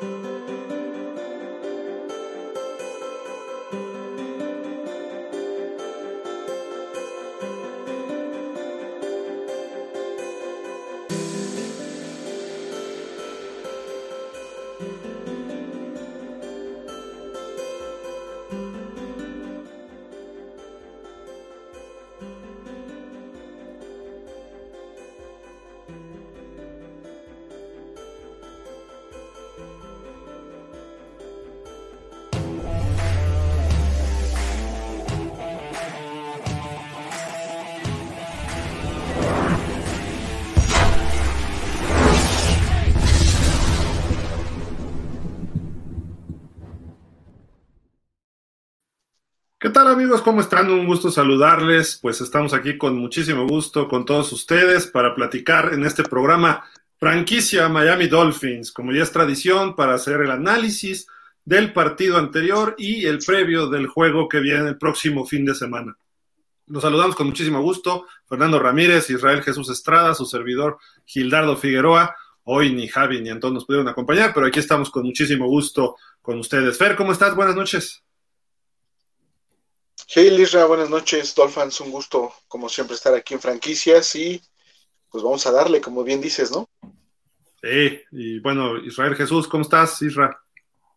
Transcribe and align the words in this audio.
¿Qué 0.00 0.06
tal 0.06 0.27
amigos? 49.98 50.22
¿Cómo 50.22 50.40
están? 50.40 50.70
Un 50.70 50.86
gusto 50.86 51.10
saludarles. 51.10 51.98
Pues 52.00 52.20
estamos 52.20 52.54
aquí 52.54 52.78
con 52.78 52.96
muchísimo 52.96 53.48
gusto 53.48 53.88
con 53.88 54.04
todos 54.04 54.30
ustedes 54.32 54.86
para 54.86 55.12
platicar 55.12 55.74
en 55.74 55.84
este 55.84 56.04
programa 56.04 56.64
franquicia 57.00 57.68
Miami 57.68 58.06
Dolphins, 58.06 58.70
como 58.70 58.92
ya 58.92 59.02
es 59.02 59.10
tradición, 59.10 59.74
para 59.74 59.94
hacer 59.94 60.20
el 60.20 60.30
análisis 60.30 61.08
del 61.44 61.72
partido 61.72 62.16
anterior 62.16 62.76
y 62.78 63.06
el 63.06 63.18
previo 63.18 63.66
del 63.66 63.88
juego 63.88 64.28
que 64.28 64.38
viene 64.38 64.68
el 64.68 64.78
próximo 64.78 65.26
fin 65.26 65.44
de 65.44 65.56
semana. 65.56 65.98
Los 66.68 66.84
saludamos 66.84 67.16
con 67.16 67.26
muchísimo 67.26 67.60
gusto. 67.60 68.06
Fernando 68.28 68.60
Ramírez, 68.60 69.10
Israel 69.10 69.42
Jesús 69.42 69.68
Estrada, 69.68 70.14
su 70.14 70.26
servidor 70.26 70.78
Gildardo 71.06 71.56
Figueroa. 71.56 72.14
Hoy 72.44 72.72
ni 72.72 72.86
Javi 72.86 73.20
ni 73.20 73.30
Antón 73.30 73.54
nos 73.54 73.64
pudieron 73.64 73.88
acompañar, 73.88 74.30
pero 74.32 74.46
aquí 74.46 74.60
estamos 74.60 74.90
con 74.90 75.02
muchísimo 75.02 75.48
gusto 75.48 75.96
con 76.22 76.38
ustedes. 76.38 76.78
Fer, 76.78 76.94
¿cómo 76.94 77.10
estás? 77.10 77.34
Buenas 77.34 77.56
noches. 77.56 78.04
Hey 80.10 80.30
Lisra, 80.30 80.64
buenas 80.64 80.88
noches, 80.88 81.34
Dolphins, 81.34 81.82
un 81.82 81.90
gusto 81.90 82.32
como 82.48 82.70
siempre 82.70 82.96
estar 82.96 83.12
aquí 83.12 83.34
en 83.34 83.40
franquicias 83.40 84.16
y 84.16 84.40
pues 85.10 85.22
vamos 85.22 85.46
a 85.46 85.52
darle, 85.52 85.82
como 85.82 86.02
bien 86.02 86.18
dices, 86.22 86.50
¿no? 86.50 86.66
Sí, 87.62 88.00
y 88.12 88.40
bueno, 88.40 88.78
Israel 88.78 89.14
Jesús, 89.14 89.46
¿cómo 89.46 89.64
estás, 89.64 90.00
Israel? 90.00 90.30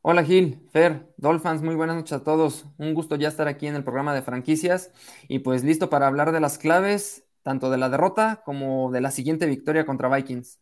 Hola 0.02 0.24
Gil, 0.24 0.62
Fer, 0.72 1.10
Dolphins, 1.18 1.62
muy 1.62 1.76
buenas 1.76 1.98
noches 1.98 2.14
a 2.14 2.24
todos. 2.24 2.64
Un 2.78 2.94
gusto 2.94 3.18
ya 3.18 3.28
estar 3.28 3.50
aquí 3.50 3.68
en 3.68 3.76
el 3.76 3.84
programa 3.84 4.14
de 4.14 4.22
franquicias 4.22 4.92
y 5.28 5.40
pues 5.40 5.66
listo 5.66 5.90
para 5.90 6.08
hablar 6.08 6.32
de 6.32 6.40
las 6.40 6.58
claves, 6.58 7.26
tanto 7.44 7.70
de 7.70 7.80
la 7.80 7.90
derrota 7.90 8.44
como 8.46 8.94
de 8.94 9.02
la 9.02 9.12
siguiente 9.12 9.46
victoria 9.46 9.86
contra 9.86 10.08
Vikings. 10.08 10.58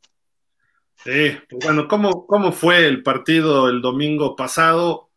Sí, 0.96 1.38
pues 1.48 1.64
bueno, 1.64 1.88
¿cómo, 1.88 2.26
cómo 2.26 2.52
fue 2.52 2.88
el 2.88 3.04
partido 3.04 3.70
el 3.70 3.84
domingo 3.84 4.36
pasado? 4.36 5.09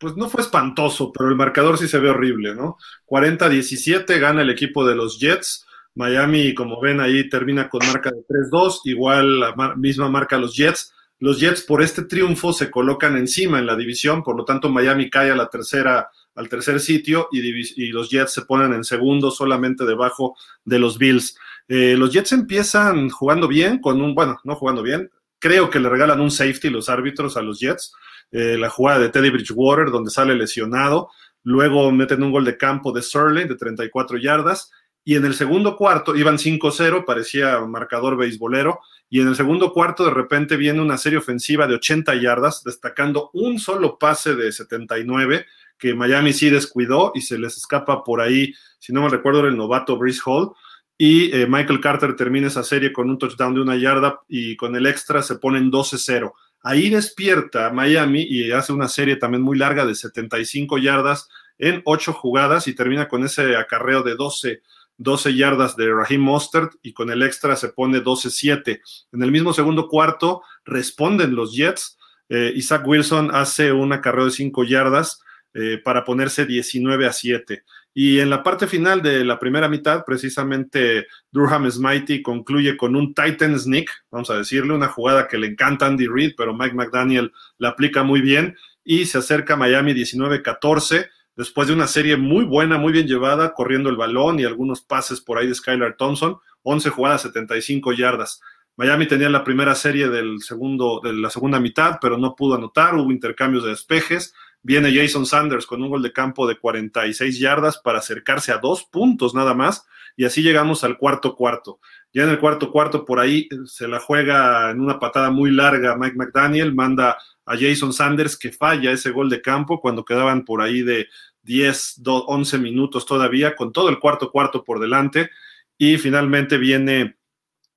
Pues 0.00 0.16
no 0.16 0.30
fue 0.30 0.40
espantoso, 0.40 1.12
pero 1.12 1.28
el 1.28 1.36
marcador 1.36 1.76
sí 1.76 1.86
se 1.86 1.98
ve 1.98 2.08
horrible, 2.08 2.54
¿no? 2.54 2.78
40-17 3.06 4.18
gana 4.18 4.40
el 4.42 4.50
equipo 4.50 4.86
de 4.86 4.94
los 4.96 5.20
Jets. 5.20 5.66
Miami, 5.94 6.54
como 6.54 6.80
ven 6.80 7.00
ahí, 7.00 7.28
termina 7.28 7.68
con 7.68 7.86
marca 7.86 8.10
de 8.10 8.24
3-2, 8.26 8.80
igual 8.84 9.40
la 9.40 9.74
misma 9.76 10.08
marca 10.08 10.38
los 10.38 10.56
Jets. 10.56 10.94
Los 11.18 11.38
Jets 11.38 11.60
por 11.60 11.82
este 11.82 12.04
triunfo 12.04 12.54
se 12.54 12.70
colocan 12.70 13.18
encima 13.18 13.58
en 13.58 13.66
la 13.66 13.76
división, 13.76 14.22
por 14.22 14.36
lo 14.36 14.46
tanto 14.46 14.70
Miami 14.70 15.10
cae 15.10 15.30
a 15.30 15.36
la 15.36 15.50
tercera, 15.50 16.08
al 16.34 16.48
tercer 16.48 16.80
sitio 16.80 17.28
y, 17.30 17.92
los 17.92 18.08
Jets 18.08 18.32
se 18.32 18.42
ponen 18.42 18.72
en 18.72 18.84
segundo 18.84 19.30
solamente 19.30 19.84
debajo 19.84 20.34
de 20.64 20.78
los 20.78 20.96
Bills. 20.96 21.36
Eh, 21.68 21.94
los 21.98 22.10
Jets 22.10 22.32
empiezan 22.32 23.10
jugando 23.10 23.48
bien, 23.48 23.80
con 23.80 24.00
un, 24.00 24.14
bueno, 24.14 24.40
no 24.44 24.56
jugando 24.56 24.82
bien, 24.82 25.10
creo 25.38 25.68
que 25.68 25.80
le 25.80 25.90
regalan 25.90 26.20
un 26.20 26.30
safety 26.30 26.70
los 26.70 26.88
árbitros 26.88 27.36
a 27.36 27.42
los 27.42 27.60
Jets. 27.60 27.92
Eh, 28.32 28.56
la 28.58 28.70
jugada 28.70 29.00
de 29.00 29.08
Teddy 29.08 29.30
Bridgewater, 29.30 29.90
donde 29.90 30.10
sale 30.10 30.34
lesionado. 30.34 31.10
Luego 31.42 31.90
meten 31.90 32.22
un 32.22 32.32
gol 32.32 32.44
de 32.44 32.56
campo 32.56 32.92
de 32.92 33.02
Surley 33.02 33.48
de 33.48 33.56
34 33.56 34.18
yardas. 34.18 34.70
Y 35.02 35.16
en 35.16 35.24
el 35.24 35.34
segundo 35.34 35.76
cuarto 35.76 36.14
iban 36.14 36.38
5-0, 36.38 37.04
parecía 37.04 37.58
marcador 37.60 38.16
beisbolero. 38.16 38.80
Y 39.08 39.20
en 39.20 39.28
el 39.28 39.36
segundo 39.36 39.72
cuarto, 39.72 40.04
de 40.04 40.12
repente, 40.12 40.56
viene 40.56 40.80
una 40.80 40.98
serie 40.98 41.18
ofensiva 41.18 41.66
de 41.66 41.74
80 41.74 42.14
yardas, 42.16 42.62
destacando 42.62 43.30
un 43.32 43.58
solo 43.58 43.98
pase 43.98 44.34
de 44.36 44.52
79 44.52 45.46
que 45.80 45.94
Miami 45.94 46.32
sí 46.32 46.50
descuidó 46.50 47.10
y 47.14 47.22
se 47.22 47.38
les 47.38 47.56
escapa 47.56 48.04
por 48.04 48.20
ahí, 48.20 48.52
si 48.78 48.92
no 48.92 49.02
me 49.02 49.08
recuerdo, 49.08 49.46
el 49.46 49.56
novato 49.56 49.96
Brice 49.96 50.20
Hall. 50.26 50.52
Y 50.96 51.34
eh, 51.34 51.46
Michael 51.48 51.80
Carter 51.80 52.14
termina 52.14 52.48
esa 52.48 52.62
serie 52.62 52.92
con 52.92 53.08
un 53.08 53.16
touchdown 53.16 53.54
de 53.54 53.62
una 53.62 53.76
yarda 53.76 54.20
y 54.28 54.54
con 54.56 54.76
el 54.76 54.86
extra 54.86 55.22
se 55.22 55.36
ponen 55.36 55.72
12-0. 55.72 56.32
Ahí 56.62 56.90
despierta 56.90 57.70
Miami 57.70 58.22
y 58.22 58.52
hace 58.52 58.72
una 58.72 58.88
serie 58.88 59.16
también 59.16 59.42
muy 59.42 59.56
larga 59.56 59.86
de 59.86 59.94
75 59.94 60.78
yardas 60.78 61.28
en 61.58 61.82
8 61.84 62.12
jugadas 62.12 62.68
y 62.68 62.74
termina 62.74 63.08
con 63.08 63.24
ese 63.24 63.56
acarreo 63.56 64.02
de 64.02 64.14
12, 64.14 64.62
12 64.98 65.34
yardas 65.34 65.76
de 65.76 65.92
Raheem 65.92 66.20
Mostert 66.20 66.72
y 66.82 66.92
con 66.92 67.10
el 67.10 67.22
extra 67.22 67.56
se 67.56 67.68
pone 67.70 68.02
12-7. 68.02 68.80
En 69.12 69.22
el 69.22 69.30
mismo 69.30 69.52
segundo 69.52 69.88
cuarto 69.88 70.42
responden 70.64 71.34
los 71.34 71.54
Jets. 71.54 71.98
Eh, 72.28 72.52
Isaac 72.54 72.86
Wilson 72.86 73.34
hace 73.34 73.72
un 73.72 73.92
acarreo 73.92 74.26
de 74.26 74.30
5 74.30 74.64
yardas 74.64 75.22
eh, 75.54 75.80
para 75.82 76.04
ponerse 76.04 76.46
19 76.46 77.06
a 77.06 77.12
7. 77.12 77.64
Y 77.92 78.20
en 78.20 78.30
la 78.30 78.42
parte 78.42 78.66
final 78.66 79.02
de 79.02 79.24
la 79.24 79.38
primera 79.38 79.68
mitad, 79.68 80.04
precisamente 80.04 81.06
Durham 81.32 81.70
Smitey 81.70 82.22
concluye 82.22 82.76
con 82.76 82.94
un 82.94 83.14
Titan 83.14 83.58
sneak, 83.58 83.90
vamos 84.10 84.30
a 84.30 84.36
decirle, 84.36 84.74
una 84.74 84.88
jugada 84.88 85.26
que 85.26 85.38
le 85.38 85.48
encanta 85.48 85.86
Andy 85.86 86.06
Reid, 86.06 86.34
pero 86.36 86.54
Mike 86.54 86.74
McDaniel 86.74 87.32
la 87.58 87.70
aplica 87.70 88.04
muy 88.04 88.20
bien 88.20 88.56
y 88.84 89.06
se 89.06 89.18
acerca 89.18 89.54
a 89.54 89.56
Miami 89.56 89.92
19-14 89.92 91.08
después 91.36 91.68
de 91.68 91.74
una 91.74 91.86
serie 91.86 92.16
muy 92.16 92.44
buena, 92.44 92.78
muy 92.78 92.92
bien 92.92 93.06
llevada, 93.06 93.54
corriendo 93.54 93.88
el 93.90 93.96
balón 93.96 94.38
y 94.38 94.44
algunos 94.44 94.82
pases 94.82 95.20
por 95.20 95.38
ahí 95.38 95.46
de 95.46 95.54
Skylar 95.54 95.96
Thompson, 95.96 96.36
11 96.62 96.90
jugadas, 96.90 97.22
75 97.22 97.92
yardas. 97.92 98.40
Miami 98.76 99.06
tenía 99.06 99.28
la 99.28 99.44
primera 99.44 99.74
serie 99.74 100.08
del 100.08 100.40
segundo, 100.40 101.00
de 101.02 101.12
la 101.12 101.30
segunda 101.30 101.60
mitad, 101.60 101.98
pero 102.00 102.18
no 102.18 102.34
pudo 102.34 102.54
anotar, 102.54 102.94
hubo 102.94 103.10
intercambios 103.10 103.64
de 103.64 103.70
despejes, 103.70 104.34
Viene 104.62 104.94
Jason 104.94 105.24
Sanders 105.24 105.64
con 105.66 105.82
un 105.82 105.88
gol 105.88 106.02
de 106.02 106.12
campo 106.12 106.46
de 106.46 106.58
46 106.58 107.38
yardas 107.38 107.78
para 107.78 107.98
acercarse 107.98 108.52
a 108.52 108.58
dos 108.58 108.84
puntos 108.84 109.34
nada 109.34 109.54
más. 109.54 109.86
Y 110.16 110.24
así 110.26 110.42
llegamos 110.42 110.84
al 110.84 110.98
cuarto 110.98 111.34
cuarto. 111.34 111.80
Ya 112.12 112.24
en 112.24 112.30
el 112.30 112.38
cuarto 112.38 112.70
cuarto, 112.70 113.04
por 113.04 113.20
ahí 113.20 113.48
eh, 113.50 113.56
se 113.64 113.88
la 113.88 114.00
juega 114.00 114.70
en 114.70 114.80
una 114.80 114.98
patada 114.98 115.30
muy 115.30 115.50
larga 115.50 115.96
Mike 115.96 116.16
McDaniel, 116.16 116.74
manda 116.74 117.16
a 117.46 117.56
Jason 117.56 117.92
Sanders 117.92 118.36
que 118.36 118.52
falla 118.52 118.90
ese 118.90 119.10
gol 119.10 119.30
de 119.30 119.40
campo 119.40 119.80
cuando 119.80 120.04
quedaban 120.04 120.44
por 120.44 120.60
ahí 120.60 120.82
de 120.82 121.08
10, 121.42 122.02
11 122.04 122.58
minutos 122.58 123.06
todavía, 123.06 123.56
con 123.56 123.72
todo 123.72 123.88
el 123.88 123.98
cuarto 123.98 124.30
cuarto 124.30 124.62
por 124.62 124.78
delante. 124.78 125.30
Y 125.78 125.96
finalmente 125.96 126.58
viene 126.58 127.16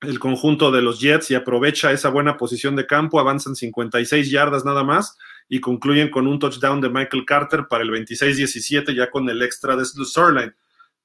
el 0.02 0.18
conjunto 0.18 0.70
de 0.70 0.82
los 0.82 1.00
Jets 1.00 1.30
y 1.30 1.34
aprovecha 1.34 1.92
esa 1.92 2.10
buena 2.10 2.36
posición 2.36 2.76
de 2.76 2.86
campo, 2.86 3.18
avanzan 3.18 3.56
56 3.56 4.30
yardas 4.30 4.66
nada 4.66 4.84
más 4.84 5.16
y 5.48 5.60
concluyen 5.60 6.10
con 6.10 6.26
un 6.26 6.38
touchdown 6.38 6.80
de 6.80 6.88
Michael 6.88 7.24
Carter 7.24 7.66
para 7.68 7.82
el 7.82 7.90
26-17 7.90 8.94
ya 8.94 9.10
con 9.10 9.28
el 9.28 9.42
extra 9.42 9.76
de 9.76 9.84
Sterling. 9.84 10.50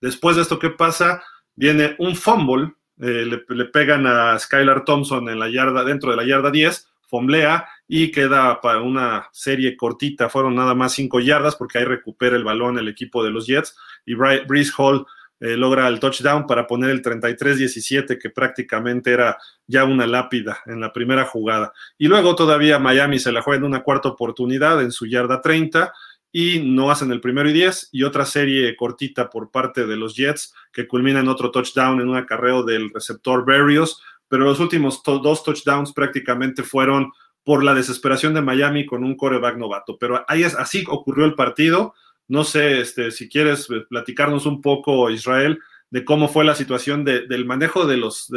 Después 0.01 0.35
de 0.35 0.43
esto, 0.43 0.59
¿qué 0.59 0.69
pasa? 0.69 1.21
Viene 1.55 1.95
un 1.99 2.15
fumble, 2.15 2.73
eh, 2.99 3.25
le, 3.25 3.65
pegan 3.65 4.07
a 4.07 4.37
Skylar 4.39 4.85
Thompson 4.85 5.29
en 5.29 5.39
la 5.39 5.49
yarda, 5.49 5.83
dentro 5.83 6.11
de 6.11 6.17
la 6.17 6.25
yarda 6.25 6.51
10, 6.51 6.89
fomblea 7.07 7.67
y 7.87 8.11
queda 8.11 8.61
para 8.61 8.81
una 8.81 9.27
serie 9.31 9.75
cortita, 9.75 10.29
fueron 10.29 10.55
nada 10.55 10.75
más 10.75 10.93
5 10.93 11.19
yardas 11.19 11.55
porque 11.55 11.79
ahí 11.79 11.85
recupera 11.85 12.35
el 12.35 12.43
balón 12.43 12.77
el 12.77 12.87
equipo 12.87 13.23
de 13.23 13.31
los 13.31 13.47
Jets 13.47 13.75
y 14.05 14.13
Breeze 14.13 14.71
Hall 14.77 15.05
eh, 15.39 15.55
logra 15.55 15.87
el 15.87 15.99
touchdown 15.99 16.45
para 16.45 16.67
poner 16.67 16.89
el 16.89 17.01
33-17, 17.01 18.19
que 18.19 18.29
prácticamente 18.29 19.11
era 19.11 19.37
ya 19.67 19.85
una 19.85 20.05
lápida 20.05 20.59
en 20.65 20.81
la 20.81 20.91
primera 20.91 21.25
jugada. 21.25 21.71
Y 21.97 22.07
luego 22.07 22.35
todavía 22.35 22.79
Miami 22.79 23.19
se 23.19 23.31
la 23.31 23.41
juega 23.41 23.59
en 23.59 23.65
una 23.65 23.83
cuarta 23.83 24.09
oportunidad 24.09 24.81
en 24.81 24.91
su 24.91 25.05
yarda 25.05 25.41
30 25.41 25.93
y 26.31 26.59
no 26.59 26.91
hacen 26.91 27.11
el 27.11 27.21
primero 27.21 27.49
y 27.49 27.53
10 27.53 27.89
y 27.91 28.03
otra 28.03 28.25
serie 28.25 28.75
cortita 28.75 29.29
por 29.29 29.49
parte 29.49 29.87
de 29.87 29.95
los 29.95 30.15
Jets 30.15 30.53
que 30.71 30.87
culmina 30.87 31.21
en 31.21 31.27
otro 31.27 31.51
touchdown 31.51 32.01
en 32.01 32.09
un 32.09 32.17
acarreo 32.17 32.63
del 32.63 32.91
receptor 32.91 33.45
Berrios, 33.45 34.01
pero 34.27 34.43
los 34.43 34.59
últimos 34.59 35.01
dos 35.03 35.43
touchdowns 35.43 35.93
prácticamente 35.93 36.63
fueron 36.63 37.11
por 37.43 37.63
la 37.63 37.73
desesperación 37.73 38.33
de 38.33 38.41
Miami 38.41 38.85
con 38.85 39.03
un 39.03 39.15
coreback 39.15 39.57
novato. 39.57 39.97
Pero 39.97 40.23
ahí 40.27 40.43
es, 40.43 40.53
así 40.55 40.83
ocurrió 40.87 41.25
el 41.25 41.33
partido 41.33 41.95
no 42.29 42.43
sé 42.43 42.79
este, 42.79 43.11
si 43.11 43.27
quieres 43.27 43.69
eh, 43.69 43.81
platicarnos 43.89 44.45
un 44.45 44.61
poco, 44.61 45.09
Israel, 45.09 45.59
de 45.89 46.05
cómo 46.05 46.27
fue 46.27 46.45
la 46.45 46.53
situación 46.53 47.03
del 47.03 47.45
manejo 47.45 47.87
de 47.87 47.97
los, 47.97 48.31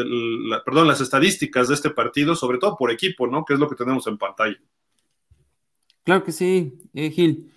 perdón, 0.64 0.88
las 0.88 1.02
estadísticas 1.02 1.68
de 1.68 1.74
este 1.74 1.90
partido, 1.90 2.34
sobre 2.34 2.56
todo 2.56 2.76
por 2.78 2.90
equipo, 2.90 3.26
¿no? 3.26 3.44
Que 3.44 3.52
es 3.52 3.60
lo 3.60 3.68
que 3.68 3.76
tenemos 3.76 4.06
en 4.06 4.16
pantalla. 4.16 4.58
Claro 6.04 6.24
que 6.24 6.32
sí, 6.32 6.78
eh, 6.94 7.10
Gil. 7.10 7.52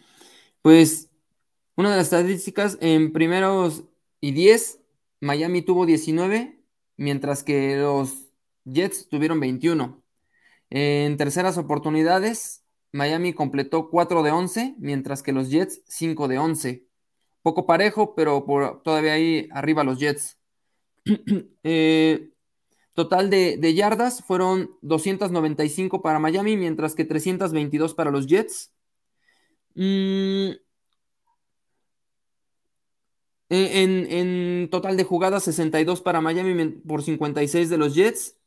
Pues 0.61 1.09
una 1.75 1.91
de 1.91 1.97
las 1.97 2.07
estadísticas 2.07 2.77
en 2.81 3.13
primeros 3.13 3.85
y 4.19 4.31
10, 4.31 4.81
Miami 5.21 5.61
tuvo 5.61 5.85
19, 5.85 6.59
mientras 6.97 7.43
que 7.43 7.77
los 7.77 8.27
Jets 8.65 9.07
tuvieron 9.07 9.39
21. 9.39 10.03
En 10.69 11.15
terceras 11.15 11.57
oportunidades, 11.57 12.64
Miami 12.95 13.33
completó 13.33 13.89
4 13.89 14.23
de 14.23 14.31
11, 14.31 14.75
mientras 14.79 15.21
que 15.21 15.33
los 15.33 15.49
Jets 15.49 15.81
5 15.85 16.29
de 16.29 16.37
11. 16.37 16.87
Poco 17.41 17.65
parejo, 17.65 18.15
pero 18.15 18.45
por, 18.45 18.81
todavía 18.83 19.13
ahí 19.13 19.49
arriba 19.51 19.83
los 19.83 19.99
Jets. 19.99 20.39
Eh, 21.67 22.29
total 22.93 23.29
de, 23.31 23.73
yardas 23.73 24.23
fueron 24.23 24.69
295 24.81 26.01
para 26.01 26.19
Miami, 26.19 26.57
mientras 26.57 26.95
que 26.95 27.03
322 27.05 27.93
para 27.95 28.11
los 28.11 28.27
Jets. 28.27 28.71
Mm, 29.73 30.51
en, 33.49 34.11
en, 34.11 34.69
total 34.69 34.95
de 34.95 35.03
jugadas, 35.03 35.43
62 35.43 36.01
para 36.01 36.21
Miami 36.21 36.69
por 36.87 37.03
56 37.03 37.69
de 37.69 37.77
los 37.77 37.93
Jets. 37.93 38.37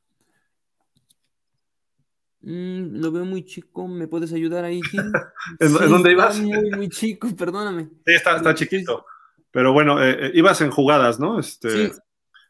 Mm, 2.41 3.01
lo 3.01 3.11
veo 3.11 3.25
muy 3.25 3.45
chico, 3.45 3.89
¿me 3.89 4.07
puedes 4.07 4.33
ayudar 4.33 4.65
ahí, 4.65 4.81
Gil? 4.83 5.01
¿En, 5.59 5.73
dónde 5.73 6.13
ibas? 6.13 6.39
Muy, 6.39 6.71
muy 6.71 6.89
chico, 6.89 7.29
perdóname. 7.37 7.89
Sí, 8.07 8.15
está, 8.15 8.37
está 8.37 8.55
chiquito. 8.55 9.05
Pero 9.51 9.73
bueno, 9.73 10.03
eh, 10.03 10.27
eh, 10.27 10.31
ibas 10.35 10.61
en 10.61 10.71
jugadas, 10.71 11.19
¿no? 11.19 11.41
Este, 11.41 11.89
sí. 11.89 11.93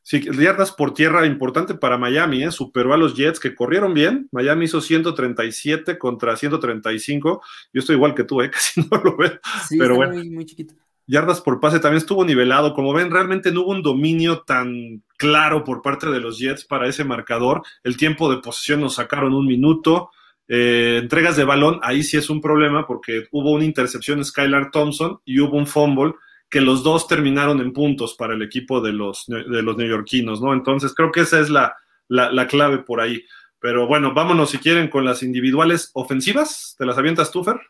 sí. 0.02 0.30
yardas 0.38 0.72
por 0.72 0.92
tierra 0.92 1.24
importante 1.26 1.74
para 1.74 1.96
Miami, 1.96 2.42
¿eh? 2.42 2.50
Superó 2.50 2.92
a 2.92 2.98
los 2.98 3.14
Jets 3.14 3.40
que 3.40 3.54
corrieron 3.54 3.94
bien. 3.94 4.28
Miami 4.32 4.66
hizo 4.66 4.80
137 4.80 5.96
contra 5.96 6.36
135. 6.36 7.42
Yo 7.72 7.80
estoy 7.80 7.96
igual 7.96 8.14
que 8.14 8.24
tú, 8.24 8.42
¿eh? 8.42 8.50
Casi 8.52 8.80
no 8.90 8.98
lo 8.98 9.16
veo. 9.16 9.38
Sí, 9.68 9.78
pero 9.78 9.94
bueno. 9.94 10.14
Muy, 10.14 10.28
muy 10.28 10.44
chiquito 10.44 10.74
yardas 11.08 11.40
por 11.40 11.58
pase 11.58 11.80
también 11.80 11.98
estuvo 11.98 12.24
nivelado. 12.24 12.74
Como 12.74 12.92
ven, 12.92 13.10
realmente 13.10 13.50
no 13.50 13.62
hubo 13.62 13.72
un 13.72 13.82
dominio 13.82 14.42
tan 14.42 15.02
claro 15.16 15.64
por 15.64 15.82
parte 15.82 16.08
de 16.10 16.20
los 16.20 16.38
Jets 16.38 16.64
para 16.64 16.86
ese 16.86 17.02
marcador. 17.02 17.62
El 17.82 17.96
tiempo 17.96 18.30
de 18.30 18.40
posesión 18.40 18.80
nos 18.80 18.94
sacaron 18.94 19.34
un 19.34 19.46
minuto. 19.46 20.10
Eh, 20.46 20.98
entregas 21.02 21.36
de 21.36 21.44
balón, 21.44 21.78
ahí 21.82 22.02
sí 22.02 22.16
es 22.16 22.30
un 22.30 22.40
problema 22.40 22.86
porque 22.86 23.26
hubo 23.32 23.52
una 23.52 23.64
intercepción 23.64 24.24
Skylar 24.24 24.70
Thompson 24.70 25.20
y 25.24 25.40
hubo 25.40 25.58
un 25.58 25.66
fumble 25.66 26.14
que 26.48 26.62
los 26.62 26.82
dos 26.82 27.06
terminaron 27.06 27.60
en 27.60 27.72
puntos 27.72 28.14
para 28.14 28.34
el 28.34 28.40
equipo 28.40 28.80
de 28.80 28.92
los, 28.92 29.26
de 29.26 29.62
los 29.62 29.76
neoyorquinos, 29.76 30.40
¿no? 30.40 30.54
Entonces 30.54 30.94
creo 30.94 31.12
que 31.12 31.20
esa 31.20 31.40
es 31.40 31.50
la, 31.50 31.76
la, 32.08 32.46
clave 32.46 32.78
por 32.78 33.00
ahí. 33.00 33.22
Pero 33.60 33.86
bueno, 33.86 34.14
vámonos 34.14 34.50
si 34.50 34.58
quieren 34.58 34.88
con 34.88 35.04
las 35.04 35.22
individuales 35.22 35.90
ofensivas. 35.92 36.74
¿Te 36.78 36.86
las 36.86 36.96
avientas 36.96 37.30
tú, 37.30 37.44
Fer? 37.44 37.60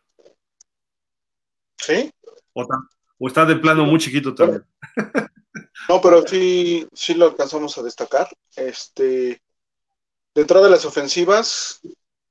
Sí. 1.79 2.11
O, 2.53 2.67
¿O 3.19 3.29
está 3.29 3.45
de 3.45 3.57
plano 3.57 3.85
muy 3.85 3.99
chiquito 3.99 4.35
también? 4.35 4.65
No, 5.89 6.01
pero 6.01 6.27
sí, 6.27 6.87
sí 6.93 7.15
lo 7.15 7.27
alcanzamos 7.27 7.79
a 7.79 7.83
destacar. 7.83 8.29
Este, 8.55 9.41
dentro 10.35 10.63
de 10.63 10.71
las 10.71 10.85
ofensivas, 10.85 11.81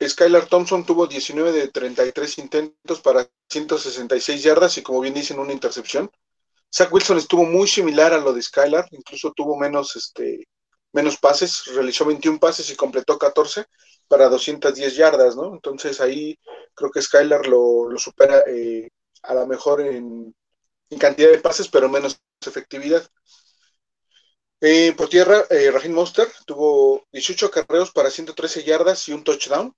Skylar 0.06 0.46
Thompson 0.46 0.86
tuvo 0.86 1.08
19 1.08 1.52
de 1.52 1.68
33 1.70 2.38
intentos 2.38 3.02
para 3.02 3.28
166 3.50 4.44
yardas 4.44 4.78
y 4.78 4.84
como 4.84 5.02
bien 5.02 5.14
dicen, 5.14 5.40
una 5.40 5.54
intercepción. 5.54 6.12
Zach 6.74 6.92
Wilson 6.92 7.18
estuvo 7.18 7.46
muy 7.46 7.68
similar 7.68 8.14
a 8.14 8.20
lo 8.20 8.34
de 8.34 8.42
Skylar, 8.42 8.88
incluso 8.92 9.32
tuvo 9.34 9.58
menos, 9.58 9.96
este, 9.96 10.48
menos 10.94 11.18
pases, 11.18 11.66
realizó 11.74 12.06
21 12.06 12.40
pases 12.40 12.70
y 12.70 12.76
completó 12.76 13.18
14 13.18 13.66
para 14.08 14.30
210 14.30 14.96
yardas, 14.96 15.36
¿no? 15.36 15.54
Entonces 15.54 16.00
ahí 16.02 16.38
creo 16.76 16.92
que 16.92 17.02
Skylar 17.02 17.48
lo, 17.48 17.90
supera 17.98 18.44
eh, 18.48 18.90
a 19.24 19.34
lo 19.34 19.48
mejor 19.48 19.82
en, 19.82 20.36
en 20.90 21.00
cantidad 21.00 21.30
de 21.30 21.40
pases, 21.40 21.68
pero 21.68 21.90
menos 21.90 22.20
efectividad. 22.46 23.08
Eh, 24.60 24.94
por 24.98 25.08
tierra, 25.10 25.46
eh, 25.50 25.72
Monster 25.90 26.28
tuvo 26.46 27.06
18 27.12 27.52
carreos 27.52 27.92
para 27.92 28.10
113 28.10 28.64
yardas 28.64 29.08
y 29.08 29.14
un 29.14 29.24
touchdown. 29.24 29.74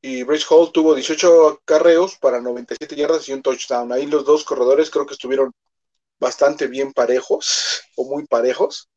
Y 0.00 0.22
Bryce 0.22 0.46
Hall 0.50 0.70
tuvo 0.72 0.94
18 0.94 1.60
carreos 1.64 2.16
para 2.16 2.40
97 2.40 2.94
yardas 2.94 3.28
y 3.28 3.32
un 3.32 3.42
touchdown. 3.42 3.92
Ahí 3.92 4.06
los 4.06 4.24
dos 4.24 4.44
corredores 4.44 4.90
creo 4.90 5.06
que 5.06 5.14
estuvieron 5.14 5.52
bastante 6.20 6.68
bien 6.68 6.92
parejos 6.92 7.82
o 7.96 8.04
muy 8.04 8.26
parejos. 8.26 8.88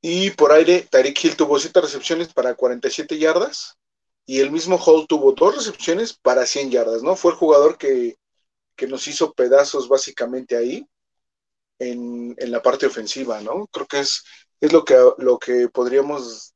Y 0.00 0.30
por 0.30 0.52
aire, 0.52 0.86
Tyreek 0.90 1.24
Hill 1.24 1.36
tuvo 1.36 1.58
7 1.58 1.80
recepciones 1.80 2.32
para 2.32 2.54
47 2.54 3.18
yardas. 3.18 3.76
Y 4.26 4.40
el 4.40 4.50
mismo 4.50 4.78
Hall 4.78 5.06
tuvo 5.08 5.32
dos 5.32 5.56
recepciones 5.56 6.12
para 6.12 6.46
100 6.46 6.70
yardas, 6.70 7.02
¿no? 7.02 7.16
Fue 7.16 7.32
el 7.32 7.38
jugador 7.38 7.78
que 7.78 8.16
que 8.78 8.86
nos 8.86 9.08
hizo 9.08 9.32
pedazos 9.32 9.88
básicamente 9.88 10.56
ahí 10.56 10.86
en, 11.80 12.36
la 12.38 12.62
parte 12.62 12.86
ofensiva, 12.86 13.40
¿no? 13.40 13.66
Creo 13.66 13.86
que 13.86 13.98
es, 13.98 14.24
es 14.60 14.72
lo, 14.72 14.84
que, 14.84 14.96
lo 15.18 15.36
que 15.36 15.68
podríamos 15.68 16.54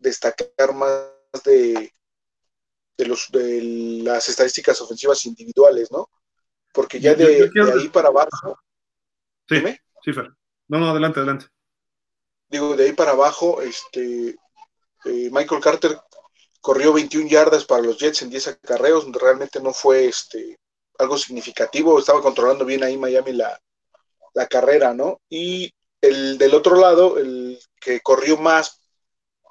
destacar 0.00 0.74
más 0.74 1.08
de, 1.44 1.92
de, 2.96 3.06
los, 3.06 3.30
de 3.30 3.62
las 4.02 4.28
estadísticas 4.28 4.80
ofensivas 4.80 5.24
individuales, 5.24 5.90
¿no? 5.92 6.10
Porque 6.74 6.98
ya 6.98 7.14
de, 7.14 7.48
ahí 7.72 7.88
para 7.90 8.08
abajo. 8.08 8.58
Sí, 9.48 9.62
sí, 10.02 10.12
Fer. 10.12 10.32
No, 10.66 10.80
no, 10.80 10.90
adelante, 10.90 11.20
adelante. 11.20 11.46
Digo, 12.48 12.74
de 12.74 12.86
ahí 12.86 12.92
para 12.92 13.12
abajo, 13.12 13.62
este, 13.62 14.30
eh, 15.04 15.30
Michael 15.30 15.60
Carter 15.60 15.96
corrió 16.60 16.92
21 16.92 17.28
yardas 17.28 17.64
para 17.64 17.82
los 17.82 17.98
Jets 17.98 18.22
en 18.22 18.30
10 18.30 18.48
acarreos, 18.48 19.06
realmente 19.12 19.60
no 19.60 19.72
fue 19.72 20.06
este 20.06 20.58
algo 21.02 21.18
significativo, 21.18 21.98
estaba 21.98 22.22
controlando 22.22 22.64
bien 22.64 22.82
ahí 22.82 22.96
Miami 22.96 23.32
la, 23.32 23.60
carrera, 24.48 24.94
¿no? 24.94 25.20
Y 25.28 25.72
el 26.00 26.38
del 26.38 26.54
otro 26.54 26.76
lado, 26.76 27.18
el 27.18 27.58
que 27.80 28.00
corrió 28.00 28.38
más 28.38 28.80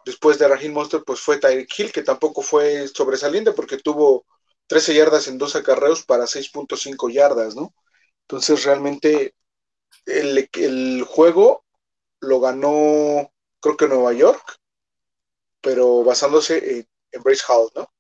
después 0.06 0.40
de 0.40 0.48
Raheem 0.48 0.74
Monster, 0.74 1.04
pues 1.06 1.20
fue 1.20 1.38
Tyreek 1.38 1.70
Hill, 1.78 1.92
que 1.92 2.02
tampoco 2.02 2.42
fue 2.42 2.88
sobresaliente 2.88 3.52
porque 3.52 3.78
tuvo 3.78 4.26
13 4.68 4.96
yardas 4.96 5.28
en 5.28 5.38
dos 5.38 5.56
acarreos 5.56 6.04
para 6.04 6.26
6.5 6.26 7.12
yardas, 7.12 7.56
¿no? 7.56 7.74
Entonces 8.22 8.64
realmente 8.64 9.36
el, 10.06 10.50
el, 10.54 11.04
juego 11.04 11.64
lo 12.20 12.40
ganó, 12.40 13.32
creo 13.60 13.78
que 13.78 13.88
Nueva 13.88 14.14
York, 14.14 14.58
pero 15.62 16.04
basándose 16.04 16.80
en, 16.80 16.88
en 17.12 17.24
Brace 17.24 17.44
Hall, 17.48 17.70
¿no? 17.76 17.92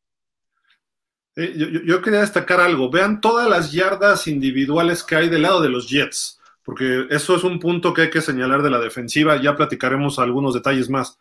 Yo, 1.36 2.02
quería 2.02 2.22
destacar 2.22 2.60
algo. 2.60 2.90
Vean 2.90 3.22
todas 3.22 3.50
las 3.50 3.72
yardas 3.72 4.28
individuales 4.28 5.04
que 5.04 5.16
hay 5.16 5.30
del 5.30 5.44
lado 5.44 5.62
de 5.62 5.70
los 5.70 5.90
Jets, 5.90 6.40
porque 6.64 7.08
eso 7.10 7.36
es 7.36 7.44
un 7.44 7.60
punto 7.60 7.94
que 7.94 8.04
hay 8.04 8.10
que 8.10 8.22
señalar 8.22 8.62
de 8.62 8.70
la 8.70 8.80
defensiva. 8.80 9.42
Ya 9.42 9.56
platicaremos 9.56 10.20
algunos 10.20 10.54
detalles 10.54 10.90
más. 10.90 11.18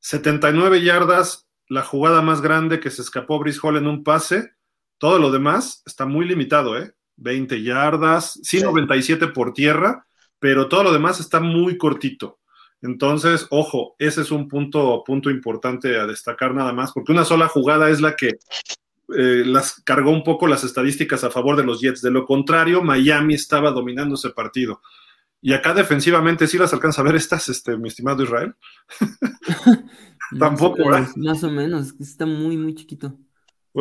79 0.00 0.82
yardas, 0.82 1.46
la 1.68 1.82
jugada 1.82 2.22
más 2.22 2.42
grande 2.42 2.80
que 2.80 2.90
se 2.90 3.02
escapó 3.02 3.38
Brice 3.38 3.60
Hall 3.62 3.76
en 3.76 3.86
un 3.86 4.04
pase. 4.04 4.52
Todo 4.98 5.18
lo 5.18 5.30
demás 5.30 5.82
está 5.86 6.06
muy 6.06 6.26
limitado, 6.26 6.78
¿eh? 6.78 6.94
20 7.16 7.62
yardas, 7.62 8.38
sí, 8.42 8.60
97 8.60 9.28
por 9.28 9.52
tierra, 9.52 10.06
pero 10.38 10.68
todo 10.68 10.82
lo 10.82 10.92
demás 10.92 11.20
está 11.20 11.40
muy 11.40 11.78
cortito. 11.78 12.40
Entonces, 12.80 13.46
ojo, 13.50 13.94
ese 13.98 14.22
es 14.22 14.32
un 14.32 14.48
punto, 14.48 15.04
punto 15.06 15.30
importante 15.30 15.98
a 15.98 16.06
destacar 16.06 16.52
nada 16.52 16.72
más, 16.72 16.92
porque 16.92 17.12
una 17.12 17.24
sola 17.24 17.46
jugada 17.46 17.90
es 17.90 18.00
la 18.00 18.16
que 18.16 18.32
eh, 19.16 19.44
las 19.44 19.80
cargó 19.82 20.10
un 20.10 20.22
poco 20.22 20.46
las 20.46 20.64
estadísticas 20.64 21.24
a 21.24 21.30
favor 21.30 21.56
de 21.56 21.64
los 21.64 21.80
Jets. 21.80 22.02
De 22.02 22.10
lo 22.10 22.24
contrario, 22.24 22.82
Miami 22.82 23.34
estaba 23.34 23.70
dominando 23.70 24.14
ese 24.14 24.30
partido. 24.30 24.80
Y 25.40 25.52
acá 25.52 25.74
defensivamente 25.74 26.46
sí 26.46 26.56
las 26.56 26.72
alcanza 26.72 27.00
a 27.00 27.04
ver 27.04 27.16
estas, 27.16 27.48
este, 27.48 27.76
mi 27.76 27.88
estimado 27.88 28.22
Israel. 28.22 28.54
Tampoco, 30.38 30.88
¿verdad? 30.88 31.08
Más 31.16 31.42
o 31.42 31.50
menos, 31.50 31.94
está 32.00 32.26
muy, 32.26 32.56
muy 32.56 32.74
chiquito. 32.74 33.18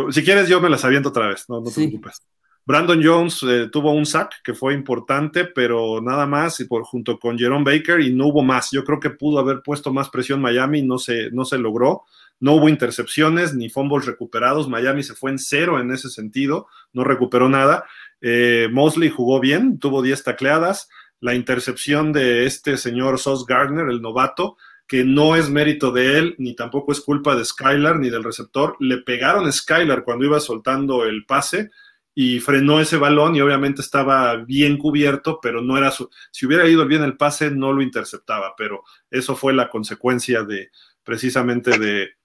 si 0.09 0.23
quieres, 0.23 0.49
yo 0.49 0.59
me 0.59 0.69
las 0.69 0.83
aviento 0.83 1.09
otra 1.09 1.27
vez, 1.27 1.45
no, 1.47 1.63
te 1.63 1.71
preocupes. 1.71 2.21
Brandon 2.65 3.01
Jones 3.03 3.43
eh, 3.43 3.69
tuvo 3.71 3.91
un 3.91 4.05
sack 4.05 4.41
que 4.43 4.53
fue 4.53 4.73
importante, 4.73 5.45
pero 5.45 6.01
nada 6.01 6.27
más, 6.27 6.59
y 6.59 6.65
por, 6.65 6.83
junto 6.83 7.17
con 7.19 7.37
Jerome 7.37 7.63
Baker, 7.63 7.99
y 8.01 8.13
no 8.13 8.27
hubo 8.27 8.43
más. 8.43 8.69
Yo 8.71 8.83
creo 8.83 8.99
que 8.99 9.09
pudo 9.09 9.39
haber 9.39 9.61
puesto 9.63 9.91
más 9.91 10.09
presión 10.09 10.41
Miami, 10.41 10.81
no 10.81 10.97
se, 10.97 11.31
no 11.31 11.45
se 11.45 11.57
logró. 11.57 12.03
No 12.41 12.53
hubo 12.53 12.67
intercepciones 12.69 13.53
ni 13.53 13.69
fumbles 13.69 14.07
recuperados. 14.07 14.67
Miami 14.67 15.03
se 15.03 15.13
fue 15.13 15.29
en 15.29 15.37
cero 15.37 15.79
en 15.79 15.91
ese 15.91 16.09
sentido, 16.09 16.67
no 16.91 17.03
recuperó 17.03 17.47
nada. 17.47 17.85
Eh, 18.19 18.67
Mosley 18.71 19.09
jugó 19.09 19.39
bien, 19.39 19.77
tuvo 19.77 20.01
10 20.01 20.23
tacleadas. 20.23 20.89
La 21.19 21.35
intercepción 21.35 22.11
de 22.11 22.47
este 22.47 22.77
señor 22.77 23.19
Sos 23.19 23.45
Gardner, 23.45 23.87
el 23.89 24.01
novato, 24.01 24.57
que 24.87 25.03
no 25.03 25.35
es 25.35 25.51
mérito 25.51 25.91
de 25.91 26.17
él, 26.17 26.35
ni 26.39 26.55
tampoco 26.55 26.91
es 26.91 26.99
culpa 26.99 27.35
de 27.35 27.45
Skylar 27.45 27.99
ni 27.99 28.09
del 28.09 28.23
receptor. 28.23 28.75
Le 28.79 28.97
pegaron 28.97 29.45
a 29.45 29.51
Skylar 29.51 30.03
cuando 30.03 30.25
iba 30.25 30.39
soltando 30.39 31.05
el 31.05 31.25
pase 31.25 31.69
y 32.15 32.39
frenó 32.39 32.81
ese 32.81 32.97
balón 32.97 33.35
y 33.35 33.41
obviamente 33.41 33.81
estaba 33.81 34.35
bien 34.37 34.79
cubierto, 34.79 35.39
pero 35.39 35.61
no 35.61 35.77
era 35.77 35.91
su... 35.91 36.09
Si 36.31 36.47
hubiera 36.47 36.67
ido 36.67 36.87
bien 36.87 37.03
el 37.03 37.17
pase, 37.17 37.51
no 37.51 37.71
lo 37.71 37.83
interceptaba, 37.83 38.55
pero 38.57 38.83
eso 39.11 39.35
fue 39.35 39.53
la 39.53 39.69
consecuencia 39.69 40.43
de 40.43 40.71
precisamente 41.03 41.77
de, 41.77 42.15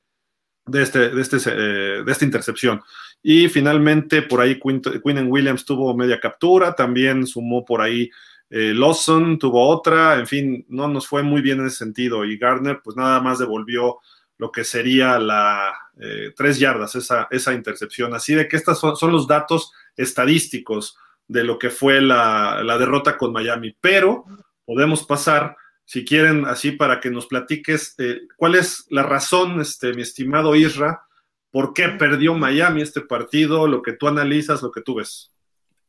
de, 0.66 0.82
este, 0.82 1.10
de, 1.10 1.20
este, 1.20 1.36
eh, 1.46 2.02
de 2.04 2.12
esta 2.12 2.24
intercepción. 2.24 2.82
Y 3.22 3.48
finalmente 3.48 4.22
por 4.22 4.40
ahí 4.40 4.58
Quinn 4.60 5.28
Williams 5.28 5.64
tuvo 5.64 5.96
media 5.96 6.20
captura, 6.20 6.74
también 6.74 7.26
sumó 7.26 7.64
por 7.64 7.80
ahí 7.80 8.10
eh, 8.50 8.72
Lawson, 8.74 9.38
tuvo 9.38 9.68
otra, 9.68 10.18
en 10.18 10.26
fin, 10.26 10.64
no 10.68 10.86
nos 10.86 11.06
fue 11.08 11.22
muy 11.22 11.40
bien 11.40 11.60
en 11.60 11.66
ese 11.66 11.78
sentido. 11.78 12.24
Y 12.24 12.38
Gardner 12.38 12.80
pues 12.82 12.96
nada 12.96 13.20
más 13.20 13.38
devolvió 13.38 13.98
lo 14.38 14.52
que 14.52 14.64
sería 14.64 15.18
la 15.18 15.72
eh, 15.98 16.32
tres 16.36 16.58
yardas, 16.58 16.94
esa, 16.94 17.26
esa, 17.30 17.54
intercepción. 17.54 18.14
Así 18.14 18.34
de 18.34 18.48
que 18.48 18.56
estos 18.56 18.78
son, 18.78 18.96
son, 18.96 19.10
los 19.10 19.26
datos 19.26 19.72
estadísticos 19.96 20.96
de 21.26 21.42
lo 21.42 21.58
que 21.58 21.70
fue 21.70 22.00
la, 22.00 22.62
la 22.62 22.78
derrota 22.78 23.16
con 23.16 23.32
Miami. 23.32 23.74
Pero 23.80 24.26
podemos 24.64 25.04
pasar 25.04 25.56
si 25.86 26.04
quieren, 26.04 26.44
así 26.44 26.72
para 26.72 27.00
que 27.00 27.10
nos 27.10 27.26
platiques 27.26 27.94
eh, 27.98 28.22
cuál 28.36 28.56
es 28.56 28.86
la 28.90 29.04
razón, 29.04 29.60
este, 29.60 29.94
mi 29.94 30.02
estimado 30.02 30.54
Isra, 30.54 31.06
por 31.50 31.72
qué 31.72 31.88
perdió 31.88 32.34
Miami 32.34 32.82
este 32.82 33.00
partido, 33.00 33.68
lo 33.68 33.82
que 33.82 33.92
tú 33.92 34.08
analizas, 34.08 34.62
lo 34.62 34.72
que 34.72 34.82
tú 34.82 34.96
ves. 34.96 35.32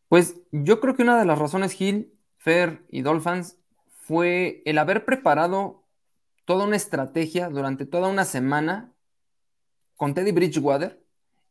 Pues 0.08 0.36
yo 0.52 0.80
creo 0.80 0.96
que 0.96 1.02
una 1.02 1.20
de 1.20 1.26
las 1.26 1.40
razones, 1.40 1.74
Gil, 1.74 2.14
Fer 2.38 2.86
y 2.90 3.02
Dolphins, 3.02 3.58
fue 4.04 4.62
el 4.66 4.78
haber 4.78 5.04
preparado 5.04 5.84
toda 6.46 6.66
una 6.66 6.78
estrategia 6.78 7.50
durante 7.50 7.86
toda 7.86 8.08
una 8.08 8.24
semana 8.24 8.94
con 9.98 10.14
Teddy 10.14 10.32
Bridgewater 10.32 11.04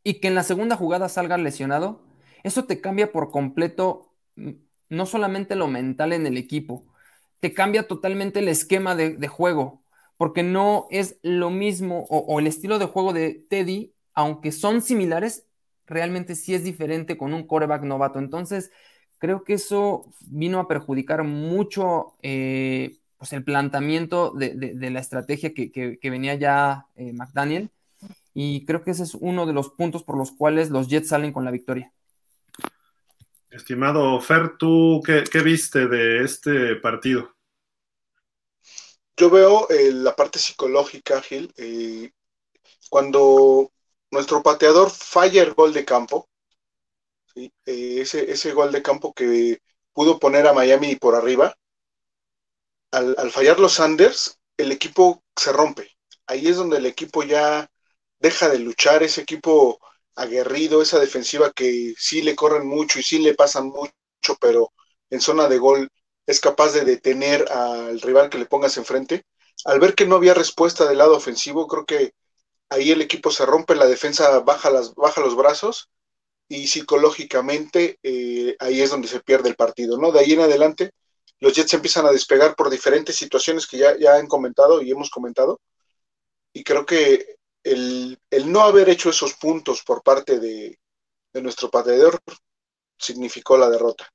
y 0.05 0.21
que 0.21 0.29
en 0.29 0.37
la 0.37 0.45
segunda 0.45 0.77
jugada 0.77 1.09
salga 1.09 1.37
lesionado, 1.37 2.01
eso 2.45 2.65
te 2.65 2.81
cambia 2.81 3.11
por 3.11 3.33
completo 3.33 4.15
mm, 4.37 4.53
no 4.89 5.05
solamente 5.05 5.57
lo 5.57 5.67
mental 5.67 6.13
en 6.13 6.27
el 6.27 6.39
equipo, 6.39 6.85
te 7.41 7.53
cambia 7.55 7.87
totalmente 7.87 8.41
el 8.41 8.49
esquema 8.49 8.95
de, 8.95 9.29
juego, 9.29 9.83
porque 10.17 10.43
no 10.43 10.87
es 10.91 11.19
lo 11.23 11.51
mismo, 11.51 12.07
o, 12.09 12.41
el 12.41 12.47
estilo 12.47 12.79
de 12.79 12.87
juego 12.87 13.13
de 13.13 13.45
Teddy, 13.49 13.95
aunque 14.15 14.53
son 14.53 14.83
similares, 14.83 15.47
realmente 15.87 16.35
sí 16.35 16.55
es 16.55 16.65
diferente 16.65 17.17
con 17.17 17.35
un 17.35 17.47
coreback 17.47 17.83
novato. 17.83 18.19
Entonces, 18.19 18.71
creo 19.19 19.45
que 19.45 19.55
eso 19.55 20.05
vino 20.21 20.59
a 20.61 20.69
perjudicar 20.69 21.23
mucho 21.25 22.15
eh, 22.23 22.97
pues 23.19 23.33
el 23.33 23.45
planteamiento 23.45 24.33
de, 24.33 24.91
la 24.91 25.01
estrategia 25.01 25.55
que, 25.55 25.99
venía 26.03 26.35
ya 26.35 26.87
eh, 26.97 27.13
McDaniel. 27.13 27.71
Y 28.35 28.67
creo 28.67 28.83
que 28.83 28.91
ese 28.91 29.03
es 29.05 29.15
uno 29.15 29.47
de 29.47 29.55
los 29.55 29.71
puntos 29.71 30.03
por 30.03 30.19
los 30.19 30.33
cuales 30.33 30.71
los 30.71 30.89
Jets 30.89 31.09
salen 31.09 31.33
con 31.33 31.45
la 31.45 31.51
victoria. 31.51 31.93
Estimado 33.51 34.21
Fer, 34.21 34.57
¿tú 34.59 35.01
qué, 35.05 35.41
viste 35.41 35.87
de 35.87 36.25
este 36.25 36.77
partido? 36.77 37.35
Yo 39.17 39.31
veo 39.31 39.69
eh, 39.71 39.93
la 39.93 40.15
parte 40.15 40.39
psicológica, 40.39 41.23
Gil. 41.23 41.53
Eh, 41.57 42.11
cuando 42.91 43.73
nuestro 44.11 44.43
pateador 44.43 44.91
falla 44.91 45.43
el 45.43 45.55
gol 45.55 45.73
de 45.73 45.85
campo, 45.85 46.29
eh, 47.35 47.51
ese, 47.65 48.31
ese 48.31 48.53
gol 48.53 48.73
de 48.73 48.83
campo 48.83 49.15
que 49.15 49.61
pudo 49.93 50.19
poner 50.19 50.47
a 50.47 50.53
Miami 50.53 50.97
por 50.97 51.15
arriba, 51.15 51.57
al, 52.91 53.15
al, 53.19 53.31
fallar 53.31 53.59
los 53.59 53.75
Sanders, 53.75 54.39
el 54.57 54.73
equipo 54.73 55.23
se 55.37 55.53
rompe. 55.53 55.97
Ahí 56.27 56.49
es 56.49 56.57
donde 56.57 56.79
el 56.79 56.87
equipo 56.87 57.23
ya 57.23 57.71
deja 58.19 58.49
de 58.49 58.59
luchar, 58.59 59.03
ese 59.03 59.23
equipo 59.23 59.79
aguerrido, 60.17 60.83
esa 60.83 60.99
defensiva 60.99 61.53
que 61.53 61.95
sí 61.99 62.23
le 62.23 62.35
corren 62.37 62.67
mucho 62.67 62.99
y 62.99 63.03
sí 63.03 63.19
le 63.19 63.35
pasan 63.35 63.67
mucho, 63.69 63.93
pero 64.41 64.73
en 65.11 65.21
zona 65.21 65.49
de 65.49 65.59
gol 65.59 65.89
es 66.27 66.41
capaz 66.41 66.73
de 66.73 66.85
detener 66.85 67.51
al 67.53 68.01
rival 68.01 68.31
que 68.31 68.39
le 68.39 68.47
pongas 68.47 68.77
enfrente. 68.77 69.25
Al 69.65 69.81
ver 69.81 69.95
que 69.95 70.07
no 70.07 70.17
había 70.17 70.35
respuesta 70.35 70.87
del 70.87 70.99
lado 70.99 71.17
ofensivo, 71.17 71.67
creo 71.67 71.87
que 71.87 72.13
ahí 72.69 72.91
el 72.91 73.03
equipo 73.03 73.31
se 73.31 73.47
rompe, 73.47 73.77
la 73.77 73.87
defensa 73.87 74.41
baja, 74.41 74.71
las, 74.71 74.95
baja 74.95 75.21
los 75.21 75.37
brazos 75.37 75.91
y 76.49 76.67
psicológicamente 76.69 77.99
eh, 78.03 78.57
ahí 78.61 78.81
es 78.83 78.91
donde 78.91 79.09
se 79.09 79.21
pierde 79.21 79.49
el 79.49 79.57
partido, 79.57 79.99
¿no? 79.99 80.13
De 80.13 80.21
ahí 80.21 80.33
en 80.33 80.41
adelante 80.41 80.93
los 81.41 81.55
Jets 81.55 81.75
empiezan 81.75 82.07
a 82.07 82.13
despegar 82.13 82.57
por 82.57 82.71
diferentes 82.71 83.17
situaciones 83.17 83.67
que 83.67 83.79
ya, 83.79 83.97
ya 83.99 84.15
han 84.17 84.27
comentado 84.27 84.83
y 84.83 84.91
hemos 84.91 85.11
comentado 85.11 85.61
y 86.53 86.65
creo 86.65 86.87
que 86.87 87.36
el, 87.67 88.19
no 88.47 88.63
haber 88.63 88.89
hecho 88.89 89.11
esos 89.11 89.35
puntos 89.35 89.83
por 89.83 90.03
parte 90.03 90.39
de, 90.39 90.79
nuestro 91.43 91.69
pateador 91.69 92.19
significó 92.97 93.59
la 93.59 93.69
derrota. 93.69 94.09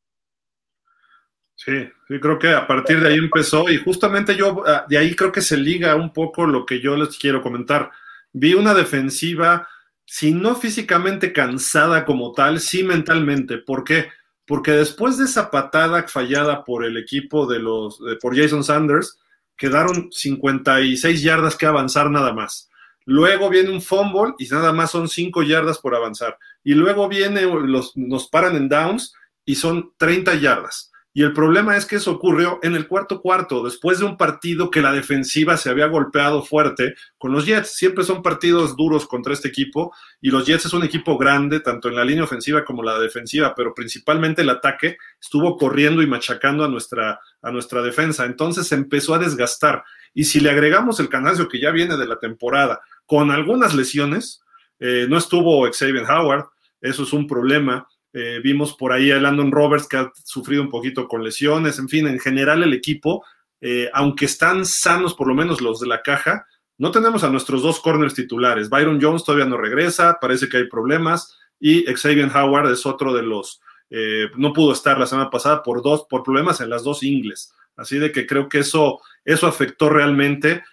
Sí, 1.56 1.88
sí, 2.08 2.20
creo 2.20 2.40
que 2.40 2.50
a 2.50 2.66
partir 2.66 3.00
de 3.00 3.10
ahí 3.10 3.20
empezó 3.20 3.70
y 3.70 3.78
justamente 3.78 4.36
yo 4.36 4.64
ah, 4.66 4.88
de 4.90 4.98
ahí 4.98 5.16
creo 5.16 5.32
que 5.32 5.42
se 5.42 5.56
liga 5.56 5.96
un 5.96 6.12
poco 6.12 6.48
lo 6.48 6.66
que 6.66 6.82
yo 6.82 6.96
les 6.96 7.20
quiero 7.20 7.44
comentar. 7.44 7.92
Vi 8.34 8.56
una 8.56 8.74
defensiva, 8.74 9.68
si 10.04 10.34
no 10.34 10.56
físicamente 10.56 11.32
cansada 11.32 12.06
como 12.06 12.32
tal, 12.32 12.60
sí 12.60 12.84
mentalmente. 12.84 13.60
¿Por 13.60 13.84
qué? 13.84 14.10
Porque 14.48 14.72
después 14.72 15.20
de 15.20 15.26
esa 15.26 15.52
patada 15.52 16.08
fallada 16.08 16.64
por 16.64 16.84
el 16.84 16.98
equipo 16.98 17.46
de 17.46 17.60
los, 17.60 18.00
por 18.20 18.36
Jason 18.36 18.64
Sanders, 18.64 19.20
quedaron 19.56 20.12
56 20.12 21.22
yardas 21.22 21.56
que 21.56 21.68
avanzar 21.68 22.10
nada 22.10 22.34
más. 22.34 22.71
Luego 23.06 23.50
viene 23.50 23.70
un 23.70 23.82
fumble 23.82 24.34
y 24.38 24.48
nada 24.48 24.72
más 24.72 24.92
son 24.92 25.08
5 25.08 25.44
yardas 25.44 25.80
por 25.80 25.96
avanzar. 25.96 26.38
Y 26.64 26.74
luego 26.74 27.08
viene, 27.08 27.42
los, 27.42 27.96
nos 27.98 28.28
paran 28.28 28.56
en 28.56 28.70
downs 28.70 29.14
y 29.46 29.56
son 29.56 29.94
30 29.98 30.36
yardas. 30.36 30.91
Y 31.14 31.24
el 31.24 31.34
problema 31.34 31.76
es 31.76 31.86
que 31.86 31.98
eso 31.98 32.12
ocurrió 32.12 32.60
en 32.64 32.74
el 32.74 32.88
cuarto 32.88 33.22
cuarto, 33.22 33.64
después 33.64 34.00
de 34.00 34.06
un 34.06 34.16
partido 34.16 34.72
que 34.72 34.82
la 34.82 34.94
defensiva 34.94 35.58
se 35.58 35.70
había 35.70 35.88
golpeado 35.88 36.42
fuerte 36.42 36.96
con 37.18 37.34
los 37.34 37.46
Jets. 37.46 37.76
Siempre 37.76 38.06
son 38.06 38.22
partidos 38.24 38.78
duros 38.78 39.08
contra 39.08 39.34
este 39.34 39.50
equipo 39.50 39.94
y 40.22 40.30
los 40.30 40.46
Jets 40.46 40.68
es 40.68 40.74
un 40.74 40.84
equipo 40.84 41.18
grande, 41.18 41.60
tanto 41.60 41.90
en 41.90 41.96
la 41.96 42.06
línea 42.06 42.24
ofensiva 42.24 42.64
como 42.64 42.82
la 42.82 42.98
defensiva, 42.98 43.54
pero 43.56 43.74
principalmente 43.74 44.42
el 44.42 44.50
ataque 44.50 44.98
estuvo 45.20 45.58
corriendo 45.58 46.02
y 46.02 46.08
machacando 46.08 46.64
a 46.64 46.70
nuestra, 46.70 47.20
a 47.42 47.52
nuestra 47.52 47.82
defensa. 47.82 48.26
Entonces 48.26 48.68
se 48.68 48.76
empezó 48.76 49.14
a 49.14 49.20
desgastar. 49.20 49.84
Y 50.14 50.24
si 50.24 50.40
le 50.40 50.50
agregamos 50.50 51.02
el 51.02 51.10
canasio 51.10 51.50
que 51.50 51.60
ya 51.60 51.72
viene 51.72 51.98
de 51.98 52.08
la 52.08 52.20
temporada 52.20 52.80
con 53.06 53.32
algunas 53.32 53.76
lesiones, 53.76 54.42
eh, 54.80 55.08
no 55.10 55.18
estuvo 55.18 55.70
Xavier 55.70 56.06
Howard, 56.10 56.46
eso 56.80 57.04
es 57.04 57.14
un 57.14 57.28
problema. 57.28 57.88
Eh, 58.14 58.42
vimos 58.44 58.74
por 58.74 58.92
ahí 58.92 59.10
a 59.12 59.20
Landon 59.20 59.52
Roberts 59.52 59.88
que 59.88 59.98
ha 59.98 60.12
sufrido 60.26 60.62
un 60.62 60.70
poquito 60.70 61.08
con 61.08 61.24
lesiones. 61.24 61.80
En 61.80 61.88
fin, 61.88 62.08
en 62.08 62.20
general 62.20 62.64
el 62.64 62.74
equipo, 62.74 63.24
eh, 63.62 63.90
aunque 63.94 64.26
están 64.26 64.66
sanos 64.66 65.14
por 65.14 65.28
lo 65.28 65.34
menos 65.34 65.62
los 65.62 65.80
de 65.80 65.88
la 65.88 66.02
caja, 66.02 66.46
no 66.78 66.92
tenemos 66.92 67.24
a 67.24 67.30
nuestros 67.30 67.62
dos 67.62 67.80
corners 67.80 68.14
titulares. 68.14 68.70
Byron 68.70 69.00
Jones 69.02 69.24
todavía 69.24 69.46
no 69.46 69.58
regresa, 69.58 70.18
parece 70.20 70.50
que 70.50 70.58
hay 70.58 70.68
problemas. 70.68 71.38
Y 71.60 71.84
Xavier 71.84 72.30
Howard 72.36 72.72
es 72.72 72.86
otro 72.86 73.14
de 73.14 73.22
los, 73.22 73.62
eh, 73.90 74.30
no 74.36 74.52
pudo 74.52 74.74
estar 74.74 74.98
la 74.98 75.06
semana 75.06 75.30
pasada 75.30 75.62
por 75.62 75.84
dos, 75.84 76.06
por 76.10 76.24
problemas 76.24 76.60
en 76.60 76.70
las 76.70 76.84
dos 76.84 77.04
ingles. 77.04 77.54
Así 77.78 78.00
de 78.00 78.12
que 78.12 78.26
creo 78.26 78.50
que 78.50 78.60
eso, 78.60 79.00
eso 79.24 79.48
afectó 79.48 79.90
realmente 79.90 80.64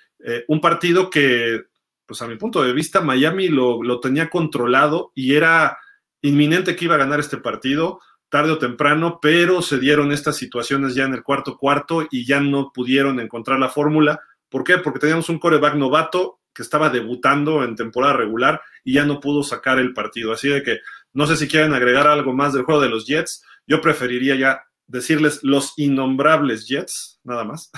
un 0.48 0.60
partido 0.60 1.10
que, 1.10 1.66
pues 2.04 2.20
a 2.22 2.26
mi 2.26 2.34
punto 2.34 2.60
de 2.64 2.72
vista, 2.72 3.00
Miami 3.00 3.48
lo, 3.48 3.84
lo 3.84 4.00
tenía 4.00 4.28
controlado 4.28 5.12
y 5.14 5.36
era 5.36 5.78
inminente 6.22 6.76
que 6.76 6.84
iba 6.84 6.94
a 6.94 6.98
ganar 6.98 7.20
este 7.20 7.36
partido, 7.36 8.00
tarde 8.28 8.52
o 8.52 8.58
temprano, 8.58 9.18
pero 9.20 9.62
se 9.62 9.78
dieron 9.78 10.12
estas 10.12 10.36
situaciones 10.36 10.94
ya 10.94 11.04
en 11.04 11.14
el 11.14 11.22
cuarto 11.22 11.56
cuarto 11.56 12.06
y 12.10 12.26
ya 12.26 12.40
no 12.40 12.72
pudieron 12.72 13.20
encontrar 13.20 13.58
la 13.58 13.68
fórmula. 13.68 14.20
¿Por 14.48 14.64
qué? 14.64 14.78
Porque 14.78 15.00
teníamos 15.00 15.28
un 15.28 15.38
coreback 15.38 15.74
novato 15.74 16.40
que 16.52 16.62
estaba 16.62 16.90
debutando 16.90 17.62
en 17.62 17.76
temporada 17.76 18.14
regular 18.14 18.60
y 18.84 18.94
ya 18.94 19.04
no 19.04 19.20
pudo 19.20 19.42
sacar 19.42 19.78
el 19.78 19.94
partido. 19.94 20.32
Así 20.32 20.48
de 20.48 20.62
que 20.62 20.78
no 21.12 21.26
sé 21.26 21.36
si 21.36 21.48
quieren 21.48 21.72
agregar 21.72 22.06
algo 22.06 22.32
más 22.32 22.52
del 22.52 22.64
juego 22.64 22.80
de 22.80 22.88
los 22.88 23.06
Jets. 23.06 23.44
Yo 23.66 23.80
preferiría 23.80 24.34
ya 24.34 24.64
decirles 24.86 25.40
los 25.42 25.74
innombrables 25.76 26.66
Jets, 26.66 27.20
nada 27.22 27.44
más. 27.44 27.70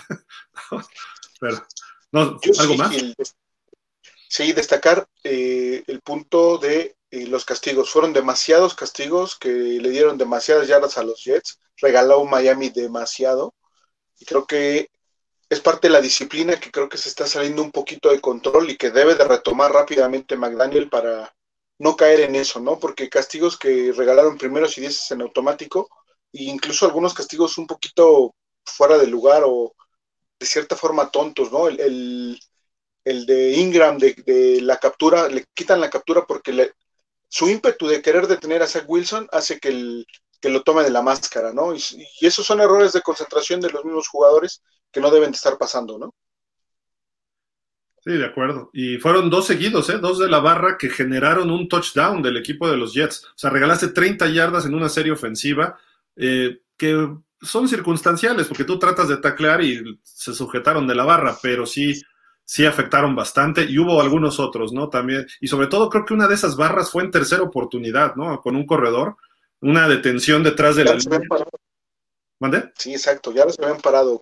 pero, 1.40 1.62
no, 2.12 2.40
¿algo 2.58 2.76
más? 2.76 2.94
Sí, 4.28 4.52
destacar 4.52 5.08
eh, 5.24 5.82
el 5.86 6.00
punto 6.00 6.58
de 6.58 6.96
y 7.10 7.26
los 7.26 7.44
castigos. 7.44 7.90
Fueron 7.90 8.12
demasiados 8.12 8.74
castigos 8.74 9.36
que 9.38 9.50
le 9.50 9.90
dieron 9.90 10.18
demasiadas 10.18 10.68
yardas 10.68 10.98
a 10.98 11.02
los 11.02 11.22
Jets. 11.24 11.60
Regaló 11.76 12.24
Miami 12.24 12.70
demasiado. 12.70 13.54
Y 14.18 14.24
creo 14.24 14.46
que 14.46 14.90
es 15.48 15.60
parte 15.60 15.88
de 15.88 15.92
la 15.92 16.00
disciplina 16.00 16.60
que 16.60 16.70
creo 16.70 16.88
que 16.88 16.98
se 16.98 17.08
está 17.08 17.26
saliendo 17.26 17.62
un 17.62 17.72
poquito 17.72 18.10
de 18.10 18.20
control 18.20 18.70
y 18.70 18.76
que 18.76 18.90
debe 18.90 19.16
de 19.16 19.24
retomar 19.24 19.72
rápidamente 19.72 20.36
McDaniel 20.36 20.88
para 20.88 21.34
no 21.78 21.96
caer 21.96 22.20
en 22.20 22.36
eso, 22.36 22.60
¿no? 22.60 22.78
Porque 22.78 23.08
castigos 23.08 23.58
que 23.58 23.92
regalaron 23.92 24.38
primeros 24.38 24.76
y 24.78 24.82
dieces 24.82 25.10
en 25.10 25.22
automático, 25.22 25.88
e 26.32 26.44
incluso 26.44 26.86
algunos 26.86 27.14
castigos 27.14 27.58
un 27.58 27.66
poquito 27.66 28.34
fuera 28.64 28.98
de 28.98 29.06
lugar 29.06 29.42
o 29.44 29.74
de 30.38 30.46
cierta 30.46 30.76
forma 30.76 31.10
tontos, 31.10 31.50
¿no? 31.50 31.68
El, 31.68 32.38
el, 33.04 33.26
de 33.26 33.52
Ingram 33.52 33.98
de, 33.98 34.14
de, 34.14 34.60
la 34.60 34.78
captura, 34.78 35.28
le 35.28 35.46
quitan 35.54 35.80
la 35.80 35.90
captura 35.90 36.26
porque 36.26 36.52
le, 36.52 36.74
su 37.30 37.48
ímpetu 37.48 37.86
de 37.86 38.02
querer 38.02 38.26
detener 38.26 38.60
a 38.60 38.66
Zach 38.66 38.84
Wilson 38.88 39.28
hace 39.30 39.60
que, 39.60 39.68
el, 39.68 40.06
que 40.40 40.50
lo 40.50 40.62
tome 40.62 40.82
de 40.82 40.90
la 40.90 41.00
máscara, 41.00 41.52
¿no? 41.52 41.74
Y, 41.74 41.80
esos 42.20 42.44
son 42.44 42.60
errores 42.60 42.92
de 42.92 43.02
concentración 43.02 43.60
de 43.60 43.70
los 43.70 43.84
mismos 43.84 44.08
jugadores 44.08 44.62
que 44.90 45.00
no 45.00 45.12
deben 45.12 45.30
de 45.30 45.36
estar 45.36 45.56
pasando, 45.56 45.96
¿no? 45.96 46.12
Sí, 48.04 48.12
de 48.12 48.26
acuerdo. 48.26 48.70
Y 48.72 48.98
fueron 48.98 49.30
dos 49.30 49.46
seguidos, 49.46 49.88
¿eh? 49.90 49.98
dos 49.98 50.18
de 50.18 50.28
la 50.28 50.40
barra 50.40 50.76
que 50.76 50.90
generaron 50.90 51.50
un 51.50 51.68
touchdown 51.68 52.20
del 52.20 52.38
equipo 52.38 52.68
de 52.68 52.76
los 52.76 52.94
Jets. 52.94 53.24
O 53.26 53.38
sea, 53.38 53.50
regalaste 53.50 53.88
30 53.88 54.28
yardas 54.30 54.66
en 54.66 54.74
una 54.74 54.88
serie 54.88 55.12
ofensiva 55.12 55.78
eh, 56.16 56.62
que 56.76 57.14
son 57.42 57.68
circunstanciales, 57.68 58.48
porque 58.48 58.64
tú 58.64 58.78
tratas 58.78 59.08
de 59.08 59.18
taclear 59.18 59.62
y 59.62 60.00
se 60.02 60.34
sujetaron 60.34 60.86
de 60.88 60.94
la 60.96 61.04
barra, 61.04 61.36
pero 61.40 61.64
sí, 61.64 62.02
sí 62.50 62.66
afectaron 62.66 63.14
bastante. 63.14 63.62
Y 63.62 63.78
hubo 63.78 64.00
algunos 64.00 64.40
otros, 64.40 64.72
¿no? 64.72 64.88
También. 64.88 65.24
Y 65.40 65.46
sobre 65.46 65.68
todo 65.68 65.88
creo 65.88 66.04
que 66.04 66.14
una 66.14 66.26
de 66.26 66.34
esas 66.34 66.56
barras 66.56 66.90
fue 66.90 67.04
en 67.04 67.12
tercera 67.12 67.44
oportunidad, 67.44 68.16
¿no? 68.16 68.40
Con 68.40 68.56
un 68.56 68.66
corredor, 68.66 69.16
una 69.60 69.86
detención 69.86 70.42
detrás 70.42 70.74
de 70.74 70.84
la 70.84 70.94
línea. 70.94 71.20
¿Mande? 72.40 72.72
Sí, 72.76 72.92
exacto, 72.92 73.30
ya 73.32 73.44
los 73.44 73.56
habían 73.60 73.80
parado. 73.80 74.20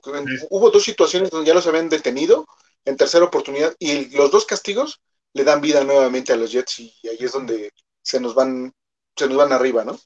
Hubo 0.50 0.70
dos 0.70 0.82
situaciones 0.82 1.30
donde 1.30 1.46
ya 1.46 1.54
los 1.54 1.66
habían 1.68 1.88
detenido 1.88 2.46
en 2.84 2.98
tercera 2.98 3.24
oportunidad 3.24 3.74
y 3.78 4.14
los 4.14 4.30
dos 4.30 4.44
castigos 4.44 5.00
le 5.32 5.44
dan 5.44 5.62
vida 5.62 5.82
nuevamente 5.82 6.34
a 6.34 6.36
los 6.36 6.52
Jets 6.52 6.80
y 6.80 7.08
ahí 7.08 7.18
es 7.20 7.32
donde 7.32 7.72
se 8.02 8.20
nos 8.20 8.34
van, 8.34 8.74
se 9.16 9.26
nos 9.26 9.38
van 9.38 9.52
arriba, 9.54 9.84
¿no? 9.84 9.98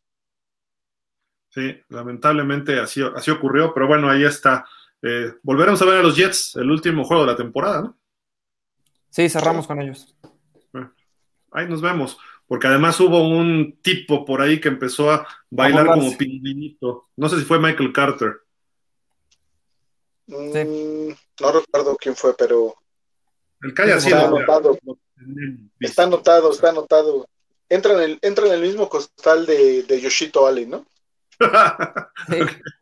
Sí, 1.48 1.76
lamentablemente 1.88 2.78
así, 2.78 3.02
así 3.16 3.32
ocurrió, 3.32 3.74
pero 3.74 3.88
bueno, 3.88 4.08
ahí 4.08 4.22
está. 4.22 4.64
Eh, 5.00 5.32
volveremos 5.42 5.82
a 5.82 5.86
ver 5.86 5.96
a 5.96 6.02
los 6.02 6.14
Jets, 6.14 6.54
el 6.54 6.70
último 6.70 7.04
juego 7.04 7.24
de 7.24 7.32
la 7.32 7.36
temporada, 7.36 7.82
¿no? 7.82 7.96
Sí, 9.12 9.28
cerramos 9.28 9.66
con 9.66 9.80
ellos. 9.80 10.16
ahí 11.50 11.68
nos 11.68 11.82
vemos, 11.82 12.18
porque 12.46 12.66
además 12.66 12.98
hubo 12.98 13.28
un 13.28 13.78
tipo 13.82 14.24
por 14.24 14.40
ahí 14.40 14.58
que 14.58 14.68
empezó 14.68 15.10
a 15.10 15.26
bailar 15.50 15.86
como 15.86 16.16
pingüinito. 16.16 17.08
No 17.16 17.28
sé 17.28 17.38
si 17.38 17.44
fue 17.44 17.60
Michael 17.60 17.92
Carter. 17.92 18.40
Mm, 20.26 21.10
no 21.40 21.52
recuerdo 21.52 21.96
quién 22.00 22.16
fue, 22.16 22.34
pero. 22.34 22.74
El 23.60 23.74
que 23.74 23.82
haya 23.82 24.00
sido. 24.00 24.16
Está 24.16 24.26
anotado. 24.28 24.78
Está 25.78 26.02
anotado, 26.04 26.50
está 26.50 26.70
anotado. 26.70 27.28
Entra 27.68 27.92
en 27.92 28.00
el, 28.00 28.18
entra 28.22 28.46
en 28.46 28.52
el 28.54 28.62
mismo 28.62 28.88
costal 28.88 29.44
de, 29.44 29.82
de 29.82 30.00
Yoshito 30.00 30.46
Allen, 30.46 30.70
¿no? 30.70 30.86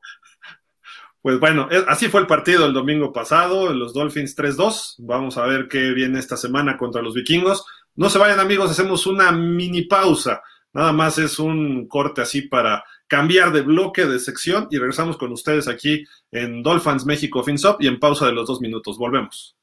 Pues 1.22 1.38
bueno, 1.38 1.68
así 1.86 2.08
fue 2.08 2.22
el 2.22 2.26
partido 2.26 2.64
el 2.64 2.72
domingo 2.72 3.12
pasado, 3.12 3.72
los 3.74 3.92
Dolphins 3.92 4.36
3-2. 4.36 4.96
Vamos 4.98 5.36
a 5.36 5.44
ver 5.46 5.68
qué 5.68 5.90
viene 5.92 6.18
esta 6.18 6.36
semana 6.36 6.78
contra 6.78 7.02
los 7.02 7.14
vikingos. 7.14 7.64
No 7.94 8.08
se 8.08 8.18
vayan 8.18 8.40
amigos, 8.40 8.70
hacemos 8.70 9.06
una 9.06 9.30
mini 9.30 9.82
pausa. 9.82 10.42
Nada 10.72 10.92
más 10.92 11.18
es 11.18 11.38
un 11.38 11.88
corte 11.88 12.22
así 12.22 12.42
para 12.42 12.84
cambiar 13.06 13.52
de 13.52 13.62
bloque, 13.62 14.06
de 14.06 14.20
sección 14.20 14.68
y 14.70 14.78
regresamos 14.78 15.16
con 15.18 15.32
ustedes 15.32 15.68
aquí 15.68 16.06
en 16.30 16.62
Dolphins 16.62 17.04
México 17.04 17.42
FinSop 17.42 17.82
y 17.82 17.88
en 17.88 17.98
pausa 17.98 18.26
de 18.26 18.32
los 18.32 18.46
dos 18.46 18.60
minutos. 18.60 18.96
Volvemos. 18.96 19.56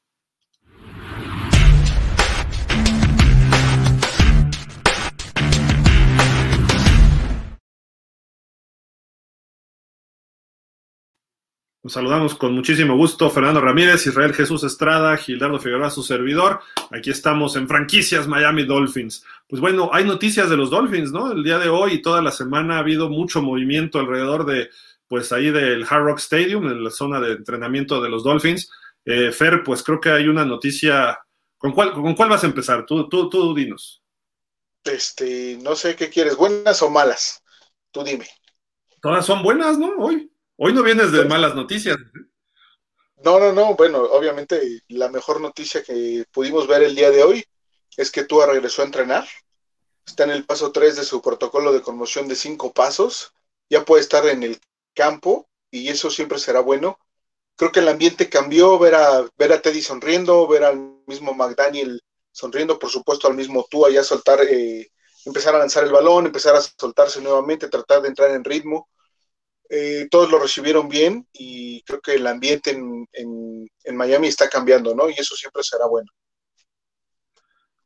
Nos 11.84 11.92
saludamos 11.92 12.34
con 12.34 12.54
muchísimo 12.54 12.96
gusto 12.96 13.30
Fernando 13.30 13.60
Ramírez, 13.60 14.04
Israel 14.04 14.34
Jesús 14.34 14.64
Estrada, 14.64 15.16
Gildardo 15.16 15.60
Figueroa, 15.60 15.90
su 15.90 16.02
servidor. 16.02 16.60
Aquí 16.90 17.10
estamos 17.10 17.54
en 17.54 17.68
franquicias 17.68 18.26
Miami 18.26 18.64
Dolphins. 18.64 19.24
Pues 19.48 19.60
bueno, 19.60 19.88
hay 19.92 20.04
noticias 20.04 20.50
de 20.50 20.56
los 20.56 20.70
Dolphins, 20.70 21.12
¿no? 21.12 21.30
El 21.30 21.44
día 21.44 21.58
de 21.60 21.68
hoy 21.68 21.94
y 21.94 22.02
toda 22.02 22.20
la 22.20 22.32
semana 22.32 22.76
ha 22.76 22.78
habido 22.80 23.08
mucho 23.08 23.42
movimiento 23.42 24.00
alrededor 24.00 24.44
de, 24.44 24.70
pues 25.06 25.30
ahí 25.30 25.52
del 25.52 25.86
Hard 25.88 26.02
Rock 26.02 26.18
Stadium, 26.18 26.66
en 26.66 26.82
la 26.82 26.90
zona 26.90 27.20
de 27.20 27.34
entrenamiento 27.34 28.02
de 28.02 28.08
los 28.08 28.24
Dolphins. 28.24 28.68
Eh, 29.04 29.30
Fer, 29.30 29.62
pues 29.62 29.84
creo 29.84 30.00
que 30.00 30.10
hay 30.10 30.26
una 30.26 30.44
noticia. 30.44 31.16
¿Con 31.56 31.70
cuál, 31.70 31.92
¿Con 31.92 32.16
cuál 32.16 32.28
vas 32.28 32.42
a 32.42 32.48
empezar? 32.48 32.86
Tú, 32.86 33.08
tú, 33.08 33.30
tú 33.30 33.54
dinos. 33.54 34.02
Este, 34.82 35.56
no 35.62 35.76
sé 35.76 35.94
qué 35.94 36.08
quieres, 36.08 36.34
buenas 36.34 36.82
o 36.82 36.90
malas. 36.90 37.40
Tú 37.92 38.02
dime. 38.02 38.26
Todas 39.00 39.24
son 39.24 39.44
buenas, 39.44 39.78
¿no? 39.78 39.94
Hoy. 39.96 40.28
Hoy 40.60 40.72
no 40.72 40.82
vienes 40.82 41.12
de 41.12 41.18
pues, 41.18 41.28
malas 41.28 41.54
noticias. 41.54 41.96
No, 43.22 43.38
no, 43.38 43.52
no. 43.52 43.76
Bueno, 43.76 44.02
obviamente 44.02 44.82
la 44.88 45.08
mejor 45.08 45.40
noticia 45.40 45.84
que 45.84 46.24
pudimos 46.32 46.66
ver 46.66 46.82
el 46.82 46.96
día 46.96 47.12
de 47.12 47.22
hoy 47.22 47.44
es 47.96 48.10
que 48.10 48.24
Tua 48.24 48.46
regresó 48.46 48.82
a 48.82 48.86
entrenar. 48.86 49.28
Está 50.04 50.24
en 50.24 50.30
el 50.30 50.44
paso 50.44 50.72
3 50.72 50.96
de 50.96 51.04
su 51.04 51.22
protocolo 51.22 51.72
de 51.72 51.80
conmoción 51.80 52.26
de 52.26 52.34
cinco 52.34 52.72
pasos. 52.72 53.32
Ya 53.70 53.84
puede 53.84 54.02
estar 54.02 54.26
en 54.26 54.42
el 54.42 54.60
campo 54.94 55.48
y 55.70 55.90
eso 55.90 56.10
siempre 56.10 56.40
será 56.40 56.58
bueno. 56.58 56.98
Creo 57.54 57.70
que 57.70 57.78
el 57.78 57.88
ambiente 57.88 58.28
cambió, 58.28 58.80
ver 58.80 58.96
a, 58.96 59.28
ver 59.38 59.52
a 59.52 59.62
Teddy 59.62 59.80
sonriendo, 59.80 60.48
ver 60.48 60.64
al 60.64 60.76
mismo 61.06 61.34
McDaniel 61.34 62.02
sonriendo, 62.32 62.80
por 62.80 62.90
supuesto 62.90 63.28
al 63.28 63.34
mismo 63.34 63.64
Tua 63.70 63.90
ya 63.90 64.02
soltar, 64.02 64.40
eh, 64.42 64.90
empezar 65.24 65.54
a 65.54 65.58
lanzar 65.58 65.84
el 65.84 65.92
balón, 65.92 66.26
empezar 66.26 66.56
a 66.56 66.60
soltarse 66.60 67.20
nuevamente, 67.20 67.68
tratar 67.68 68.02
de 68.02 68.08
entrar 68.08 68.32
en 68.32 68.42
ritmo 68.42 68.88
eh, 69.68 70.08
todos 70.10 70.30
lo 70.30 70.38
recibieron 70.38 70.88
bien 70.88 71.26
y 71.32 71.82
creo 71.82 72.00
que 72.00 72.14
el 72.14 72.26
ambiente 72.26 72.70
en, 72.70 73.66
Miami 73.94 74.28
está 74.28 74.48
cambiando, 74.48 74.94
¿no? 74.94 75.08
Y 75.10 75.14
eso 75.14 75.34
siempre 75.34 75.62
será 75.62 75.86
bueno. 75.86 76.08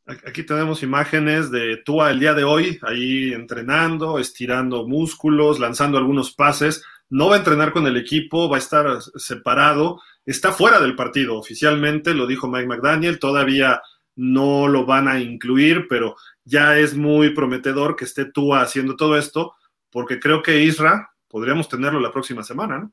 Aquí 0.04 0.42
tenemos 0.42 0.82
imágenes 0.82 1.50
de 1.50 1.78
Tua 1.78 2.10
el 2.10 2.20
día 2.20 2.34
de 2.34 2.44
hoy, 2.44 2.78
ahí 2.82 3.32
entrenando, 3.32 4.18
estirando 4.18 4.86
músculos, 4.86 5.58
lanzando 5.58 5.96
algunos 5.96 6.34
pases. 6.34 6.84
No 7.08 7.28
va 7.28 7.36
a 7.36 7.38
entrenar 7.38 7.72
con 7.72 7.86
el 7.86 7.96
equipo, 7.96 8.48
va 8.48 8.56
a 8.56 8.60
estar 8.60 9.00
separado. 9.16 10.00
Está 10.26 10.52
fuera 10.52 10.80
del 10.80 10.96
partido 10.96 11.38
oficialmente, 11.38 12.14
lo 12.14 12.26
dijo 12.26 12.48
Mike 12.48 12.66
McDaniel. 12.66 13.18
Todavía 13.18 13.80
no 14.16 14.68
lo 14.68 14.84
van 14.84 15.08
a 15.08 15.20
incluir, 15.20 15.86
pero 15.88 16.16
ya 16.44 16.78
es 16.78 16.94
muy 16.94 17.30
prometedor 17.30 17.96
que 17.96 18.04
esté 18.04 18.24
Tua 18.24 18.60
haciendo 18.60 18.96
todo 18.96 19.16
esto, 19.16 19.54
porque 19.90 20.18
creo 20.18 20.42
que 20.42 20.62
Isra, 20.62 21.12
podríamos 21.32 21.68
tenerlo 21.68 21.98
la 21.98 22.12
próxima 22.12 22.44
semana, 22.44 22.78
¿no? 22.78 22.92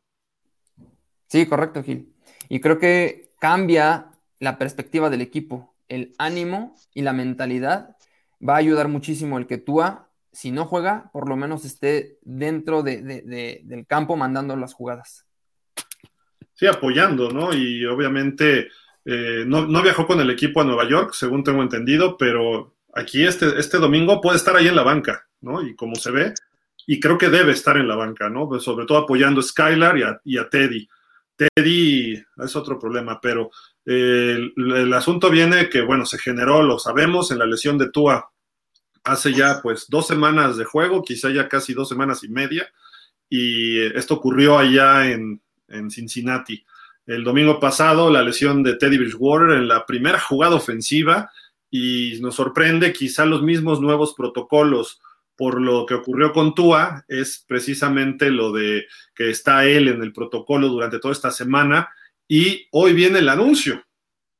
Sí, 1.27 1.45
correcto, 1.45 1.83
Gil. 1.83 2.11
Y 2.47 2.61
creo 2.61 2.79
que 2.79 3.33
cambia 3.37 4.07
la 4.39 4.57
perspectiva 4.57 5.09
del 5.09 5.21
equipo, 5.21 5.75
el 5.89 6.15
ánimo 6.17 6.73
y 6.93 7.01
la 7.01 7.13
mentalidad. 7.13 7.97
Va 8.41 8.55
a 8.55 8.59
ayudar 8.59 8.87
muchísimo 8.87 9.37
el 9.37 9.45
que 9.45 9.57
Tua, 9.57 10.07
si 10.31 10.51
no 10.51 10.65
juega, 10.65 11.11
por 11.11 11.27
lo 11.27 11.35
menos 11.35 11.65
esté 11.65 12.17
dentro 12.21 12.81
del 12.81 13.85
campo 13.87 14.15
mandando 14.15 14.55
las 14.55 14.73
jugadas. 14.73 15.25
Sí, 16.53 16.65
apoyando, 16.65 17.31
¿no? 17.31 17.53
Y 17.53 17.85
obviamente 17.85 18.69
eh, 19.03 19.43
no, 19.45 19.67
no, 19.67 19.83
viajó 19.83 20.07
con 20.07 20.21
el 20.21 20.29
equipo 20.29 20.61
a 20.61 20.63
Nueva 20.63 20.87
York, 20.87 21.11
según 21.13 21.43
tengo 21.43 21.61
entendido, 21.61 22.15
pero 22.17 22.75
aquí 22.93 23.25
este, 23.25 23.59
este 23.59 23.77
domingo 23.77 24.21
puede 24.21 24.37
estar 24.37 24.55
ahí 24.55 24.69
en 24.69 24.75
la 24.77 24.83
banca, 24.83 25.27
¿no? 25.41 25.61
Y 25.61 25.75
como 25.75 25.95
se 25.95 26.11
ve, 26.11 26.33
y 26.91 26.99
creo 26.99 27.19
que 27.19 27.29
debe 27.29 27.51
estar 27.51 27.77
en 27.77 27.87
la 27.87 27.95
banca, 27.95 28.31
¿no? 28.31 28.49
Pues 28.49 28.63
sobre 28.63 28.87
todo 28.87 28.97
apoyando 28.97 29.41
a 29.41 29.43
Skylar 29.43 30.19
y 30.23 30.37
a, 30.39 30.49
Teddy. 30.49 30.89
Teddy 31.35 32.15
es 32.43 32.55
otro 32.55 32.79
problema, 32.79 33.21
pero 33.21 33.51
eh, 33.85 34.49
el, 34.57 34.93
asunto 34.95 35.29
viene 35.29 35.69
que, 35.69 35.83
bueno, 35.83 36.03
se 36.07 36.17
generó, 36.17 36.63
lo 36.63 36.79
sabemos, 36.79 37.29
en 37.29 37.37
la 37.37 37.45
lesión 37.45 37.77
de 37.77 37.91
Tua 37.91 38.31
hace 39.03 39.31
ya 39.33 39.61
pues 39.61 39.85
dos 39.87 40.07
semanas 40.07 40.57
de 40.57 40.65
juego, 40.65 41.03
quizá 41.03 41.29
ya 41.29 41.47
casi 41.47 41.75
dos 41.75 41.87
semanas 41.87 42.23
y 42.23 42.29
media, 42.29 42.67
y 43.29 43.79
esto 43.95 44.15
ocurrió 44.15 44.57
allá 44.57 45.11
en, 45.11 45.43
en 45.67 45.91
Cincinnati. 45.91 46.65
El 47.05 47.23
domingo 47.23 47.59
pasado, 47.59 48.09
la 48.09 48.23
lesión 48.23 48.63
de 48.63 48.77
Teddy 48.77 48.97
Bridgewater 48.97 49.57
en 49.57 49.67
la 49.67 49.85
primera 49.85 50.19
jugada 50.19 50.55
ofensiva, 50.55 51.29
y 51.69 52.17
nos 52.19 52.33
sorprende 52.33 52.93
quizá 52.93 53.27
los 53.27 53.43
mismos 53.43 53.79
nuevos 53.79 54.15
protocolos 54.15 54.99
por 55.39 55.61
lo 55.61 55.85
que 55.85 55.93
ocurrió 55.93 56.33
con 56.33 56.53
Tua 56.53 57.05
es 57.07 57.45
precisamente 57.47 58.29
lo 58.29 58.51
de 58.51 58.87
que 59.15 59.29
está 59.29 59.65
él 59.65 59.87
en 59.87 60.03
el 60.03 60.11
protocolo 60.11 60.67
durante 60.67 60.99
toda 60.99 61.13
esta 61.13 61.31
semana 61.31 61.89
y 62.27 62.67
hoy 62.71 62.91
viene 62.91 63.19
el 63.19 63.29
anuncio, 63.29 63.81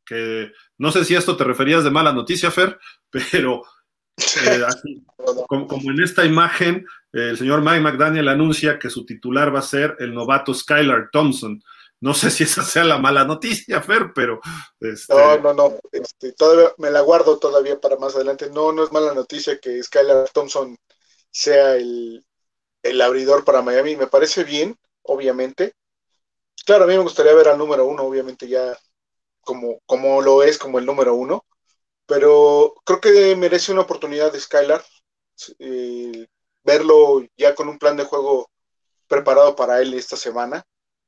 que 0.06 0.52
no 0.78 0.92
sé 0.92 1.06
si 1.06 1.16
esto 1.16 1.38
te 1.38 1.46
referías 1.46 1.86
de 1.86 1.90
mala 1.90 2.12
noticia, 2.12 2.52
Fer, 2.52 2.78
pero 3.10 3.64
eh, 4.18 4.62
como, 5.48 5.90
en 5.90 6.04
esta 6.04 6.26
imagen, 6.26 6.86
el 7.14 7.38
señor 7.38 7.62
Mike 7.62 7.80
McDaniel 7.80 8.28
anuncia 8.28 8.78
que 8.78 8.90
su 8.90 9.06
titular 9.06 9.56
va 9.56 9.60
a 9.60 9.62
ser 9.62 9.96
el 10.00 10.14
novato 10.14 10.54
Skylar 10.54 11.12
Thompson. 11.14 11.64
No 12.02 12.14
sé 12.14 12.30
si 12.30 12.44
esa 12.44 12.64
sea 12.64 12.84
la 12.84 12.98
mala 12.98 13.24
noticia, 13.24 13.82
Fer, 13.82 14.12
pero... 14.14 14.42
Este... 14.82 15.14
No, 15.14 15.38
no, 15.38 15.54
no, 15.54 15.80
este, 15.94 16.34
todavía 16.34 16.74
me 16.78 16.92
la 16.92 17.00
guardo 17.00 17.40
todavía 17.40 17.80
para 17.80 17.96
más 17.96 18.16
adelante. 18.16 18.50
No, 18.50 18.74
no 18.74 18.84
es 18.84 18.92
mala 18.92 19.14
noticia 19.14 19.60
que 19.62 19.82
Skylar 19.82 20.28
Thompson 20.34 20.78
sea 21.32 21.76
el, 21.76 22.26
abridor 23.02 23.46
para 23.46 23.62
Miami. 23.62 23.96
Me 23.96 24.08
parece 24.08 24.44
bien, 24.44 24.78
obviamente. 25.04 25.74
Claro, 26.66 26.84
a 26.86 26.88
mí 26.88 26.94
me 26.94 27.04
gustaría 27.04 27.34
ver 27.34 27.48
al 27.50 27.58
número 27.58 27.86
uno, 27.86 28.04
obviamente 28.04 28.48
ya 28.48 28.78
como, 29.42 29.80
como 29.86 30.22
lo 30.22 30.44
es 30.44 30.58
como 30.58 30.80
el 30.80 30.86
número 30.86 31.16
uno, 31.16 31.46
pero 32.06 32.76
creo 32.86 33.02
que 33.02 33.36
merece 33.36 33.72
una 33.72 33.82
oportunidad 33.82 34.32
de 34.32 34.40
Skylar, 34.40 34.84
eh, 35.60 36.28
verlo 36.64 37.26
ya 37.38 37.56
con 37.56 37.70
un 37.70 37.80
plan 37.80 37.98
de 37.98 38.06
juego 38.06 38.50
preparado 39.08 39.56
para 39.56 39.82
él 39.82 39.94
esta 39.94 40.18
semana. 40.18 40.64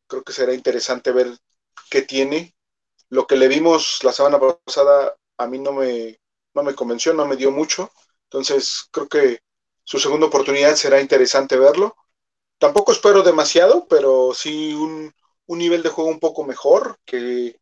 Creo 0.07 0.23
que 0.23 0.33
será 0.33 0.53
interesante 0.53 1.11
ver 1.11 1.37
qué 1.89 2.01
tiene 2.01 2.55
lo 3.11 3.27
que 3.27 3.35
le 3.35 3.47
vimos 3.49 4.03
la 4.03 4.13
semana 4.13 4.39
pasada 4.39 5.15
a 5.37 5.47
mí 5.47 5.59
no 5.59 5.73
me, 5.73 6.19
no 6.53 6.63
me 6.63 6.73
convenció, 6.73 7.13
no 7.13 7.27
me 7.27 7.35
dio 7.35 7.51
mucho. 7.51 7.91
Entonces 8.23 8.87
creo 8.91 9.07
que 9.07 9.39
su 9.91 9.99
segunda 9.99 10.27
oportunidad 10.27 10.75
será 10.75 11.01
interesante 11.01 11.57
verlo. 11.57 11.97
Tampoco 12.57 12.93
espero 12.93 13.23
demasiado, 13.23 13.87
pero 13.89 14.33
sí 14.33 14.73
un, 14.73 15.13
un 15.47 15.57
nivel 15.59 15.83
de 15.83 15.89
juego 15.89 16.09
un 16.09 16.21
poco 16.21 16.45
mejor, 16.45 16.97
que, 17.03 17.59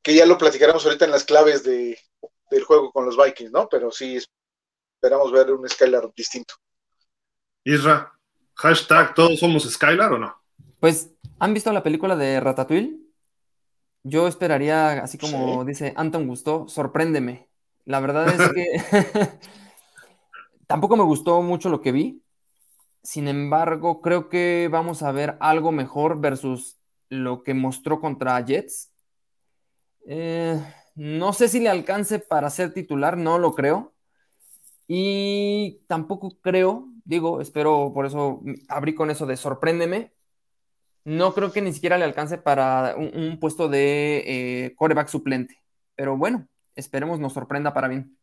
que 0.00 0.14
ya 0.14 0.24
lo 0.24 0.38
platicaremos 0.38 0.86
ahorita 0.86 1.04
en 1.04 1.10
las 1.10 1.24
claves 1.24 1.64
de, 1.64 1.98
del 2.48 2.62
juego 2.62 2.92
con 2.92 3.06
los 3.06 3.16
Vikings, 3.16 3.50
¿no? 3.50 3.68
Pero 3.68 3.90
sí 3.90 4.20
esperamos 4.94 5.32
ver 5.32 5.50
un 5.50 5.68
Skylar 5.68 6.12
distinto. 6.14 6.54
Isra, 7.64 8.16
hashtag 8.54 9.12
todos 9.12 9.40
somos 9.40 9.68
Skylar 9.68 10.12
o 10.12 10.18
no? 10.18 10.40
Pues, 10.78 11.10
¿han 11.40 11.54
visto 11.54 11.72
la 11.72 11.82
película 11.82 12.14
de 12.14 12.38
Ratatouille? 12.38 13.00
Yo 14.04 14.28
esperaría, 14.28 15.02
así 15.02 15.18
como 15.18 15.64
dice 15.64 15.92
Anton 15.96 16.28
Gusto, 16.28 16.68
sorpréndeme. 16.68 17.48
La 17.84 17.98
verdad 17.98 18.28
es 18.28 18.48
que 18.54 19.40
tampoco 20.72 20.96
me 20.96 21.04
gustó 21.04 21.42
mucho 21.42 21.68
lo 21.68 21.82
que 21.82 21.92
vi. 21.92 22.22
Sin 23.02 23.28
embargo, 23.28 24.00
creo 24.00 24.30
que 24.30 24.70
vamos 24.72 25.02
a 25.02 25.12
ver 25.12 25.36
algo 25.38 25.70
mejor 25.70 26.18
versus 26.18 26.78
lo 27.10 27.42
que 27.42 27.52
mostró 27.52 28.00
contra 28.00 28.42
Jets. 28.42 28.90
Eh, 30.06 30.58
no 30.94 31.34
sé 31.34 31.48
si 31.48 31.60
le 31.60 31.68
alcance 31.68 32.20
para 32.20 32.48
ser 32.48 32.72
titular, 32.72 33.18
no 33.18 33.38
lo 33.38 33.54
creo. 33.54 33.92
Y 34.88 35.82
tampoco 35.88 36.38
creo, 36.40 36.88
digo, 37.04 37.42
espero 37.42 37.92
por 37.92 38.06
eso 38.06 38.40
abrí 38.66 38.94
con 38.94 39.10
eso 39.10 39.26
de 39.26 39.36
sorpréndeme. 39.36 40.14
No 41.04 41.34
creo 41.34 41.52
que 41.52 41.60
ni 41.60 41.74
siquiera 41.74 41.98
le 41.98 42.04
alcance 42.04 42.38
para 42.38 42.96
un, 42.96 43.38
puesto 43.38 43.68
de 43.68 44.22
eh, 44.64 44.74
coreback 44.74 45.08
suplente. 45.08 45.62
Pero 45.96 46.16
bueno, 46.16 46.48
esperemos 46.76 47.20
nos 47.20 47.34
sorprenda 47.34 47.74
para 47.74 47.88
bien. 47.88 48.16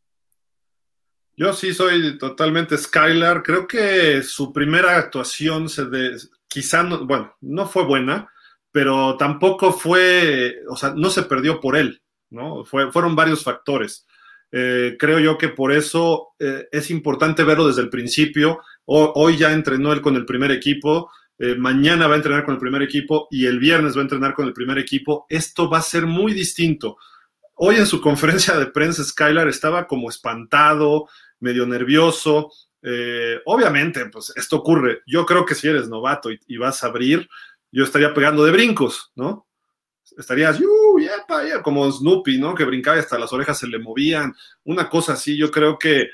Yo 1.39 1.53
sí 1.53 1.73
soy 1.73 2.17
totalmente 2.17 2.77
Skylar. 2.77 3.43
Creo 3.43 3.65
que 3.65 4.23
su 4.23 4.51
primera 4.51 4.97
actuación 4.97 5.69
se 5.69 5.85
de, 5.85 6.17
quizá 6.49 6.83
no, 6.83 7.05
bueno, 7.05 7.33
no 7.39 7.65
fue 7.65 7.85
buena, 7.85 8.29
pero 8.73 9.15
tampoco 9.15 9.71
fue, 9.71 10.57
o 10.67 10.75
sea, 10.75 10.93
no 10.93 11.09
se 11.09 11.23
perdió 11.23 11.61
por 11.61 11.77
él, 11.77 12.01
¿no? 12.29 12.65
Fue, 12.65 12.91
fueron 12.91 13.15
varios 13.15 13.41
factores. 13.41 14.05
Eh, 14.51 14.97
creo 14.99 15.19
yo 15.19 15.37
que 15.37 15.47
por 15.47 15.71
eso 15.71 16.33
eh, 16.39 16.67
es 16.73 16.91
importante 16.91 17.45
verlo 17.45 17.67
desde 17.67 17.83
el 17.83 17.89
principio. 17.89 18.59
hoy 18.83 19.37
ya 19.37 19.53
entrenó 19.53 19.93
él 19.93 20.01
con 20.01 20.17
el 20.17 20.25
primer 20.25 20.51
equipo, 20.51 21.09
eh, 21.37 21.55
mañana 21.55 22.07
va 22.07 22.15
a 22.15 22.17
entrenar 22.17 22.43
con 22.43 22.55
el 22.55 22.59
primer 22.59 22.81
equipo 22.81 23.29
y 23.31 23.45
el 23.45 23.59
viernes 23.59 23.95
va 23.95 24.01
a 24.01 24.03
entrenar 24.03 24.33
con 24.33 24.45
el 24.45 24.51
primer 24.51 24.77
equipo. 24.77 25.25
Esto 25.29 25.69
va 25.69 25.77
a 25.77 25.83
ser 25.83 26.05
muy 26.05 26.33
distinto. 26.33 26.97
Hoy 27.61 27.75
en 27.75 27.85
su 27.85 27.99
conferencia 27.99 28.57
de 28.57 28.67
prensa, 28.67 29.03
Skylar 29.03 29.49
estaba 29.49 29.85
como 29.85 30.09
espantado, 30.09 31.09
medio 31.41 31.67
nervioso. 31.67 32.53
obviamente, 33.45 34.05
pues 34.05 34.31
esto 34.37 34.55
ocurre. 34.55 35.01
Yo 35.05 35.25
creo 35.25 35.45
que 35.45 35.55
si 35.55 35.67
eres 35.67 35.89
novato 35.89 36.29
y 36.31 36.57
vas 36.57 36.81
a 36.81 36.87
abrir, 36.87 37.27
yo 37.69 37.83
estaría 37.83 38.13
pegando 38.13 38.45
de 38.45 38.53
brincos, 38.53 39.11
¿no? 39.13 39.45
Estarías, 40.17 40.57
como 41.61 41.91
Snoopy, 41.91 42.37
¿no? 42.39 42.55
Que 42.55 42.63
brincaba 42.63 42.95
y 42.95 43.01
hasta 43.01 43.19
las 43.19 43.33
orejas 43.33 43.59
se 43.59 43.67
le 43.67 43.77
movían, 43.77 44.33
una 44.63 44.89
cosa 44.89 45.13
así, 45.13 45.37
yo 45.37 45.51
creo 45.51 45.77
que, 45.77 46.11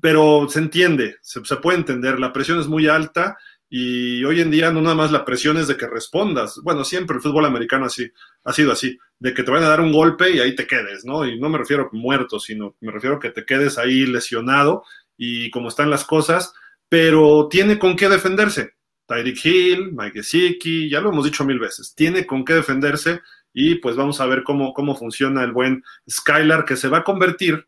pero 0.00 0.48
se 0.48 0.58
entiende, 0.58 1.18
se, 1.22 1.40
puede 1.58 1.78
entender, 1.78 2.18
la 2.18 2.32
presión 2.32 2.58
es 2.58 2.66
muy 2.66 2.88
alta 2.88 3.38
y 3.70 4.24
hoy 4.24 4.40
en 4.40 4.50
día 4.50 4.70
no 4.70 4.80
nada 4.80 4.94
más 4.94 5.12
la 5.12 5.24
presión 5.24 5.56
es 5.58 5.68
de 5.68 5.76
que 5.76 5.86
respondas, 5.86 6.60
bueno, 6.62 6.84
siempre 6.84 7.16
el 7.16 7.22
fútbol 7.22 7.44
americano 7.44 7.86
así, 7.86 8.10
ha 8.44 8.52
sido 8.52 8.72
así, 8.72 8.98
de 9.18 9.34
que 9.34 9.42
te 9.42 9.50
van 9.50 9.62
a 9.64 9.68
dar 9.68 9.80
un 9.80 9.92
golpe 9.92 10.30
y 10.30 10.40
ahí 10.40 10.54
te 10.54 10.66
quedes, 10.66 11.04
¿no? 11.04 11.26
Y 11.26 11.38
no 11.38 11.48
me 11.48 11.58
refiero 11.58 11.84
a 11.92 11.96
muerto, 11.96 12.40
sino 12.40 12.76
me 12.80 12.92
refiero 12.92 13.16
a 13.16 13.20
que 13.20 13.30
te 13.30 13.44
quedes 13.44 13.78
ahí 13.78 14.06
lesionado 14.06 14.84
y 15.16 15.50
como 15.50 15.68
están 15.68 15.90
las 15.90 16.04
cosas, 16.04 16.54
pero 16.88 17.48
tiene 17.50 17.78
con 17.78 17.96
qué 17.96 18.08
defenderse 18.08 18.78
Tyreek 19.08 19.44
Hill, 19.44 19.92
Mike 19.92 20.22
Gesicki, 20.22 20.90
ya 20.90 21.00
lo 21.00 21.10
hemos 21.10 21.24
dicho 21.24 21.44
mil 21.44 21.58
veces, 21.58 21.94
tiene 21.94 22.26
con 22.26 22.44
qué 22.44 22.52
defenderse 22.54 23.22
y 23.54 23.76
pues 23.76 23.96
vamos 23.96 24.20
a 24.20 24.26
ver 24.26 24.42
cómo, 24.44 24.74
cómo 24.74 24.94
funciona 24.94 25.42
el 25.42 25.52
buen 25.52 25.82
Skylar 26.08 26.66
que 26.66 26.76
se 26.76 26.88
va 26.88 26.98
a 26.98 27.04
convertir. 27.04 27.66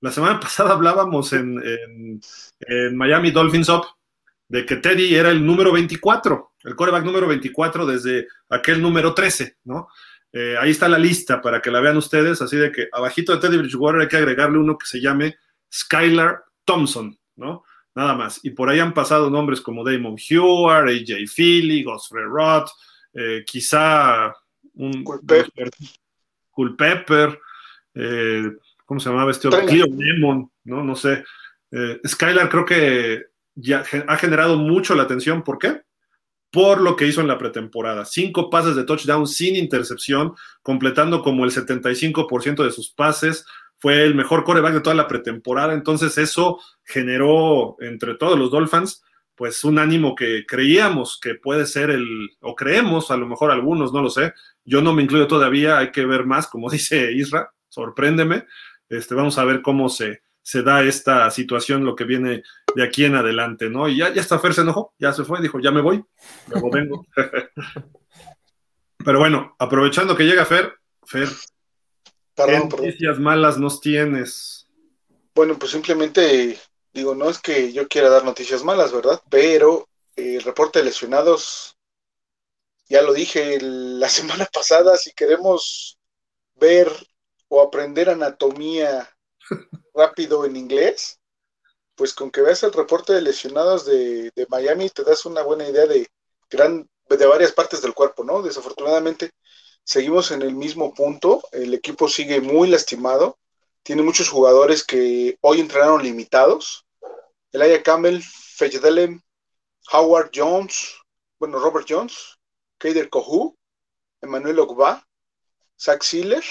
La 0.00 0.12
semana 0.12 0.38
pasada 0.40 0.72
hablábamos 0.72 1.32
en, 1.32 2.20
Miami 2.94 3.30
Dolphins 3.30 3.70
Up 3.70 3.86
de 4.52 4.66
que 4.66 4.76
Teddy 4.76 5.14
era 5.14 5.30
el 5.30 5.46
número 5.46 5.72
24, 5.72 6.52
el 6.64 6.76
coreback 6.76 7.04
número 7.04 7.26
24 7.26 7.86
desde 7.86 8.28
aquel 8.50 8.82
número 8.82 9.14
13, 9.14 9.56
¿no? 9.64 9.88
Eh, 10.30 10.56
ahí 10.60 10.72
está 10.72 10.90
la 10.90 10.98
lista 10.98 11.40
para 11.40 11.62
que 11.62 11.70
la 11.70 11.80
vean 11.80 11.96
ustedes, 11.96 12.42
así 12.42 12.58
de 12.58 12.70
que 12.70 12.86
abajito 12.92 13.32
de 13.32 13.38
Teddy 13.40 13.56
Bridgewater 13.56 14.02
hay 14.02 14.08
que 14.08 14.18
agregarle 14.18 14.58
uno 14.58 14.76
que 14.76 14.84
se 14.84 15.00
llame 15.00 15.36
Skylar 15.72 16.44
Thompson, 16.66 17.18
¿no? 17.36 17.64
nada 17.94 18.14
más. 18.14 18.40
Y 18.42 18.50
por 18.50 18.68
ahí 18.68 18.78
han 18.78 18.92
pasado 18.92 19.30
nombres 19.30 19.62
como 19.62 19.84
Damon 19.84 20.16
Heward, 20.18 20.88
AJ 20.88 21.30
Philly, 21.34 21.82
Godfrey 21.82 22.24
Roth, 22.24 22.68
eh, 23.14 23.44
quizá 23.46 24.34
un 24.74 25.02
Cool 26.50 26.76
Pepper, 26.76 27.40
eh, 27.94 28.50
¿cómo 28.84 29.00
se 29.00 29.08
llamaba 29.08 29.30
este 29.30 29.48
otro? 29.48 29.64
Cleo 29.64 29.86
Lemon, 29.86 30.50
¿no? 30.64 30.84
No 30.84 30.94
sé. 30.94 31.24
Skylar 32.06 32.50
creo 32.50 32.66
que 32.66 33.31
ya 33.54 33.84
ha 34.08 34.16
generado 34.16 34.56
mucho 34.56 34.94
la 34.94 35.04
atención. 35.04 35.42
¿Por 35.42 35.58
qué? 35.58 35.82
Por 36.50 36.80
lo 36.80 36.96
que 36.96 37.06
hizo 37.06 37.20
en 37.20 37.28
la 37.28 37.38
pretemporada. 37.38 38.04
Cinco 38.04 38.50
pases 38.50 38.76
de 38.76 38.84
touchdown 38.84 39.26
sin 39.26 39.56
intercepción, 39.56 40.34
completando 40.62 41.22
como 41.22 41.44
el 41.44 41.50
75% 41.50 42.64
de 42.64 42.70
sus 42.70 42.90
pases, 42.92 43.46
fue 43.78 44.04
el 44.04 44.14
mejor 44.14 44.44
coreback 44.44 44.74
de 44.74 44.80
toda 44.80 44.94
la 44.94 45.08
pretemporada, 45.08 45.74
entonces 45.74 46.16
eso 46.16 46.60
generó 46.84 47.76
entre 47.80 48.14
todos 48.14 48.38
los 48.38 48.50
Dolphins 48.50 49.02
pues 49.34 49.64
un 49.64 49.78
ánimo 49.80 50.14
que 50.14 50.44
creíamos 50.46 51.18
que 51.20 51.34
puede 51.34 51.66
ser 51.66 51.90
el, 51.90 52.30
o 52.40 52.54
creemos, 52.54 53.10
a 53.10 53.16
lo 53.16 53.26
mejor 53.26 53.50
algunos, 53.50 53.92
no 53.92 54.00
lo 54.00 54.08
sé, 54.08 54.34
yo 54.64 54.82
no 54.82 54.92
me 54.92 55.02
incluyo 55.02 55.26
todavía, 55.26 55.78
hay 55.78 55.90
que 55.90 56.06
ver 56.06 56.26
más, 56.26 56.46
como 56.46 56.70
dice 56.70 57.12
Isra, 57.12 57.50
sorpréndeme, 57.68 58.46
este, 58.88 59.16
vamos 59.16 59.38
a 59.38 59.44
ver 59.44 59.62
cómo 59.62 59.88
se, 59.88 60.22
se 60.42 60.62
da 60.62 60.82
esta 60.82 61.30
situación, 61.30 61.84
lo 61.84 61.94
que 61.94 62.04
viene 62.04 62.42
de 62.74 62.82
aquí 62.82 63.04
en 63.04 63.14
adelante, 63.14 63.70
¿no? 63.70 63.88
Y 63.88 63.98
ya, 63.98 64.12
ya 64.12 64.20
está 64.20 64.38
Fer 64.38 64.54
se 64.54 64.62
enojó, 64.62 64.92
ya 64.98 65.12
se 65.12 65.24
fue, 65.24 65.40
dijo, 65.40 65.60
ya 65.60 65.70
me 65.70 65.80
voy, 65.80 66.04
luego 66.48 66.70
vengo. 66.70 67.06
Pero 69.04 69.18
bueno, 69.18 69.54
aprovechando 69.58 70.16
que 70.16 70.24
llega 70.24 70.44
Fer, 70.44 70.74
Fer, 71.04 71.28
¿Qué 72.34 72.58
noticias 72.58 73.18
malas 73.18 73.58
nos 73.58 73.80
tienes? 73.80 74.66
Bueno, 75.34 75.58
pues 75.58 75.72
simplemente 75.72 76.58
digo, 76.92 77.14
no 77.14 77.28
es 77.30 77.38
que 77.38 77.72
yo 77.72 77.88
quiera 77.88 78.08
dar 78.08 78.24
noticias 78.24 78.64
malas, 78.64 78.92
¿verdad? 78.92 79.20
Pero 79.30 79.88
eh, 80.16 80.36
el 80.36 80.42
reporte 80.42 80.78
de 80.78 80.86
lesionados, 80.86 81.76
ya 82.88 83.02
lo 83.02 83.12
dije 83.12 83.58
la 83.62 84.08
semana 84.08 84.46
pasada, 84.52 84.96
si 84.96 85.12
queremos 85.12 85.98
ver 86.54 86.90
o 87.48 87.60
aprender 87.60 88.08
anatomía 88.08 89.08
rápido 89.94 90.44
en 90.44 90.56
inglés, 90.56 91.20
pues 91.94 92.14
con 92.14 92.30
que 92.30 92.40
veas 92.40 92.62
el 92.62 92.72
reporte 92.72 93.12
de 93.12 93.22
lesionados 93.22 93.84
de, 93.84 94.32
Miami 94.48 94.90
te 94.90 95.04
das 95.04 95.26
una 95.26 95.42
buena 95.42 95.68
idea 95.68 95.86
de, 95.86 96.08
gran, 96.50 96.88
de 97.08 97.26
varias 97.26 97.52
partes 97.52 97.82
del 97.82 97.94
cuerpo, 97.94 98.24
¿no? 98.24 98.42
Desafortunadamente 98.42 99.30
seguimos 99.84 100.30
en 100.30 100.42
el 100.42 100.54
mismo 100.54 100.94
punto, 100.94 101.42
el 101.52 101.74
equipo 101.74 102.08
sigue 102.08 102.40
muy 102.40 102.68
lastimado, 102.68 103.38
tiene 103.82 104.02
muchos 104.02 104.28
jugadores 104.28 104.84
que 104.84 105.36
hoy 105.40 105.60
entrenaron 105.60 106.02
limitados, 106.02 106.86
Elijah 107.52 107.82
Campbell, 107.82 108.22
Fejedelem, 108.22 109.20
Howard 109.92 110.30
Jones, 110.34 110.94
bueno, 111.38 111.58
Robert 111.58 111.86
Jones, 111.88 112.38
Kader 112.78 113.10
Kohu, 113.10 113.56
Emmanuel 114.20 114.60
Ogba, 114.60 115.06
Zach 115.78 116.02
Sealer, 116.02 116.44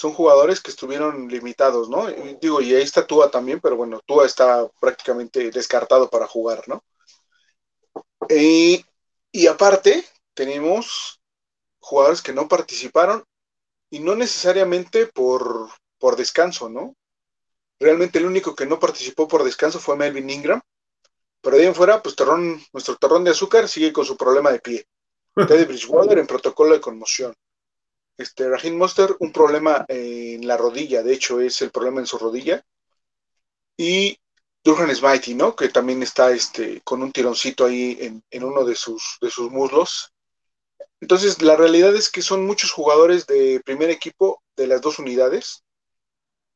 son 0.00 0.14
jugadores 0.14 0.62
que 0.62 0.70
estuvieron 0.70 1.28
limitados, 1.28 1.90
¿no? 1.90 2.06
digo, 2.40 2.62
y 2.62 2.74
ahí 2.74 2.82
está 2.82 3.06
Tua 3.06 3.30
también, 3.30 3.60
pero 3.60 3.76
bueno, 3.76 4.00
Tua 4.06 4.24
está 4.24 4.66
prácticamente 4.80 5.50
descartado 5.50 6.08
para 6.08 6.26
jugar, 6.26 6.66
¿no? 6.68 6.82
y 8.30 9.46
aparte, 9.46 10.02
tenemos 10.32 11.20
jugadores 11.80 12.22
que 12.22 12.32
no 12.32 12.48
participaron 12.48 13.24
y 13.90 13.98
no 13.98 14.16
necesariamente 14.16 15.06
por, 15.06 15.68
por 15.98 16.16
descanso, 16.16 16.70
¿no? 16.70 16.96
Realmente 17.78 18.20
el 18.20 18.24
único 18.24 18.54
que 18.54 18.64
no 18.64 18.78
participó 18.78 19.28
por 19.28 19.44
descanso 19.44 19.80
fue 19.80 19.96
Melvin 19.96 20.30
Ingram, 20.30 20.62
pero 21.42 21.56
de 21.56 21.62
ahí 21.64 21.68
en 21.68 21.74
fuera, 21.74 22.02
pues 22.02 22.16
terrón, 22.16 22.62
nuestro 22.72 22.96
terrón 22.96 23.24
de 23.24 23.32
azúcar 23.32 23.68
sigue 23.68 23.92
con 23.92 24.06
su 24.06 24.16
problema 24.16 24.50
de 24.50 24.60
pie. 24.60 24.86
Teddy 25.46 25.64
Bridgewater 25.66 26.18
en 26.18 26.26
protocolo 26.26 26.72
de 26.72 26.80
conmoción. 26.80 27.34
Este, 28.20 28.48
Raheem 28.48 28.76
Monster, 28.76 29.16
un 29.20 29.32
problema 29.32 29.84
en 29.88 30.46
la 30.46 30.56
rodilla, 30.56 31.02
de 31.02 31.14
hecho 31.14 31.40
es 31.40 31.62
el 31.62 31.70
problema 31.70 32.00
en 32.00 32.06
su 32.06 32.18
rodilla. 32.18 32.64
Y 33.76 34.18
Durhan 34.62 34.94
Smitey, 34.94 35.34
¿no? 35.34 35.56
Que 35.56 35.68
también 35.70 36.02
está 36.02 36.30
este, 36.32 36.82
con 36.82 37.02
un 37.02 37.12
tironcito 37.12 37.64
ahí 37.66 37.96
en, 38.00 38.22
en 38.30 38.44
uno 38.44 38.64
de 38.64 38.74
sus, 38.76 39.18
de 39.20 39.30
sus 39.30 39.50
muslos 39.50 40.12
Entonces, 41.00 41.42
la 41.42 41.56
realidad 41.56 41.94
es 41.94 42.10
que 42.10 42.22
son 42.22 42.46
muchos 42.46 42.72
jugadores 42.72 43.26
de 43.26 43.60
primer 43.64 43.90
equipo 43.90 44.42
de 44.56 44.66
las 44.66 44.80
dos 44.80 44.98
unidades. 44.98 45.64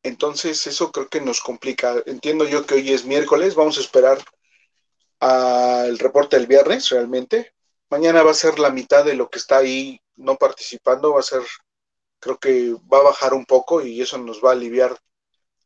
Entonces, 0.05 0.67
eso 0.67 0.93
creo 0.93 1.09
que 1.09 1.21
nos 1.21 1.41
complica. 1.41 2.03
Entiendo 2.07 2.47
yo 2.47 2.67
que 2.67 2.75
hoy 2.75 2.93
es 2.93 3.05
miércoles, 3.07 3.55
vamos 3.55 3.79
a 3.79 3.81
esperar 3.81 4.19
al 5.21 5.99
reporte 5.99 6.37
del 6.37 6.47
viernes 6.47 6.89
realmente. 6.91 7.54
Mañana 7.95 8.25
va 8.25 8.33
a 8.33 8.35
ser 8.35 8.59
la 8.59 8.71
mitad 8.71 9.05
de 9.05 9.15
lo 9.15 9.31
que 9.31 9.39
está 9.39 9.59
ahí 9.59 10.01
no 10.17 10.35
participando, 10.35 11.13
va 11.13 11.21
a 11.21 11.23
ser, 11.23 11.43
creo 12.19 12.41
que 12.41 12.75
va 12.93 12.99
a 12.99 13.03
bajar 13.03 13.35
un 13.35 13.47
poco 13.47 13.83
y 13.83 14.03
eso 14.03 14.19
nos 14.19 14.45
va 14.45 14.49
a 14.49 14.55
aliviar 14.55 14.99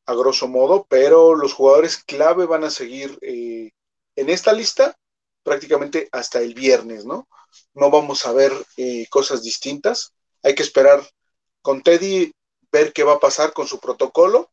a 0.05 0.13
grosso 0.13 0.47
modo, 0.47 0.87
pero 0.91 1.35
los 1.35 1.55
jugadores 1.55 1.97
clave 1.97 2.45
van 2.45 2.65
a 2.65 2.71
seguir 2.71 3.19
eh, 3.23 3.71
en 4.15 4.29
esta 4.29 4.53
lista 4.53 4.95
prácticamente 5.43 6.11
hasta 6.13 6.41
el 6.41 6.53
viernes, 6.53 7.07
¿no? 7.07 7.27
No 7.73 7.91
vamos 7.91 8.27
a 8.27 8.33
ver 8.33 8.53
eh, 8.77 9.07
cosas 9.09 9.43
distintas. 9.43 10.13
Hay 10.43 10.55
que 10.55 10.65
esperar 10.65 11.01
con 11.63 11.83
Teddy, 11.83 12.31
ver 12.71 12.93
qué 12.93 13.05
va 13.05 13.15
a 13.15 13.21
pasar 13.21 13.55
con 13.55 13.67
su 13.67 13.81
protocolo. 13.81 14.51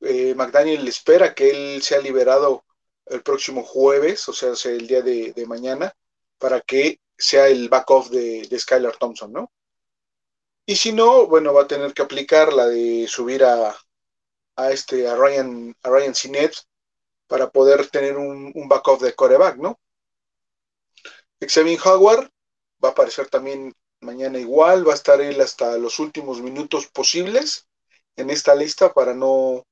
Eh, 0.00 0.34
McDaniel 0.34 0.88
espera 0.88 1.36
que 1.36 1.50
él 1.50 1.82
sea 1.84 2.00
liberado 2.00 2.64
el 3.06 3.22
próximo 3.22 3.62
jueves, 3.62 4.28
o 4.28 4.32
sea, 4.32 4.54
el 4.72 4.88
día 4.88 5.02
de, 5.02 5.44
mañana, 5.46 5.94
para 6.38 6.60
que 6.60 7.00
sea 7.18 7.48
el 7.48 7.68
back-off 7.68 8.10
de, 8.10 8.48
Skylar 8.58 8.96
Thompson, 8.96 9.32
¿no? 9.32 9.50
Y 10.66 10.76
si 10.76 10.92
no, 10.92 11.26
bueno, 11.26 11.54
va 11.54 11.62
a 11.62 11.68
tener 11.68 11.94
que 11.94 12.02
aplicar 12.02 12.52
la 12.52 12.66
de 12.66 13.06
subir 13.08 13.44
a, 13.44 13.76
a 14.56 14.70
este, 14.72 15.08
a 15.08 15.14
Ryan, 15.14 15.74
a 15.82 15.90
Ryan 15.90 16.14
Sinet 16.14 16.54
para 17.26 17.50
poder 17.50 17.88
tener 17.88 18.16
un, 18.16 18.52
un 18.54 18.68
backup 18.68 19.00
de 19.00 19.14
coreback, 19.14 19.56
¿no? 19.56 19.78
Xavier 21.40 21.78
Howard 21.84 22.30
va 22.82 22.88
a 22.88 22.92
aparecer 22.92 23.28
también 23.28 23.74
mañana 24.00 24.38
igual, 24.38 24.86
va 24.86 24.92
a 24.92 24.96
estar 24.96 25.20
él 25.20 25.40
hasta 25.40 25.76
los 25.78 25.98
últimos 25.98 26.40
minutos 26.40 26.86
posibles 26.86 27.66
en 28.16 28.30
esta 28.30 28.54
lista 28.54 28.92
para 28.92 29.14
no, 29.14 29.64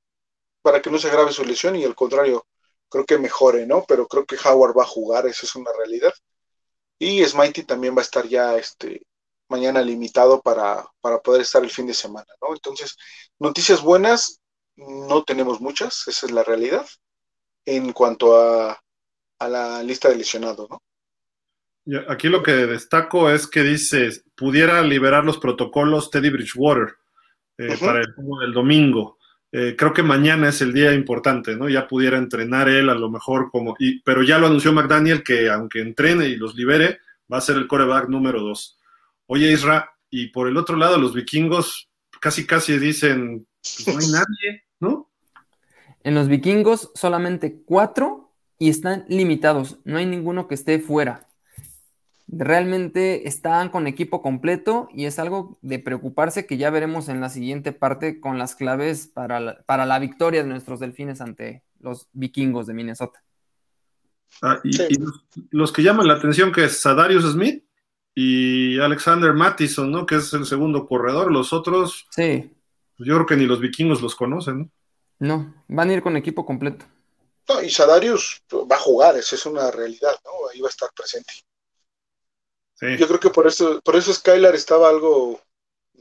para 0.61 0.81
que 0.81 0.89
no 0.91 0.97
se 0.97 1.09
agrave 1.09 1.31
su 1.31 1.43
lesión 1.45 1.75
y 1.75 1.83
al 1.83 1.95
contrario, 1.95 2.45
creo 2.89 3.05
que 3.05 3.17
mejore, 3.17 3.65
¿no? 3.65 3.85
Pero 3.87 4.07
creo 4.07 4.25
que 4.25 4.37
Howard 4.43 4.77
va 4.77 4.83
a 4.83 4.87
jugar, 4.87 5.25
esa 5.27 5.45
es 5.45 5.55
una 5.55 5.71
realidad. 5.77 6.13
Y 6.99 7.23
Smitey 7.23 7.63
también 7.65 7.95
va 7.95 7.99
a 7.99 8.03
estar 8.03 8.27
ya 8.27 8.55
este, 8.57 9.05
mañana 9.49 9.81
limitado 9.81 10.41
para, 10.41 10.85
para 11.01 11.19
poder 11.19 11.41
estar 11.41 11.63
el 11.63 11.69
fin 11.69 11.87
de 11.87 11.93
semana, 11.93 12.31
¿no? 12.41 12.53
Entonces, 12.53 12.95
noticias 13.39 13.81
buenas, 13.81 14.39
no 14.75 15.23
tenemos 15.23 15.61
muchas, 15.61 16.07
esa 16.07 16.25
es 16.25 16.31
la 16.31 16.43
realidad, 16.43 16.85
en 17.65 17.93
cuanto 17.93 18.39
a, 18.39 18.79
a 19.39 19.47
la 19.47 19.83
lista 19.83 20.09
de 20.09 20.17
lesionados, 20.17 20.69
¿no? 20.69 20.81
Aquí 22.09 22.29
lo 22.29 22.41
que 22.41 22.51
destaco 22.51 23.29
es 23.29 23.45
que 23.45 23.61
dice, 23.61 24.09
pudiera 24.35 24.81
liberar 24.81 25.23
los 25.23 25.37
protocolos 25.37 26.09
Teddy 26.09 26.31
Bridgewater 26.31 26.95
eh, 27.59 27.77
para 27.79 27.99
el 27.99 28.11
juego 28.15 28.39
del 28.39 28.53
domingo. 28.53 29.14
Eh, 29.57 29.73
creo 29.77 29.93
que 29.93 30.03
mañana 30.03 30.49
es 30.49 30.59
el 30.59 30.73
día 30.73 30.93
importante, 30.93 31.55
¿no? 31.55 31.69
Ya 31.69 31.87
pudiera 31.87 32.17
entrenar 32.17 32.67
él 32.67 32.89
a 32.89 32.93
lo 32.93 33.09
mejor 33.09 33.49
como, 33.51 33.73
y, 33.79 34.01
pero 34.01 34.21
ya 34.21 34.37
lo 34.37 34.47
anunció 34.47 34.73
McDaniel 34.73 35.23
que 35.23 35.49
aunque 35.49 35.79
entrene 35.79 36.25
y 36.27 36.35
los 36.35 36.55
libere, 36.55 36.99
va 37.31 37.37
a 37.37 37.41
ser 37.41 37.55
el 37.55 37.65
coreback 37.65 38.09
número 38.09 38.41
dos. 38.41 38.77
Oye, 39.27 39.53
Isra, 39.53 39.93
y 40.09 40.27
por 40.27 40.49
el 40.49 40.57
otro 40.57 40.75
lado, 40.75 40.97
los 40.97 41.13
vikingos 41.13 41.87
casi 42.19 42.45
casi 42.45 42.77
dicen, 42.77 43.47
pues 43.61 43.95
no 43.95 44.01
hay 44.01 44.11
nadie, 44.11 44.65
¿no? 44.81 45.09
En 46.03 46.15
los 46.15 46.27
vikingos 46.27 46.91
solamente 46.93 47.61
cuatro 47.65 48.33
y 48.59 48.69
están 48.69 49.05
limitados, 49.07 49.79
no 49.85 49.99
hay 49.99 50.05
ninguno 50.05 50.49
que 50.49 50.55
esté 50.55 50.79
fuera 50.79 51.29
realmente 52.37 53.27
están 53.27 53.69
con 53.69 53.87
equipo 53.87 54.21
completo 54.21 54.89
y 54.93 55.05
es 55.05 55.19
algo 55.19 55.57
de 55.61 55.79
preocuparse 55.79 56.45
que 56.45 56.57
ya 56.57 56.69
veremos 56.69 57.07
en 57.07 57.21
la 57.21 57.29
siguiente 57.29 57.71
parte 57.71 58.19
con 58.19 58.37
las 58.37 58.55
claves 58.55 59.07
para 59.07 59.39
la, 59.39 59.63
para 59.65 59.85
la 59.85 59.99
victoria 59.99 60.43
de 60.43 60.49
nuestros 60.49 60.79
delfines 60.79 61.21
ante 61.21 61.63
los 61.79 62.09
vikingos 62.11 62.67
de 62.67 62.73
Minnesota. 62.73 63.23
Ah, 64.41 64.59
y, 64.63 64.77
los, 65.51 65.71
que 65.71 65.81
llaman 65.81 66.07
la 66.07 66.15
atención 66.15 66.51
que 66.51 66.65
es 66.65 66.81
Sadarius 66.81 67.31
Smith 67.31 67.63
y 68.13 68.79
Alexander 68.79 69.33
Mattison, 69.33 69.89
¿no? 69.89 70.05
Que 70.05 70.15
es 70.15 70.33
el 70.33 70.45
segundo 70.45 70.87
corredor. 70.87 71.31
Los 71.31 71.53
otros, 71.53 72.05
sí. 72.09 72.51
Pues 72.97 73.07
yo 73.07 73.15
creo 73.15 73.25
que 73.25 73.37
ni 73.37 73.45
los 73.45 73.61
vikingos 73.61 74.01
los 74.01 74.15
conocen, 74.15 74.59
¿no? 74.59 74.69
No, 75.17 75.63
van 75.69 75.89
a 75.89 75.93
ir 75.93 76.01
con 76.01 76.17
equipo 76.17 76.45
completo. 76.45 76.85
No, 77.47 77.61
y 77.61 77.69
Sadarius 77.69 78.43
va 78.51 78.75
a 78.75 78.79
jugar, 78.79 79.15
eso 79.15 79.35
es 79.35 79.45
una 79.45 79.71
realidad, 79.71 80.15
¿no? 80.25 80.49
Ahí 80.51 80.59
va 80.59 80.67
a 80.67 80.71
estar 80.71 80.89
presente. 80.93 81.33
Yo 82.81 83.07
creo 83.07 83.19
que 83.19 83.29
por 83.29 83.47
eso, 83.47 83.79
por 83.81 83.95
eso 83.95 84.13
Skylar 84.13 84.53
estaba 84.53 84.89
algo 84.89 85.39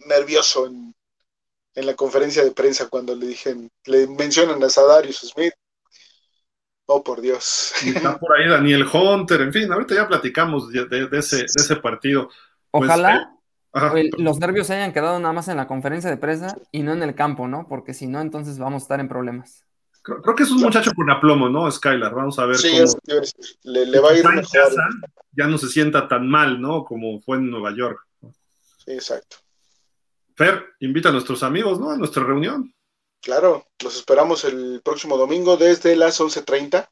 nervioso 0.09 0.67
en, 0.67 0.95
la 1.77 1.95
conferencia 1.95 2.45
de 2.45 2.53
prensa 2.53 2.89
cuando 2.89 3.15
le 3.15 3.27
dije, 3.27 3.55
le 3.87 4.07
mencionan 4.07 4.63
a 4.63 4.69
Sadarius 4.69 5.21
Smith. 5.21 5.55
Oh, 6.87 7.03
por 7.03 7.21
Dios. 7.21 7.73
está 7.85 8.19
por 8.19 8.37
ahí 8.37 8.49
Daniel 8.49 8.87
Hunter, 8.93 9.41
en 9.41 9.53
fin, 9.53 9.73
ahorita 9.73 9.95
ya 9.95 10.07
platicamos 10.07 10.71
de, 10.71 11.09
ese, 11.13 11.45
ese, 11.45 11.77
partido. 11.77 12.29
Pues, 12.71 12.91
Ojalá 12.91 13.35
eh, 13.97 14.11
los 14.19 14.39
nervios 14.39 14.69
se 14.69 14.75
hayan 14.75 14.93
quedado 14.93 15.19
nada 15.19 15.33
más 15.33 15.49
en 15.49 15.57
la 15.57 15.67
conferencia 15.67 16.09
de 16.09 16.17
prensa 16.17 16.57
y 16.71 16.83
no 16.83 16.93
en 16.93 17.03
el 17.03 17.15
campo, 17.15 17.49
¿no? 17.49 17.67
Porque 17.69 17.93
si 17.93 18.07
no, 18.07 18.21
entonces 18.21 18.59
vamos 18.59 18.83
a 18.83 18.85
estar 18.85 19.01
en 19.01 19.09
problemas. 19.09 19.65
Creo, 20.05 20.35
que 20.37 20.43
es 20.43 20.51
un 20.51 20.61
muchacho 20.61 20.91
con 20.95 21.11
aplomo, 21.11 21.49
¿no? 21.49 21.71
Skylar, 21.71 22.15
vamos 22.15 22.39
a 22.39 22.45
ver 22.45 22.59
sí, 22.59 22.71
cómo. 22.71 23.23
le, 23.63 24.01
va 24.01 24.11
a 24.11 24.15
ir 24.15 24.29
mejor. 24.29 24.69
ya 25.33 25.47
no 25.47 25.57
se 25.57 25.69
sienta 25.69 26.07
tan 26.07 26.29
mal, 26.29 26.61
¿no? 26.61 26.85
Como 26.85 27.19
fue 27.21 27.39
en 27.39 27.49
Nueva 27.49 27.75
York. 27.75 28.07
Sí, 28.85 28.93
exacto. 28.93 29.39
Fer, 30.37 30.63
invita 30.81 31.09
a 31.09 31.13
nuestros 31.13 31.43
amigos, 31.43 31.81
¿no? 31.81 31.91
A 31.91 31.97
nuestra 31.97 32.23
reunión. 32.23 32.71
Claro, 33.23 33.67
los 33.83 33.97
esperamos 33.97 34.45
el 34.45 34.83
próximo 34.85 35.17
domingo 35.17 35.57
desde 35.57 35.97
las 35.97 36.21
11.30 36.21 36.87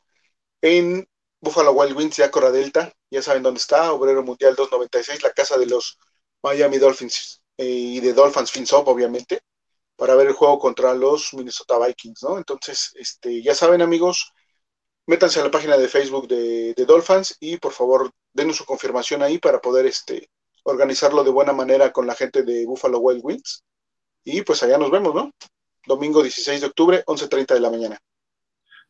en 0.62 1.07
Buffalo 1.38 1.72
Wild 1.72 1.94
Wings 1.94 2.16
de 2.16 2.25
Acora 2.25 2.51
Delta. 2.51 2.90
Ya 3.11 3.20
saben 3.20 3.42
dónde 3.42 3.61
está, 3.61 3.92
Obrero 3.92 4.22
Mundial 4.22 4.55
296, 4.57 5.22
la 5.22 5.33
casa 5.33 5.59
de 5.59 5.66
los 5.66 5.98
Miami 6.42 6.79
Dolphins 6.79 7.42
eh, 7.59 7.66
y 7.66 8.01
de 8.01 8.14
Dolphins 8.14 8.51
FinSop, 8.51 8.88
obviamente 8.88 9.42
para 10.03 10.17
ver 10.17 10.27
el 10.27 10.33
juego 10.33 10.59
contra 10.59 10.95
los 10.95 11.33
Minnesota 11.33 11.79
Vikings, 11.79 12.25
¿no? 12.25 12.37
Entonces, 12.37 12.93
este, 12.99 13.41
ya 13.41 13.55
saben, 13.55 13.83
amigos, 13.83 14.33
métanse 15.07 15.38
a 15.38 15.45
la 15.45 15.51
página 15.53 15.79
de 15.79 15.87
Facebook 15.87 16.27
de, 16.27 16.75
Dolphins 16.85 17.37
y 17.38 17.57
por 17.59 17.71
favor 17.71 18.11
denos 18.33 18.57
su 18.57 18.65
confirmación 18.65 19.23
ahí 19.23 19.38
para 19.38 19.61
poder 19.61 19.87
este, 19.87 20.29
organizarlo 20.65 21.23
de 21.23 21.31
buena 21.31 21.53
manera 21.53 21.93
con 21.93 22.05
la 22.05 22.17
gente 22.17 22.43
de 22.43 22.67
Buffalo 22.67 22.99
Wild 22.99 23.21
Wings. 23.23 23.62
Y 24.25 24.43
pues 24.43 24.61
allá 24.65 24.77
nos 24.77 24.91
vemos, 24.91 25.15
¿no? 25.15 25.31
Domingo 25.87 26.21
16 26.21 26.62
de 26.62 26.67
octubre, 26.67 27.05
11.30 27.07 27.55
de 27.55 27.61
la 27.61 27.71
mañana. 27.71 27.99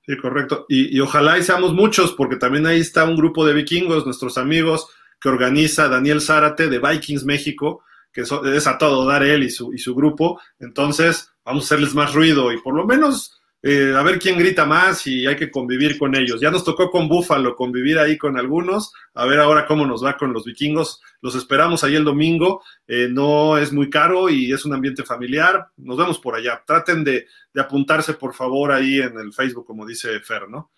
Sí, 0.07 0.17
correcto. 0.17 0.65
Y, 0.67 0.97
y, 0.97 1.01
ojalá 1.01 1.37
y 1.37 1.43
seamos 1.43 1.75
muchos, 1.75 2.15
porque 2.15 2.37
también 2.37 2.65
ahí 2.65 2.81
está 2.81 3.05
un 3.05 3.17
grupo 3.17 3.45
de 3.45 3.53
vikingos, 3.53 4.07
nuestros 4.07 4.39
amigos, 4.39 4.89
que 5.21 5.29
organiza 5.29 5.91
Daniel 5.91 6.23
Zárate 6.23 6.69
de 6.69 6.79
Vikings 6.79 7.27
México, 7.27 7.85
que 8.13 8.23
es 8.23 8.67
a 8.67 8.79
todo 8.79 9.07
dar 9.07 9.23
él 9.23 9.43
y 9.43 9.51
su, 9.51 9.73
y 9.73 9.79
su 9.79 9.95
grupo, 9.95 10.41
entonces 10.59 11.31
vamos 11.45 11.65
a 11.65 11.67
hacerles 11.67 11.95
más 11.95 12.13
ruido 12.13 12.53
y 12.53 12.61
por 12.61 12.75
lo 12.75 12.87
menos 12.87 13.43
eh, 13.65 13.95
a 13.97 14.03
ver 14.03 14.19
quién 14.19 14.37
grita 14.39 14.67
más 14.67 15.07
y 15.07 15.25
hay 15.25 15.37
que 15.37 15.51
convivir 15.51 15.97
con 15.97 16.17
ellos. 16.17 16.41
Ya 16.41 16.51
nos 16.51 16.65
tocó 16.65 16.91
con 16.91 17.09
Búfalo 17.09 17.55
convivir 17.55 17.97
ahí 17.99 18.19
con 18.19 18.37
algunos, 18.37 18.93
a 19.15 19.25
ver 19.25 19.39
ahora 19.39 19.67
cómo 19.67 19.87
nos 19.87 20.05
va 20.05 20.17
con 20.17 20.33
los 20.33 20.45
vikingos. 20.45 21.01
Los 21.21 21.37
esperamos 21.37 21.85
ahí 21.85 21.95
el 21.95 22.05
domingo, 22.05 22.63
eh, 22.89 23.09
no 23.09 23.57
es 23.59 23.73
muy 23.73 23.89
caro 23.89 24.29
y 24.29 24.53
es 24.53 24.65
un 24.65 24.75
ambiente 24.75 25.05
familiar. 25.05 25.69
Nos 25.77 25.97
vemos 25.97 26.19
por 26.19 26.35
allá. 26.35 26.61
Traten 26.67 27.05
de, 27.05 27.27
de, 27.55 27.61
apuntarse 27.61 28.15
por 28.15 28.35
favor 28.35 28.73
ahí 28.73 28.99
en 29.01 29.17
el 29.19 29.33
Facebook, 29.33 29.65
como 29.65 29.87
dice 29.87 30.19
Fer, 30.21 30.49
¿no? 30.49 30.73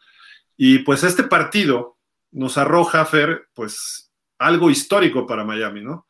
Y 0.56 0.80
pues 0.80 1.04
este 1.04 1.24
partido 1.24 1.96
nos 2.32 2.58
arroja, 2.58 3.04
Fer, 3.06 3.48
pues 3.54 4.12
algo 4.38 4.68
histórico 4.68 5.26
para 5.26 5.44
Miami, 5.44 5.82
¿no? 5.82 6.06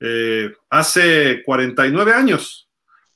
Eh, 0.00 0.52
hace 0.70 1.42
49 1.44 2.12
años, 2.12 2.68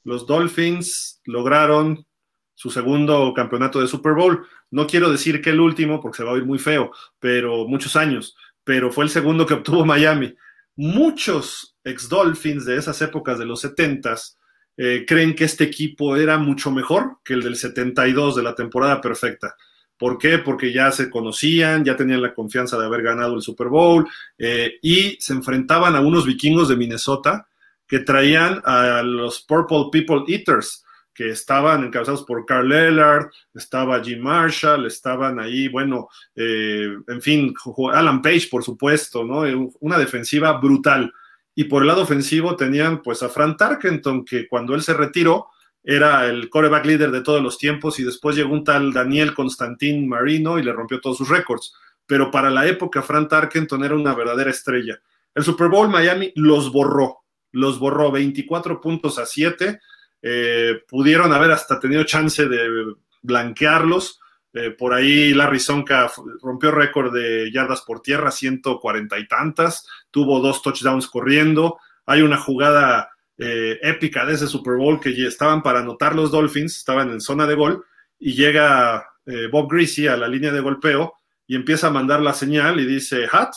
los 0.04 0.26
Dolphins 0.26 1.20
lograron 1.24 2.06
su 2.54 2.70
segundo 2.70 3.32
campeonato 3.34 3.80
de 3.80 3.88
Super 3.88 4.14
Bowl. 4.14 4.46
No 4.70 4.86
quiero 4.86 5.10
decir 5.10 5.40
que 5.40 5.50
el 5.50 5.60
último, 5.60 6.00
porque 6.00 6.18
se 6.18 6.24
va 6.24 6.30
a 6.30 6.34
oír 6.34 6.44
muy 6.44 6.58
feo, 6.58 6.92
pero 7.18 7.66
muchos 7.66 7.96
años, 7.96 8.36
pero 8.64 8.90
fue 8.90 9.04
el 9.04 9.10
segundo 9.10 9.46
que 9.46 9.54
obtuvo 9.54 9.84
Miami. 9.84 10.34
Muchos 10.76 11.76
ex 11.84 12.08
Dolphins 12.08 12.64
de 12.64 12.76
esas 12.76 13.00
épocas 13.02 13.38
de 13.38 13.46
los 13.46 13.64
70s 13.64 14.36
eh, 14.76 15.04
creen 15.06 15.34
que 15.34 15.44
este 15.44 15.64
equipo 15.64 16.16
era 16.16 16.38
mucho 16.38 16.70
mejor 16.70 17.18
que 17.24 17.34
el 17.34 17.42
del 17.42 17.56
72 17.56 18.36
de 18.36 18.42
la 18.42 18.54
temporada 18.54 19.00
perfecta. 19.00 19.54
¿Por 20.00 20.16
qué? 20.16 20.38
Porque 20.38 20.72
ya 20.72 20.90
se 20.92 21.10
conocían, 21.10 21.84
ya 21.84 21.94
tenían 21.94 22.22
la 22.22 22.32
confianza 22.32 22.78
de 22.78 22.86
haber 22.86 23.02
ganado 23.02 23.34
el 23.34 23.42
Super 23.42 23.68
Bowl 23.68 24.08
eh, 24.38 24.78
y 24.80 25.18
se 25.20 25.34
enfrentaban 25.34 25.94
a 25.94 26.00
unos 26.00 26.24
vikingos 26.24 26.70
de 26.70 26.76
Minnesota 26.76 27.46
que 27.86 27.98
traían 27.98 28.62
a 28.64 29.02
los 29.02 29.42
Purple 29.42 29.90
People 29.92 30.22
Eaters, 30.26 30.86
que 31.12 31.28
estaban 31.28 31.84
encabezados 31.84 32.22
por 32.22 32.46
Carl 32.46 32.72
Ellard, 32.72 33.26
estaba 33.52 34.02
Jim 34.02 34.22
Marshall, 34.22 34.86
estaban 34.86 35.38
ahí, 35.38 35.68
bueno, 35.68 36.08
eh, 36.34 36.88
en 37.06 37.20
fin, 37.20 37.52
Alan 37.92 38.22
Page, 38.22 38.48
por 38.50 38.64
supuesto, 38.64 39.22
¿no? 39.22 39.42
Una 39.80 39.98
defensiva 39.98 40.52
brutal. 40.58 41.12
y 41.54 41.64
por 41.64 41.82
el 41.82 41.88
lado 41.88 42.02
ofensivo 42.02 42.56
tenían 42.56 43.02
pues 43.02 43.22
a 43.22 43.28
Fran 43.28 43.54
Tarkenton, 43.54 44.24
que 44.24 44.48
cuando 44.48 44.74
él 44.74 44.80
se 44.80 44.94
retiró 44.94 45.48
era 45.82 46.26
el 46.26 46.50
coreback 46.50 46.84
líder 46.84 47.10
de 47.10 47.22
todos 47.22 47.42
los 47.42 47.58
tiempos 47.58 47.98
y 47.98 48.04
después 48.04 48.36
llegó 48.36 48.52
un 48.52 48.64
tal 48.64 48.92
Daniel 48.92 49.34
Constantín 49.34 50.08
Marino 50.08 50.58
y 50.58 50.62
le 50.62 50.72
rompió 50.72 51.00
todos 51.00 51.18
sus 51.18 51.28
récords. 51.28 51.72
Pero 52.06 52.30
para 52.30 52.50
la 52.50 52.66
época 52.66 53.02
Fran 53.02 53.28
Tarkenton 53.28 53.84
era 53.84 53.94
una 53.94 54.14
verdadera 54.14 54.50
estrella. 54.50 55.00
El 55.34 55.44
Super 55.44 55.68
Bowl 55.68 55.88
Miami 55.88 56.32
los 56.34 56.72
borró, 56.72 57.20
los 57.52 57.78
borró 57.78 58.10
24 58.10 58.80
puntos 58.80 59.18
a 59.18 59.26
7. 59.26 59.80
Eh, 60.22 60.82
pudieron 60.88 61.32
haber 61.32 61.52
hasta 61.52 61.78
tenido 61.78 62.04
chance 62.04 62.46
de 62.46 62.94
blanquearlos. 63.22 64.20
Eh, 64.52 64.70
por 64.70 64.92
ahí 64.92 65.32
Larry 65.32 65.60
Sonka 65.60 66.10
rompió 66.42 66.72
récord 66.72 67.14
de 67.14 67.50
yardas 67.52 67.82
por 67.82 68.02
tierra, 68.02 68.30
140 68.30 69.18
y 69.18 69.28
tantas. 69.28 69.86
Tuvo 70.10 70.40
dos 70.40 70.62
touchdowns 70.62 71.06
corriendo. 71.06 71.78
Hay 72.06 72.22
una 72.22 72.36
jugada 72.36 73.10
eh, 73.40 73.78
épica 73.82 74.24
de 74.24 74.34
ese 74.34 74.46
Super 74.46 74.76
Bowl 74.76 75.00
que 75.00 75.10
estaban 75.26 75.62
para 75.62 75.80
anotar 75.80 76.14
los 76.14 76.30
Dolphins, 76.30 76.76
estaban 76.76 77.10
en 77.10 77.20
zona 77.20 77.46
de 77.46 77.54
gol 77.54 77.84
y 78.18 78.34
llega 78.34 79.06
Bob 79.52 79.70
Greasy 79.70 80.08
a 80.08 80.16
la 80.16 80.26
línea 80.26 80.50
de 80.50 80.60
golpeo 80.60 81.14
y 81.46 81.54
empieza 81.54 81.86
a 81.86 81.90
mandar 81.90 82.20
la 82.20 82.32
señal 82.32 82.80
y 82.80 82.86
dice, 82.86 83.28
Hat, 83.30 83.50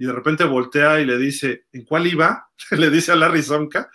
y 0.00 0.06
de 0.06 0.12
repente 0.12 0.44
voltea 0.44 0.98
y 1.00 1.04
le 1.04 1.18
dice, 1.18 1.66
¿en 1.72 1.84
cuál 1.84 2.06
iba? 2.06 2.48
le 2.70 2.88
dice 2.90 3.12
a 3.12 3.16
Larry 3.16 3.42
Sonka, 3.42 3.90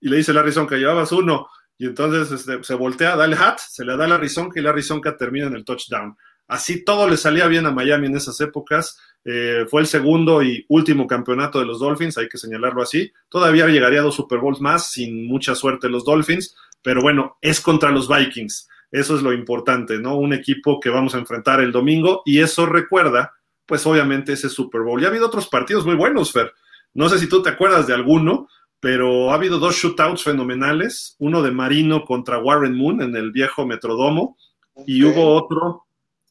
y 0.00 0.08
le 0.08 0.18
dice 0.18 0.32
Larry 0.32 0.52
Sonka, 0.52 0.76
llevabas 0.76 1.10
uno, 1.10 1.48
y 1.76 1.86
entonces 1.86 2.30
este, 2.30 2.62
se 2.62 2.74
voltea, 2.74 3.16
da 3.16 3.24
el 3.24 3.34
hat, 3.34 3.58
se 3.58 3.84
le 3.84 3.96
da 3.96 4.04
a 4.04 4.08
Larry 4.08 4.28
Sonka 4.28 4.60
y 4.60 4.62
Larry 4.62 4.82
Sonka 4.82 5.16
termina 5.16 5.46
en 5.46 5.54
el 5.54 5.64
touchdown. 5.64 6.16
Así 6.46 6.84
todo 6.84 7.08
le 7.08 7.16
salía 7.16 7.46
bien 7.46 7.66
a 7.66 7.70
Miami 7.70 8.06
en 8.06 8.16
esas 8.16 8.40
épocas. 8.40 9.00
Eh, 9.24 9.66
fue 9.68 9.82
el 9.82 9.86
segundo 9.86 10.42
y 10.42 10.64
último 10.68 11.06
campeonato 11.06 11.58
de 11.58 11.66
los 11.66 11.80
Dolphins, 11.80 12.16
hay 12.18 12.28
que 12.28 12.38
señalarlo 12.38 12.82
así. 12.82 13.12
Todavía 13.28 13.66
llegaría 13.66 14.00
a 14.00 14.04
dos 14.04 14.14
Super 14.14 14.38
Bowls 14.38 14.60
más, 14.60 14.90
sin 14.90 15.26
mucha 15.26 15.54
suerte 15.54 15.88
los 15.88 16.04
Dolphins, 16.04 16.56
pero 16.82 17.02
bueno, 17.02 17.36
es 17.40 17.60
contra 17.60 17.90
los 17.90 18.08
Vikings. 18.08 18.68
Eso 18.90 19.16
es 19.16 19.22
lo 19.22 19.32
importante, 19.32 19.98
¿no? 19.98 20.16
Un 20.16 20.32
equipo 20.32 20.80
que 20.80 20.88
vamos 20.88 21.14
a 21.14 21.18
enfrentar 21.18 21.60
el 21.60 21.72
domingo 21.72 22.22
y 22.24 22.40
eso 22.40 22.64
recuerda 22.64 23.34
pues 23.68 23.86
obviamente 23.86 24.32
ese 24.32 24.48
Super 24.48 24.80
Bowl. 24.80 24.98
Ya 24.98 25.08
ha 25.08 25.10
habido 25.10 25.26
otros 25.26 25.46
partidos 25.46 25.84
muy 25.84 25.94
buenos, 25.94 26.32
Fer. 26.32 26.54
No 26.94 27.10
sé 27.10 27.18
si 27.18 27.28
tú 27.28 27.42
te 27.42 27.50
acuerdas 27.50 27.86
de 27.86 27.92
alguno, 27.92 28.48
pero 28.80 29.30
ha 29.30 29.34
habido 29.34 29.58
dos 29.58 29.76
shootouts 29.76 30.22
fenomenales, 30.22 31.16
uno 31.18 31.42
de 31.42 31.50
Marino 31.50 32.06
contra 32.06 32.38
Warren 32.38 32.74
Moon 32.74 33.02
en 33.02 33.14
el 33.14 33.30
viejo 33.30 33.66
Metrodomo, 33.66 34.38
y 34.86 35.04
hubo 35.04 35.34
otro 35.34 35.84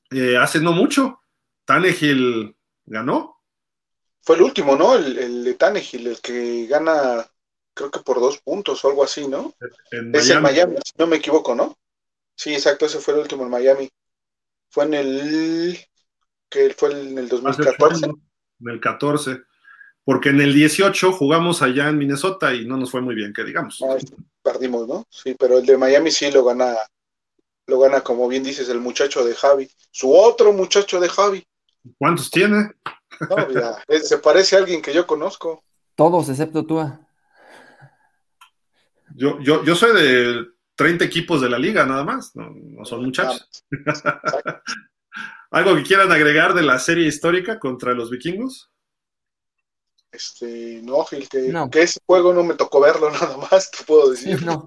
eh, 0.10 0.36
hace 0.36 0.60
no 0.60 0.71
mucho. 0.71 1.19
Tannehill 1.65 2.56
ganó. 2.88 3.39
Fue 4.21 4.36
el 4.36 4.41
último, 4.41 4.76
¿no? 4.76 4.95
El, 4.95 5.43
de 5.43 5.54
Tannehill, 5.54 6.08
el 6.08 6.19
que 6.19 6.65
gana, 6.67 7.26
creo 7.73 7.91
que 7.91 8.00
por 8.00 8.19
dos 8.19 8.39
puntos 8.39 8.84
o 8.84 8.89
algo 8.89 9.04
así, 9.04 9.28
¿no? 9.28 9.54
es 9.91 10.30
en 10.30 10.41
Miami, 10.41 10.76
si 10.84 10.93
no 10.97 11.08
me 11.08 11.17
equivoco, 11.17 11.56
¿no? 11.56 11.78
Sí, 12.36 12.54
exacto, 12.54 12.86
ese 12.86 13.00
fue 13.00 13.13
el 13.13 13.21
último 13.21 13.43
en 13.43 13.52
Miami. 13.52 13.89
Fue 14.69 14.84
en 14.86 14.93
el 14.95 15.80
que 16.50 16.69
fue 16.71 16.91
en 16.91 17.17
el 17.17 17.30
2014. 17.30 18.06
En 18.06 18.69
el 18.69 18.80
14. 18.80 19.41
Porque 20.04 20.30
en 20.30 20.39
el 20.39 20.54
18 20.54 21.12
jugamos 21.12 21.62
allá 21.62 21.89
en 21.89 21.97
Minnesota 21.97 22.54
y 22.54 22.65
no 22.65 22.78
nos 22.78 22.91
fue 22.91 23.02
muy 23.02 23.13
bien, 23.13 23.34
que 23.34 23.43
digamos. 23.43 23.84
perdimos, 24.41 24.88
¿no? 24.88 25.06
Sí, 25.10 25.36
pero 25.38 25.58
el 25.58 25.65
de 25.65 25.78
Miami 25.78 26.12
sí 26.12 26.32
lo 26.32 26.45
gana, 26.45 26.78
lo 27.65 27.80
gana, 27.80 28.02
como 28.02 28.28
bien 28.28 28.43
dices, 28.43 28.69
el 28.69 28.80
muchacho 28.80 29.26
de 29.26 29.36
Javi. 29.36 29.69
Su 29.91 30.13
otro 30.13 30.54
muchacho 30.54 31.02
de 31.02 31.10
Javi. 31.10 31.45
¿Cuántos 31.97 32.30
tiene? 32.30 32.71
No, 33.30 33.50
ya, 33.50 33.84
se 34.02 34.17
parece 34.19 34.56
a 34.56 34.60
alguien 34.60 34.82
que 34.82 34.93
yo 34.93 35.06
conozco. 35.08 35.63
Todos, 35.95 36.30
excepto 36.30 36.65
tú. 36.65 36.80
Yo, 39.15 39.39
yo, 39.41 39.63
yo 39.63 39.76
soy 39.76 39.93
de 39.93 40.45
30 40.76 41.06
equipos 41.06 41.41
de 41.41 41.50
la 41.50 41.58
liga, 41.58 41.86
nada 41.86 42.04
más. 42.04 42.36
No, 42.36 42.52
no 42.52 42.86
son 42.86 43.04
muchachos. 43.04 43.65
¿Algo 45.52 45.76
que 45.76 45.84
quieran 45.84 46.12
agregar 46.12 46.54
de 46.54 46.62
la 46.62 46.78
serie 46.78 47.08
histórica 47.08 47.60
contra 47.60 47.93
los 47.93 48.10
vikingos? 48.10 48.69
Este, 50.12 50.82
no, 50.84 51.04
Gil, 51.06 51.28
que, 51.30 51.54
ese 51.82 52.00
juego 52.06 52.34
no 52.34 52.43
me 52.43 52.56
tocó 52.56 52.80
verlo 52.80 53.10
nada 53.12 53.38
más, 53.38 53.71
te 53.71 53.84
puedo 53.84 54.12
decir. 54.12 54.43
No. 54.43 54.65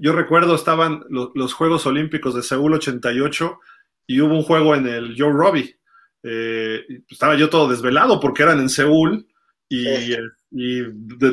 Yo, 0.00 0.12
recuerdo, 0.12 0.56
estaban 0.56 1.04
los, 1.08 1.52
Juegos 1.54 1.86
Olímpicos 1.86 2.34
de 2.34 2.42
Seúl 2.42 2.74
88 2.74 3.60
y 4.08 4.20
hubo 4.20 4.34
un 4.34 4.42
juego 4.42 4.74
en 4.74 4.88
el 4.88 5.14
Joe 5.16 5.32
Robbie. 5.32 5.76
Eh, 6.24 6.80
estaba 7.08 7.36
yo 7.36 7.48
todo 7.48 7.68
desvelado 7.68 8.18
porque 8.18 8.42
eran 8.42 8.58
en 8.58 8.68
Seúl 8.68 9.28
y, 9.68 9.86
y, 10.50 10.82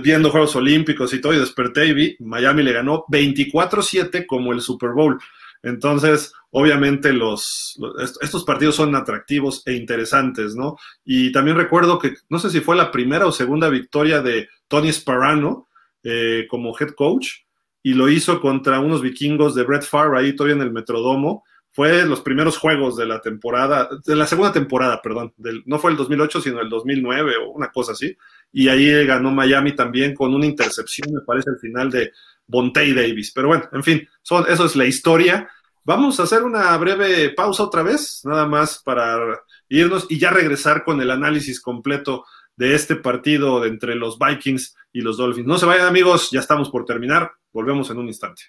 viendo 0.01 0.29
Juegos 0.29 0.55
Olímpicos 0.57 1.13
y 1.13 1.21
todo, 1.21 1.33
y 1.33 1.39
desperté 1.39 1.88
y 1.88 1.93
vi, 1.93 2.15
Miami 2.19 2.63
le 2.63 2.73
ganó 2.73 3.05
24-7 3.07 4.25
como 4.27 4.51
el 4.51 4.59
Super 4.59 4.91
Bowl. 4.91 5.17
Entonces, 5.63 6.33
obviamente 6.51 7.13
los, 7.13 7.79
estos 8.21 8.43
partidos 8.43 8.75
son 8.75 8.93
atractivos 8.93 9.63
e 9.65 9.73
interesantes, 9.73 10.53
¿no? 10.53 10.75
Y 11.05 11.31
también 11.31 11.57
recuerdo 11.57 11.97
que, 11.97 12.13
no 12.29 12.39
sé 12.39 12.49
si 12.49 12.59
fue 12.59 12.75
la 12.75 12.91
primera 12.91 13.25
o 13.25 13.31
segunda 13.31 13.69
victoria 13.69 14.21
de 14.21 14.49
Tony 14.67 14.91
Sparano 14.91 15.69
eh, 16.03 16.45
como 16.49 16.77
head 16.77 16.89
coach, 16.89 17.29
y 17.81 17.93
lo 17.93 18.09
hizo 18.09 18.41
contra 18.41 18.79
unos 18.79 19.01
vikingos 19.01 19.55
de 19.55 19.63
Brett 19.63 19.83
Favre 19.83 20.19
ahí 20.19 20.35
todavía 20.35 20.55
en 20.55 20.61
el 20.61 20.73
Metrodomo. 20.73 21.45
Fue 21.75 22.05
los 22.05 22.21
primeros 22.21 22.57
juegos 22.57 22.95
de 22.95 23.05
la 23.05 23.19
temporada, 23.19 23.89
de 24.05 24.15
la 24.15 24.25
segunda 24.25 24.53
temporada, 24.53 25.01
perdón, 25.01 25.33
del, 25.35 25.61
no 25.65 25.77
fue 25.77 25.91
el 25.91 25.97
2008, 25.97 26.39
sino 26.39 26.61
el 26.61 26.69
2009 26.69 27.33
o 27.43 27.49
una 27.49 27.69
cosa 27.69 27.91
así. 27.91 28.15
Y 28.53 28.69
ahí 28.69 29.05
ganó 29.05 29.29
Miami 29.29 29.75
también 29.75 30.15
con 30.15 30.33
una 30.33 30.45
intercepción, 30.45 31.13
me 31.13 31.19
parece, 31.19 31.49
al 31.49 31.59
final 31.59 31.91
de 31.91 32.13
Bontey 32.47 32.93
Davis. 32.93 33.33
Pero 33.35 33.49
bueno, 33.49 33.67
en 33.73 33.83
fin, 33.83 34.07
son, 34.21 34.45
eso 34.47 34.65
es 34.65 34.77
la 34.77 34.85
historia. 34.85 35.49
Vamos 35.83 36.17
a 36.17 36.23
hacer 36.23 36.43
una 36.43 36.77
breve 36.77 37.31
pausa 37.31 37.63
otra 37.63 37.83
vez, 37.83 38.21
nada 38.23 38.47
más 38.47 38.81
para 38.81 39.41
irnos 39.67 40.07
y 40.09 40.17
ya 40.17 40.29
regresar 40.29 40.85
con 40.85 41.01
el 41.01 41.11
análisis 41.11 41.59
completo 41.59 42.23
de 42.55 42.73
este 42.73 42.95
partido 42.95 43.65
entre 43.65 43.95
los 43.95 44.17
Vikings 44.17 44.77
y 44.93 45.01
los 45.01 45.17
Dolphins. 45.17 45.45
No 45.45 45.57
se 45.57 45.65
vayan 45.65 45.88
amigos, 45.88 46.31
ya 46.31 46.39
estamos 46.39 46.69
por 46.69 46.85
terminar, 46.85 47.33
volvemos 47.51 47.89
en 47.89 47.97
un 47.97 48.07
instante. 48.07 48.43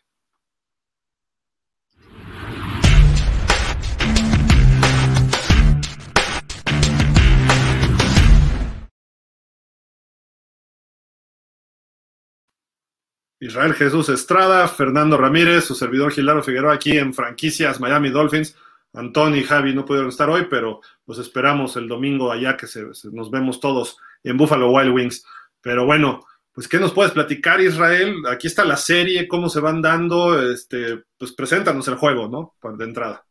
Israel 13.38 13.74
Jesús 13.74 14.08
Estrada, 14.08 14.66
Fernando 14.66 15.18
Ramírez, 15.18 15.64
su 15.64 15.74
servidor 15.74 16.12
Gilaro 16.12 16.42
Figueroa 16.42 16.74
aquí 16.74 16.96
en 16.96 17.12
franquicias 17.12 17.80
Miami 17.80 18.10
Dolphins. 18.10 18.56
Antoni 18.94 19.40
y 19.40 19.44
Javi 19.44 19.74
no 19.74 19.84
pudieron 19.84 20.08
estar 20.08 20.30
hoy, 20.30 20.46
pero 20.48 20.80
los 21.06 21.18
esperamos 21.18 21.76
el 21.76 21.86
domingo 21.86 22.32
allá 22.32 22.56
que 22.56 22.66
nos 23.12 23.30
vemos 23.30 23.60
todos 23.60 23.98
en 24.24 24.38
Buffalo 24.38 24.70
Wild 24.70 24.94
Wings. 24.94 25.24
Pero 25.60 25.84
bueno, 25.84 26.24
pues 26.52 26.66
¿qué 26.66 26.78
nos 26.78 26.94
puedes 26.94 27.12
platicar 27.12 27.60
Israel? 27.60 28.14
Aquí 28.30 28.46
está 28.46 28.64
la 28.64 28.78
serie, 28.78 29.28
cómo 29.28 29.50
se 29.50 29.60
van 29.60 29.82
dando, 29.82 30.50
este, 30.50 31.04
pues 31.18 31.32
preséntanos 31.32 31.86
el 31.88 31.96
juego, 31.96 32.28
¿no? 32.28 32.54
De 32.78 32.84
entrada. 32.84 33.26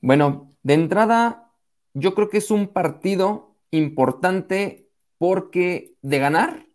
Bueno, 0.00 0.54
de 0.62 0.74
entrada, 0.74 1.50
yo 1.94 2.14
creo 2.14 2.28
que 2.28 2.38
es 2.38 2.52
un 2.52 2.68
partido 2.68 3.56
importante 3.72 4.88
porque 5.18 5.94
de 6.02 6.18
ganar 6.20 6.66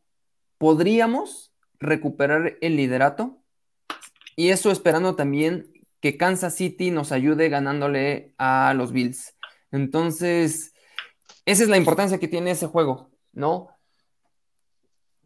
podríamos 0.58 1.53
recuperar 1.84 2.58
el 2.62 2.76
liderato 2.76 3.44
y 4.36 4.50
eso 4.50 4.72
esperando 4.72 5.16
también 5.16 5.72
que 6.00 6.18
Kansas 6.18 6.56
City 6.56 6.92
nos 6.92 7.12
ayude 7.12 7.50
ganándole 7.50 8.34
a 8.38 8.74
los 8.76 8.92
Bills. 8.92 9.36
Entonces, 9.72 10.74
esa 11.46 11.64
es 11.64 11.70
la 11.70 11.78
importancia 11.78 12.20
que 12.20 12.28
tiene 12.28 12.52
ese 12.52 12.68
juego, 12.68 13.12
¿no? 13.32 13.70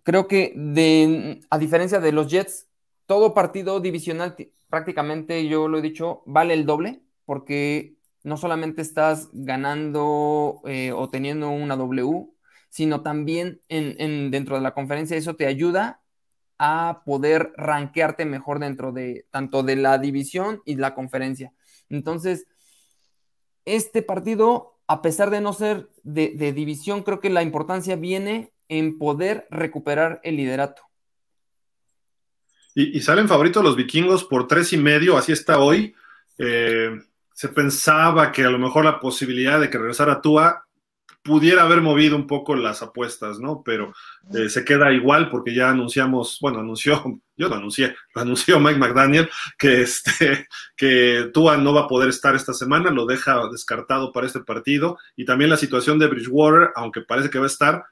Creo 0.04 0.28
que 0.28 0.54
de, 0.56 1.42
a 1.50 1.58
diferencia 1.58 2.00
de 2.00 2.12
los 2.12 2.28
Jets, 2.28 2.68
todo 3.06 3.34
partido 3.34 3.80
divisional 3.80 4.36
prácticamente, 4.70 5.48
yo 5.48 5.68
lo 5.68 5.80
he 5.80 5.82
dicho, 5.82 6.24
vale 6.26 6.54
el 6.54 6.66
doble, 6.66 7.02
porque 7.26 7.98
no 8.24 8.38
solamente 8.38 8.82
estás 8.82 9.30
ganando 9.34 10.62
eh, 10.66 10.92
o 10.92 11.10
teniendo 11.10 11.50
una 11.50 11.76
W, 11.76 12.28
sino 12.70 13.02
también 13.02 13.62
en, 13.70 14.32
dentro 14.32 14.56
de 14.56 14.62
la 14.62 14.74
conferencia 14.74 15.18
eso 15.18 15.36
te 15.36 15.46
ayuda 15.48 16.02
a 16.60 17.04
poder 17.06 17.54
rankearte 17.56 18.26
mejor 18.26 18.60
dentro 18.60 18.92
de 18.92 19.26
tanto 19.32 19.64
de 19.64 19.76
la 19.76 19.98
división 19.98 20.62
y 20.66 20.76
la 20.76 20.94
conferencia. 20.96 21.54
Entonces, 21.90 22.48
este 23.66 24.02
partido, 24.02 24.80
a 24.88 25.02
pesar 25.02 25.30
de 25.30 25.42
no 25.42 25.54
ser 25.54 25.90
de, 26.04 26.54
división, 26.54 27.04
creo 27.04 27.20
que 27.20 27.30
la 27.30 27.44
importancia 27.44 27.96
viene 27.96 28.52
en 28.70 28.98
poder 28.98 29.48
recuperar 29.50 30.20
el 30.24 30.38
liderato. 30.38 30.82
Y, 32.74 33.00
salen 33.02 33.28
favoritos 33.28 33.64
los 33.64 33.76
vikingos 33.76 34.24
por 34.24 34.48
tres 34.48 34.72
y 34.72 34.78
medio, 34.78 35.18
así 35.18 35.32
está 35.32 35.60
hoy. 35.60 35.96
Eh, 36.38 36.92
se 37.34 37.50
pensaba 37.50 38.32
que 38.32 38.44
a 38.44 38.50
lo 38.50 38.60
mejor 38.60 38.86
la 38.86 39.00
posibilidad 39.00 39.60
de 39.60 39.70
que 39.70 39.78
regresara 39.78 40.22
Tua 40.22 40.67
pudiera 41.28 41.64
haber 41.64 41.82
movido 41.82 42.16
un 42.16 42.26
poco 42.26 42.56
las 42.56 42.82
apuestas, 42.82 43.38
¿no? 43.38 43.62
Pero 43.64 43.94
eh, 44.34 44.48
se 44.48 44.64
queda 44.64 44.94
igual 44.94 45.30
porque 45.30 45.54
ya 45.54 45.70
anunciamos, 45.70 46.38
bueno, 46.40 46.60
anunció, 46.60 47.04
yo 47.36 47.50
lo 47.50 47.56
anuncié, 47.56 47.96
lo 48.16 48.22
anunció 48.22 48.60
Mike 48.62 48.80
McDaniel, 48.80 49.30
que, 49.58 49.82
este, 49.82 50.48
que 50.78 51.30
Tua 51.34 51.58
no 51.58 51.74
va 51.74 51.82
a 51.82 51.88
poder 51.88 52.10
estar 52.10 52.34
esta 52.34 52.54
semana, 52.54 52.90
lo 52.92 53.06
deja 53.06 53.42
descartado 53.52 54.14
para 54.14 54.26
este 54.26 54.40
partido, 54.40 54.98
y 55.18 55.26
también 55.26 55.50
la 55.50 55.58
situación 55.58 56.00
de 56.00 56.08
Bridgewater, 56.08 56.70
aunque 56.76 57.02
parece 57.02 57.30
que 57.30 57.40
va 57.40 57.46
a 57.46 57.48
estar, 57.48 57.84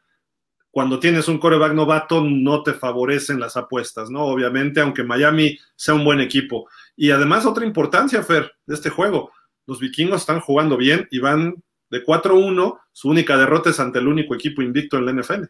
cuando 0.72 1.00
tienes 1.00 1.28
un 1.28 1.38
coreback 1.38 1.74
novato 1.74 2.22
no 2.22 2.64
te 2.64 2.74
favorecen 2.74 3.40
las 3.40 3.58
apuestas, 3.58 4.10
¿no? 4.10 4.24
Obviamente, 4.26 4.82
aunque 4.82 5.04
Miami 5.04 5.58
sea 5.76 5.94
un 5.94 6.04
buen 6.04 6.20
equipo. 6.20 6.68
Y 6.98 7.12
además 7.12 7.46
otra 7.46 7.66
importancia, 7.66 8.24
Fer, 8.24 8.52
de 8.66 8.76
este 8.76 8.90
juego, 8.90 9.32
los 9.68 9.80
vikingos 9.80 10.22
están 10.22 10.42
jugando 10.42 10.78
bien 10.78 11.08
y 11.12 11.20
van 11.20 11.56
de 11.96 12.06
4-1, 12.06 12.80
su 12.92 13.10
única 13.10 13.38
derrota 13.38 13.70
es 13.70 13.80
ante 13.80 14.00
el 14.00 14.08
único 14.08 14.36
equipo 14.36 14.62
invicto 14.62 14.98
en 14.98 15.06
la 15.06 15.14
NFL. 15.14 15.46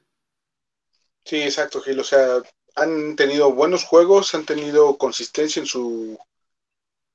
Sí, 1.23 1.41
exacto, 1.41 1.81
Gil. 1.81 1.99
O 1.99 2.03
sea, 2.03 2.41
han 2.75 3.15
tenido 3.15 3.51
buenos 3.51 3.83
juegos, 3.83 4.35
han 4.35 4.45
tenido 4.45 4.97
consistencia 4.97 5.59
en 5.59 5.65
su, 5.65 6.19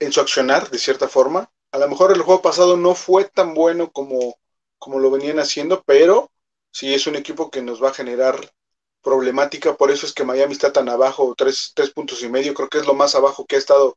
en 0.01 0.13
su 0.13 0.21
accionar, 0.21 0.69
de 0.71 0.79
cierta 0.79 1.07
forma. 1.07 1.49
A 1.71 1.79
lo 1.79 1.89
mejor 1.89 2.13
el 2.13 2.23
juego 2.23 2.43
pasado 2.43 2.77
no 2.77 2.97
fue 2.97 3.25
tan 3.27 3.55
bueno 3.55 3.93
como, 3.93 4.37
como 4.79 4.99
lo 4.99 5.13
venían 5.13 5.39
haciendo, 5.39 5.85
pero 5.87 6.33
sí 6.73 6.93
es 6.93 7.07
un 7.07 7.15
equipo 7.15 7.51
que 7.51 7.63
nos 7.63 7.81
va 7.81 7.91
a 7.91 7.95
generar 7.95 8.53
problemática. 9.01 9.77
Por 9.77 9.93
eso 9.93 10.07
es 10.07 10.13
que 10.13 10.25
Miami 10.25 10.55
está 10.55 10.73
tan 10.73 10.89
abajo, 10.89 11.35
tres, 11.37 11.71
tres 11.75 11.91
puntos 11.91 12.21
y 12.25 12.29
medio. 12.29 12.53
Creo 12.53 12.69
que 12.69 12.79
es 12.79 12.87
lo 12.87 12.95
más 12.95 13.15
abajo 13.15 13.47
que 13.47 13.55
ha 13.55 13.61
estado 13.61 13.95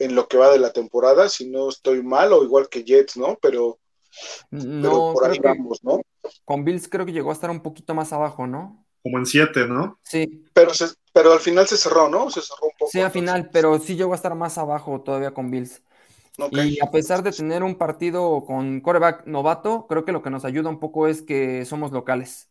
en 0.00 0.16
lo 0.16 0.26
que 0.26 0.38
va 0.38 0.50
de 0.50 0.58
la 0.58 0.72
temporada. 0.72 1.28
Si 1.28 1.48
no 1.48 1.68
estoy 1.68 2.02
mal, 2.02 2.32
o 2.32 2.42
igual 2.42 2.68
que 2.68 2.82
Jets, 2.82 3.16
¿no? 3.16 3.38
Pero 3.40 3.78
no, 4.50 5.12
por 5.12 5.30
ahí 5.30 5.38
vamos, 5.38 5.82
¿no? 5.82 6.00
Con 6.44 6.64
Bills 6.64 6.88
creo 6.88 7.06
que 7.06 7.12
llegó 7.12 7.30
a 7.30 7.34
estar 7.34 7.50
un 7.50 7.62
poquito 7.62 7.94
más 7.94 8.12
abajo, 8.12 8.46
¿no? 8.46 8.84
Como 9.02 9.18
en 9.18 9.26
siete, 9.26 9.66
¿no? 9.66 9.98
Sí. 10.04 10.44
Pero, 10.52 10.72
pero 11.12 11.32
al 11.32 11.40
final 11.40 11.66
se 11.66 11.76
cerró, 11.76 12.08
¿no? 12.08 12.30
Se 12.30 12.40
cerró 12.40 12.66
un 12.66 12.72
poco. 12.78 12.90
Sí, 12.90 13.00
al 13.00 13.10
final, 13.10 13.50
pero 13.50 13.78
sí 13.78 13.96
llegó 13.96 14.12
a 14.12 14.16
estar 14.16 14.34
más 14.34 14.58
abajo 14.58 15.00
todavía 15.00 15.34
con 15.34 15.50
Bills. 15.50 15.82
Y 16.50 16.80
a 16.80 16.90
pesar 16.90 17.22
de 17.22 17.32
tener 17.32 17.62
un 17.62 17.76
partido 17.76 18.44
con 18.46 18.80
coreback 18.80 19.26
novato, 19.26 19.86
creo 19.88 20.04
que 20.04 20.12
lo 20.12 20.22
que 20.22 20.30
nos 20.30 20.44
ayuda 20.44 20.70
un 20.70 20.80
poco 20.80 21.06
es 21.06 21.22
que 21.22 21.64
somos 21.64 21.92
locales. 21.92 22.48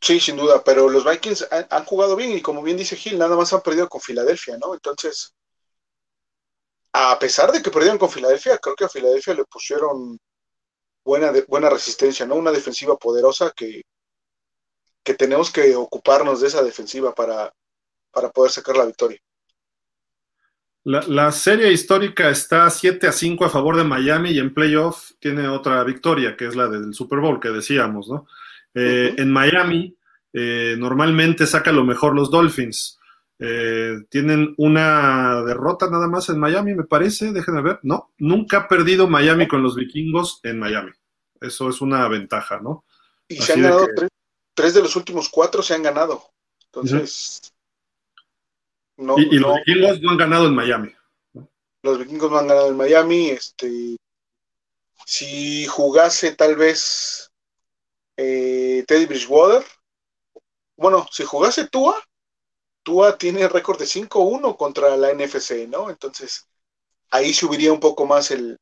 Sí, 0.00 0.20
sin 0.20 0.36
duda, 0.36 0.62
pero 0.64 0.88
los 0.88 1.04
Vikings 1.04 1.48
han, 1.50 1.66
han, 1.70 1.84
jugado 1.84 2.16
bien 2.16 2.32
y 2.32 2.42
como 2.42 2.62
bien 2.62 2.76
dice 2.76 2.96
Gil, 2.96 3.18
nada 3.18 3.36
más 3.36 3.52
han 3.52 3.62
perdido 3.62 3.88
con 3.88 4.00
Filadelfia, 4.00 4.58
¿no? 4.58 4.74
Entonces, 4.74 5.34
a 6.92 7.18
pesar 7.18 7.52
de 7.52 7.62
que 7.62 7.70
perdieron 7.70 7.98
con 7.98 8.10
Filadelfia, 8.10 8.58
creo 8.58 8.76
que 8.76 8.84
a 8.84 8.88
Filadelfia 8.88 9.34
le 9.34 9.44
pusieron 9.44 10.18
buena, 11.04 11.32
buena 11.48 11.70
resistencia, 11.70 12.26
¿no? 12.26 12.36
Una 12.36 12.52
defensiva 12.52 12.96
poderosa 12.96 13.52
que, 13.54 13.82
que 15.04 15.14
tenemos 15.14 15.50
que 15.50 15.74
ocuparnos 15.74 16.40
de 16.40 16.48
esa 16.48 16.62
defensiva 16.62 17.14
para, 17.14 17.52
para 18.10 18.30
poder 18.30 18.50
sacar 18.50 18.76
la 18.76 18.86
victoria. 18.86 19.18
La, 20.84 21.30
serie 21.30 21.70
histórica 21.70 22.28
está 22.28 22.68
7 22.68 23.06
a 23.06 23.12
5 23.12 23.44
a 23.44 23.50
favor 23.50 23.76
de 23.76 23.84
Miami 23.84 24.30
y 24.30 24.40
en 24.40 24.52
playoff 24.52 25.12
tiene 25.20 25.46
otra 25.46 25.84
victoria, 25.84 26.36
que 26.36 26.46
es 26.46 26.56
la 26.56 26.66
del 26.66 26.92
Super 26.92 27.20
Bowl 27.20 27.38
que 27.38 27.50
decíamos, 27.50 28.08
¿no? 28.08 28.26
Eh, 28.74 29.14
en 29.16 29.30
Miami 29.30 29.96
eh, 30.32 30.74
normalmente 30.76 31.46
saca 31.46 31.70
lo 31.70 31.84
mejor 31.84 32.16
los 32.16 32.32
Dolphins. 32.32 32.98
Eh, 33.44 34.04
tienen 34.08 34.54
una 34.56 35.42
derrota 35.42 35.90
nada 35.90 36.06
más 36.06 36.28
en 36.28 36.38
Miami, 36.38 36.74
me 36.74 36.84
parece. 36.84 37.32
Déjenme 37.32 37.60
ver. 37.60 37.80
No, 37.82 38.12
nunca 38.18 38.58
ha 38.58 38.68
perdido 38.68 39.08
Miami 39.08 39.48
con 39.48 39.64
los 39.64 39.74
vikingos 39.74 40.38
en 40.44 40.60
Miami. 40.60 40.92
Eso 41.40 41.68
es 41.68 41.80
una 41.80 42.06
ventaja, 42.06 42.60
¿no? 42.60 42.84
Y 43.26 43.38
se 43.38 43.54
han 43.54 43.62
ganado 43.62 43.88
tres, 44.54 44.74
de 44.74 44.82
los 44.82 44.94
últimos 44.94 45.28
cuatro 45.28 45.60
se 45.60 45.74
han 45.74 45.82
ganado. 45.82 46.22
Entonces. 46.66 47.52
y, 48.96 49.38
los 49.38 49.56
vikingos 49.56 50.00
no 50.02 50.10
han 50.10 50.18
ganado 50.18 50.46
en 50.46 50.54
Miami. 50.54 50.92
Los 51.82 51.98
vikingos 51.98 52.30
no 52.30 52.38
han 52.38 52.46
ganado 52.46 52.68
en 52.68 52.76
Miami. 52.76 53.30
Este, 53.30 53.96
si 55.04 55.66
jugase 55.66 56.36
tal 56.36 56.54
vez 56.54 57.32
eh, 58.16 58.84
Teddy 58.86 59.06
Bridgewater, 59.06 59.66
bueno, 60.76 61.08
si 61.10 61.24
jugase 61.24 61.66
Tua, 61.66 62.00
Tua 62.82 63.16
tiene 63.16 63.48
récord 63.48 63.78
de 63.78 63.86
5-1 63.86 64.56
contra 64.56 64.96
la 64.96 65.12
NFC, 65.12 65.68
¿no? 65.68 65.90
Entonces, 65.90 66.48
ahí 67.10 67.32
subiría 67.32 67.72
un 67.72 67.80
poco 67.80 68.06
más 68.06 68.30
el, 68.30 68.58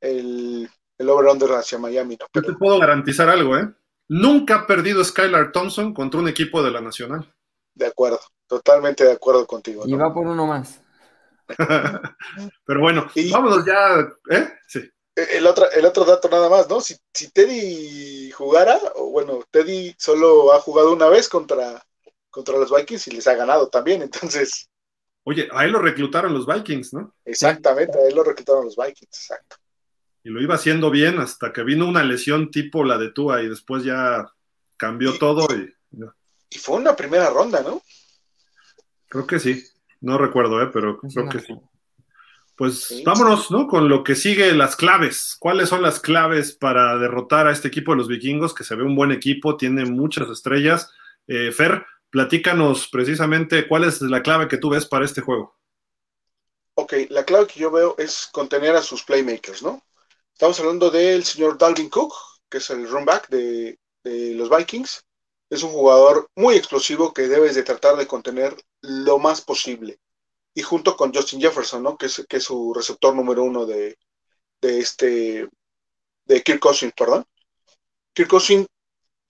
el, 0.00 0.68
el 0.98 1.08
over-under 1.08 1.52
hacia 1.52 1.78
Miami, 1.78 2.16
¿no? 2.18 2.26
Yo 2.32 2.42
te 2.42 2.52
puedo 2.54 2.78
garantizar 2.78 3.28
algo, 3.28 3.56
¿eh? 3.56 3.68
Nunca 4.08 4.56
ha 4.56 4.66
perdido 4.66 5.02
Skylar 5.02 5.52
Thompson 5.52 5.94
contra 5.94 6.20
un 6.20 6.28
equipo 6.28 6.62
de 6.62 6.70
la 6.70 6.80
Nacional. 6.80 7.32
De 7.74 7.86
acuerdo, 7.86 8.20
totalmente 8.46 9.04
de 9.04 9.12
acuerdo 9.12 9.46
contigo. 9.46 9.84
Y 9.86 9.94
va 9.94 10.12
por 10.12 10.26
uno 10.26 10.46
más. 10.46 10.80
Pero 12.66 12.80
bueno, 12.80 13.10
vámonos 13.32 13.64
ya, 13.64 14.00
¿eh? 14.30 14.48
Sí. 14.66 14.80
El 15.14 15.46
otro, 15.46 15.70
el 15.70 15.84
otro 15.84 16.04
dato 16.04 16.28
nada 16.28 16.48
más, 16.48 16.68
¿no? 16.68 16.80
Si, 16.80 16.96
si 17.12 17.30
Teddy 17.30 18.30
jugara, 18.32 18.78
o 18.96 19.10
bueno, 19.10 19.40
Teddy 19.50 19.94
solo 19.96 20.52
ha 20.52 20.60
jugado 20.60 20.92
una 20.92 21.08
vez 21.08 21.28
contra 21.28 21.84
contra 22.34 22.58
los 22.58 22.74
Vikings 22.74 23.06
y 23.06 23.10
les 23.12 23.26
ha 23.28 23.34
ganado 23.34 23.68
también, 23.68 24.02
entonces. 24.02 24.68
Oye, 25.22 25.48
a 25.52 25.64
él 25.64 25.70
lo 25.70 25.78
reclutaron 25.78 26.34
los 26.34 26.46
Vikings, 26.46 26.92
¿no? 26.92 27.14
Exactamente, 27.24 27.96
a 27.96 28.08
él 28.08 28.14
lo 28.14 28.24
reclutaron 28.24 28.64
los 28.64 28.76
Vikings, 28.76 29.08
exacto. 29.08 29.56
Y 30.24 30.30
lo 30.30 30.42
iba 30.42 30.56
haciendo 30.56 30.90
bien 30.90 31.20
hasta 31.20 31.52
que 31.52 31.62
vino 31.62 31.86
una 31.86 32.02
lesión 32.02 32.50
tipo 32.50 32.82
la 32.82 32.98
de 32.98 33.10
Tua 33.10 33.42
y 33.42 33.48
después 33.48 33.84
ya 33.84 34.26
cambió 34.76 35.16
todo 35.18 35.46
y. 35.54 35.72
Y 36.50 36.58
fue 36.58 36.76
una 36.76 36.94
primera 36.94 37.30
ronda, 37.30 37.62
¿no? 37.62 37.82
Creo 39.08 39.26
que 39.26 39.38
sí. 39.38 39.64
No 40.00 40.18
recuerdo, 40.18 40.62
¿eh? 40.62 40.70
pero 40.72 40.98
creo 40.98 41.28
que 41.28 41.40
sí. 41.40 41.54
Pues 42.56 43.02
vámonos, 43.04 43.50
¿no? 43.50 43.66
Con 43.66 43.88
lo 43.88 44.04
que 44.04 44.14
sigue, 44.14 44.52
las 44.54 44.76
claves. 44.76 45.36
¿Cuáles 45.40 45.68
son 45.68 45.82
las 45.82 45.98
claves 45.98 46.52
para 46.52 46.96
derrotar 46.98 47.48
a 47.48 47.52
este 47.52 47.68
equipo 47.68 47.92
de 47.92 47.98
los 47.98 48.08
vikingos? 48.08 48.54
Que 48.54 48.62
se 48.62 48.76
ve 48.76 48.84
un 48.84 48.94
buen 48.94 49.10
equipo, 49.10 49.56
tiene 49.56 49.84
muchas 49.84 50.28
estrellas. 50.28 50.92
Eh, 51.26 51.50
Fer, 51.50 51.84
Platícanos 52.14 52.86
precisamente 52.86 53.66
cuál 53.66 53.82
es 53.82 54.00
la 54.00 54.22
clave 54.22 54.46
que 54.46 54.56
tú 54.56 54.70
ves 54.70 54.86
para 54.86 55.04
este 55.04 55.20
juego. 55.20 55.58
Ok, 56.74 56.92
la 57.08 57.24
clave 57.24 57.48
que 57.48 57.58
yo 57.58 57.72
veo 57.72 57.96
es 57.98 58.28
contener 58.30 58.76
a 58.76 58.82
sus 58.82 59.02
playmakers, 59.02 59.64
¿no? 59.64 59.82
Estamos 60.32 60.60
hablando 60.60 60.92
del 60.92 61.24
señor 61.24 61.58
Dalvin 61.58 61.90
Cook, 61.90 62.14
que 62.48 62.58
es 62.58 62.70
el 62.70 62.88
runback 62.88 63.28
de, 63.30 63.80
los 64.04 64.48
Vikings. 64.48 65.04
Es 65.50 65.64
un 65.64 65.72
jugador 65.72 66.28
muy 66.36 66.54
explosivo 66.54 67.12
que 67.12 67.26
debes 67.26 67.56
de 67.56 67.64
tratar 67.64 67.96
de 67.96 68.06
contener 68.06 68.54
lo 68.82 69.18
más 69.18 69.40
posible. 69.40 69.98
Y 70.54 70.62
junto 70.62 70.96
con 70.96 71.12
Justin 71.12 71.40
Jefferson, 71.40 71.82
¿no? 71.82 71.98
Que 71.98 72.06
es, 72.06 72.24
que 72.28 72.36
es 72.36 72.44
su 72.44 72.72
receptor 72.72 73.12
número 73.12 73.42
uno 73.42 73.66
de, 73.66 73.98
de 74.60 74.78
este, 74.78 75.48
de 76.26 76.42
Kirk 76.44 76.60
Cousins, 76.60 76.92
perdón. 76.96 77.24
Kirk 78.12 78.28
Cousins 78.28 78.68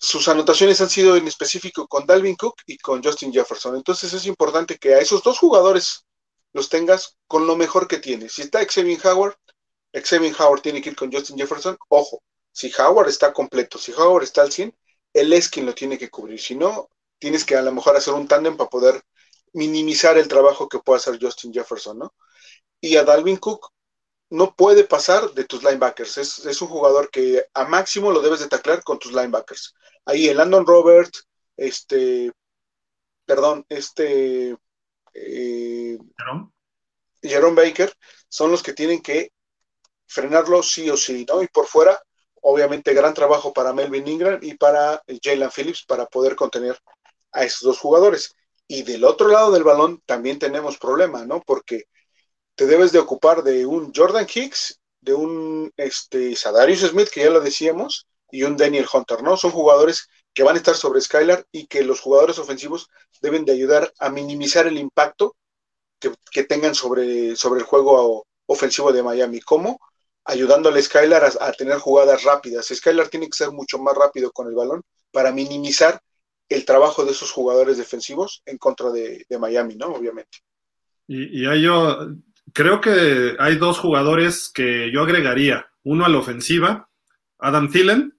sus 0.05 0.29
anotaciones 0.29 0.81
han 0.81 0.91
sido 0.91 1.17
en 1.17 1.27
específico 1.27 1.89
con 1.89 2.07
Dalvin 2.07 2.37
Cook 2.37 2.57
y 2.67 2.77
con 2.79 3.03
Justin 3.03 3.33
Jefferson. 3.33 3.77
Entonces 3.77 4.13
es 4.13 4.27
importante 4.27 4.79
que 4.79 4.95
a 4.95 4.99
esos 4.99 5.23
dos 5.23 5.39
jugadores 5.39 6.05
los 6.53 6.69
tengas 6.69 7.17
con 7.27 7.47
lo 7.47 7.57
mejor 7.57 7.89
que 7.89 7.99
tienes. 7.99 8.35
Si 8.35 8.43
está 8.43 8.65
Xavier 8.65 9.01
Howard, 9.07 9.37
Xavier 9.93 10.35
Howard 10.39 10.61
tiene 10.61 10.83
que 10.83 10.91
ir 10.91 10.97
con 10.97 11.11
Justin 11.11 11.39
Jefferson. 11.39 11.77
Ojo, 11.89 12.23
si 12.53 12.71
Howard 12.79 13.09
está 13.09 13.33
completo, 13.33 13.79
si 13.79 13.93
Howard 13.93 14.25
está 14.25 14.43
al 14.43 14.53
100, 14.53 14.77
él 15.15 15.33
es 15.33 15.49
quien 15.49 15.67
lo 15.67 15.75
tiene 15.75 15.97
que 15.97 16.11
cubrir. 16.11 16.41
Si 16.41 16.55
no, 16.55 16.91
tienes 17.19 17.45
que 17.45 17.57
a 17.57 17.63
lo 17.63 17.73
mejor 17.73 17.97
hacer 17.97 18.13
un 18.15 18.29
tándem 18.29 18.57
para 18.57 18.71
poder 18.71 19.03
minimizar 19.53 20.19
el 20.19 20.29
trabajo 20.29 20.69
que 20.69 20.81
pueda 20.81 20.99
hacer 20.99 21.19
Justin 21.21 21.53
Jefferson, 21.53 21.99
¿no? 21.99 22.15
Y 22.81 22.97
a 22.97 23.05
Dalvin 23.05 23.39
Cook 23.39 23.71
no 24.31 24.55
puede 24.55 24.85
pasar 24.85 25.33
de 25.33 25.45
tus 25.45 25.63
linebackers. 25.63 26.19
Es, 26.19 26.45
es, 26.45 26.61
un 26.61 26.69
jugador 26.69 27.11
que 27.11 27.47
a 27.55 27.65
máximo 27.65 28.11
lo 28.11 28.21
debes 28.21 28.41
de 28.41 28.49
taclar 28.49 28.83
con 28.83 28.99
tus 28.99 29.13
linebackers 29.13 29.75
ahí 30.05 30.29
el 30.29 30.37
Landon 30.37 30.67
Robert, 30.67 31.11
este, 31.57 32.33
perdón, 33.25 33.65
este, 33.69 34.57
eh, 35.15 35.99
Jerome 37.23 37.63
Baker, 37.63 37.93
son 38.29 38.51
los 38.51 38.63
que 38.63 38.73
tienen 38.73 39.01
que 39.01 39.31
frenarlo 40.07 40.63
sí 40.63 40.89
o 40.91 40.97
sí, 40.97 41.25
¿no? 41.29 41.43
Y 41.43 41.49
por 41.49 41.67
fuera, 41.67 42.01
obviamente, 42.43 42.95
gran 42.95 43.15
trabajo 43.15 43.53
para 43.53 43.73
Melvin 43.73 44.07
Ingram 44.07 44.39
y 44.43 44.55
para 44.55 45.03
Jalen 45.23 45.51
Phillips 45.51 45.85
para 45.87 46.07
poder 46.07 46.37
contener 46.37 46.79
a 47.33 47.45
esos 47.45 47.63
dos 47.63 47.79
jugadores. 47.79 48.35
Y 48.67 48.83
del 48.83 49.05
otro 49.05 49.29
lado 49.29 49.53
del 49.53 49.65
balón 49.65 50.03
también 50.07 50.39
tenemos 50.39 50.79
problema, 50.79 51.25
¿no? 51.25 51.41
Porque 51.43 51.85
te 52.55 52.67
debes 52.67 52.93
de 52.93 52.99
ocupar 52.99 53.43
de 53.43 53.67
un 53.67 53.93
Jordan 53.95 54.27
Hicks, 54.33 54.81
de 55.01 55.15
un 55.15 55.73
este, 55.77 56.37
Sadarius 56.37 56.81
Smith, 56.81 57.09
que 57.13 57.25
ya 57.25 57.31
lo 57.31 57.41
decíamos, 57.41 58.07
y 58.35 58.43
un 58.43 58.57
Daniel 58.57 58.87
Hunter, 58.93 59.23
¿no? 59.23 59.37
Son 59.37 59.51
jugadores 59.51 60.09
que 60.33 60.43
van 60.43 60.57
a 60.57 60.59
estar 60.59 60.75
sobre 60.75 61.01
Skylar 61.01 61.47
y 61.53 61.67
que 61.67 61.85
los 61.85 62.01
jugadores 62.01 62.39
ofensivos 62.39 62.89
deben 63.21 63.45
de 63.45 63.53
ayudar 63.53 63.93
a 63.99 64.11
minimizar 64.11 64.67
el 64.67 64.79
impacto 64.79 65.37
que, 66.01 66.45
tengan 66.45 66.75
sobre, 66.75 67.37
sobre 67.37 67.61
el 67.61 67.67
juego 67.67 68.27
ofensivo 68.47 68.93
de 68.93 69.03
Miami. 69.03 69.41
¿Cómo? 69.41 69.79
ayudándole 70.25 70.81
a 70.81 70.83
Skylar 70.83 71.25
a, 71.25 71.53
tener 71.53 71.79
jugadas 71.79 72.25
rápidas. 72.25 72.73
Skylar 72.73 73.09
tiene 73.09 73.27
que 73.27 73.37
ser 73.37 73.51
mucho 73.51 73.79
más 73.79 73.95
rápido 73.95 74.31
con 74.33 74.49
el 74.49 74.55
balón 74.55 74.83
para 75.13 75.33
minimizar 75.33 76.01
el 76.49 76.65
trabajo 76.65 77.05
de 77.05 77.13
esos 77.13 77.31
jugadores 77.31 77.79
defensivos 77.79 78.43
en 78.47 78.59
contra 78.59 78.91
de, 78.91 79.27
Miami, 79.39 79.77
¿no? 79.77 79.87
Obviamente. 79.87 80.39
Y, 81.07 81.45
y 81.45 81.63
yo 81.63 82.09
creo 82.53 82.81
que 82.81 83.37
hay 83.39 83.57
dos 83.57 83.79
jugadores 83.79 84.51
que 84.53 84.91
yo 84.93 85.03
agregaría. 85.03 85.67
Uno 85.83 86.07
a 86.07 86.09
la 86.09 86.19
ofensiva, 86.19 86.89
Adam 87.39 87.71
Thielen, 87.71 88.14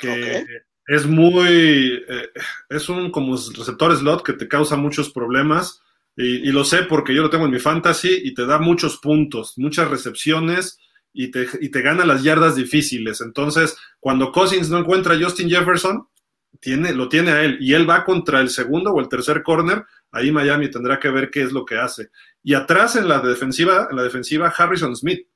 que 0.00 0.44
es 0.86 1.06
muy, 1.06 2.02
eh, 2.08 2.30
es 2.68 2.88
un 2.88 3.12
como 3.12 3.36
receptor 3.36 3.96
slot 3.96 4.24
que 4.24 4.32
te 4.32 4.48
causa 4.48 4.76
muchos 4.76 5.10
problemas. 5.10 5.82
Y, 6.16 6.50
lo 6.50 6.64
sé 6.64 6.82
porque 6.82 7.14
yo 7.14 7.22
lo 7.22 7.30
tengo 7.30 7.44
en 7.46 7.52
mi 7.52 7.60
fantasy 7.60 8.20
y 8.24 8.34
te 8.34 8.44
da 8.44 8.58
muchos 8.58 8.98
puntos, 8.98 9.54
muchas 9.56 9.88
recepciones 9.88 10.78
y 11.12 11.30
te, 11.30 11.46
y 11.60 11.70
te 11.70 11.80
gana 11.80 12.04
las 12.04 12.24
yardas 12.24 12.56
difíciles. 12.56 13.20
Entonces, 13.20 13.76
cuando 14.00 14.32
Cousins 14.32 14.68
no 14.68 14.78
encuentra 14.78 15.14
a 15.14 15.18
Justin 15.18 15.48
Jefferson, 15.48 16.08
tiene, 16.60 16.92
lo 16.92 17.08
tiene 17.08 17.30
a 17.30 17.44
él 17.44 17.56
y 17.60 17.72
él 17.74 17.88
va 17.88 18.04
contra 18.04 18.40
el 18.40 18.50
segundo 18.50 18.90
o 18.90 19.00
el 19.00 19.08
tercer 19.08 19.42
corner, 19.42 19.84
ahí 20.10 20.32
Miami 20.32 20.68
tendrá 20.68 20.98
que 20.98 21.10
ver 21.10 21.30
qué 21.30 21.42
es 21.42 21.52
lo 21.52 21.64
que 21.64 21.78
hace. 21.78 22.10
Y 22.42 22.54
atrás 22.54 22.96
en 22.96 23.08
la 23.08 23.20
defensiva, 23.20 23.86
en 23.90 23.96
la 23.96 24.02
defensiva 24.02 24.48
Harrison 24.48 24.96
Smith. 24.96 25.26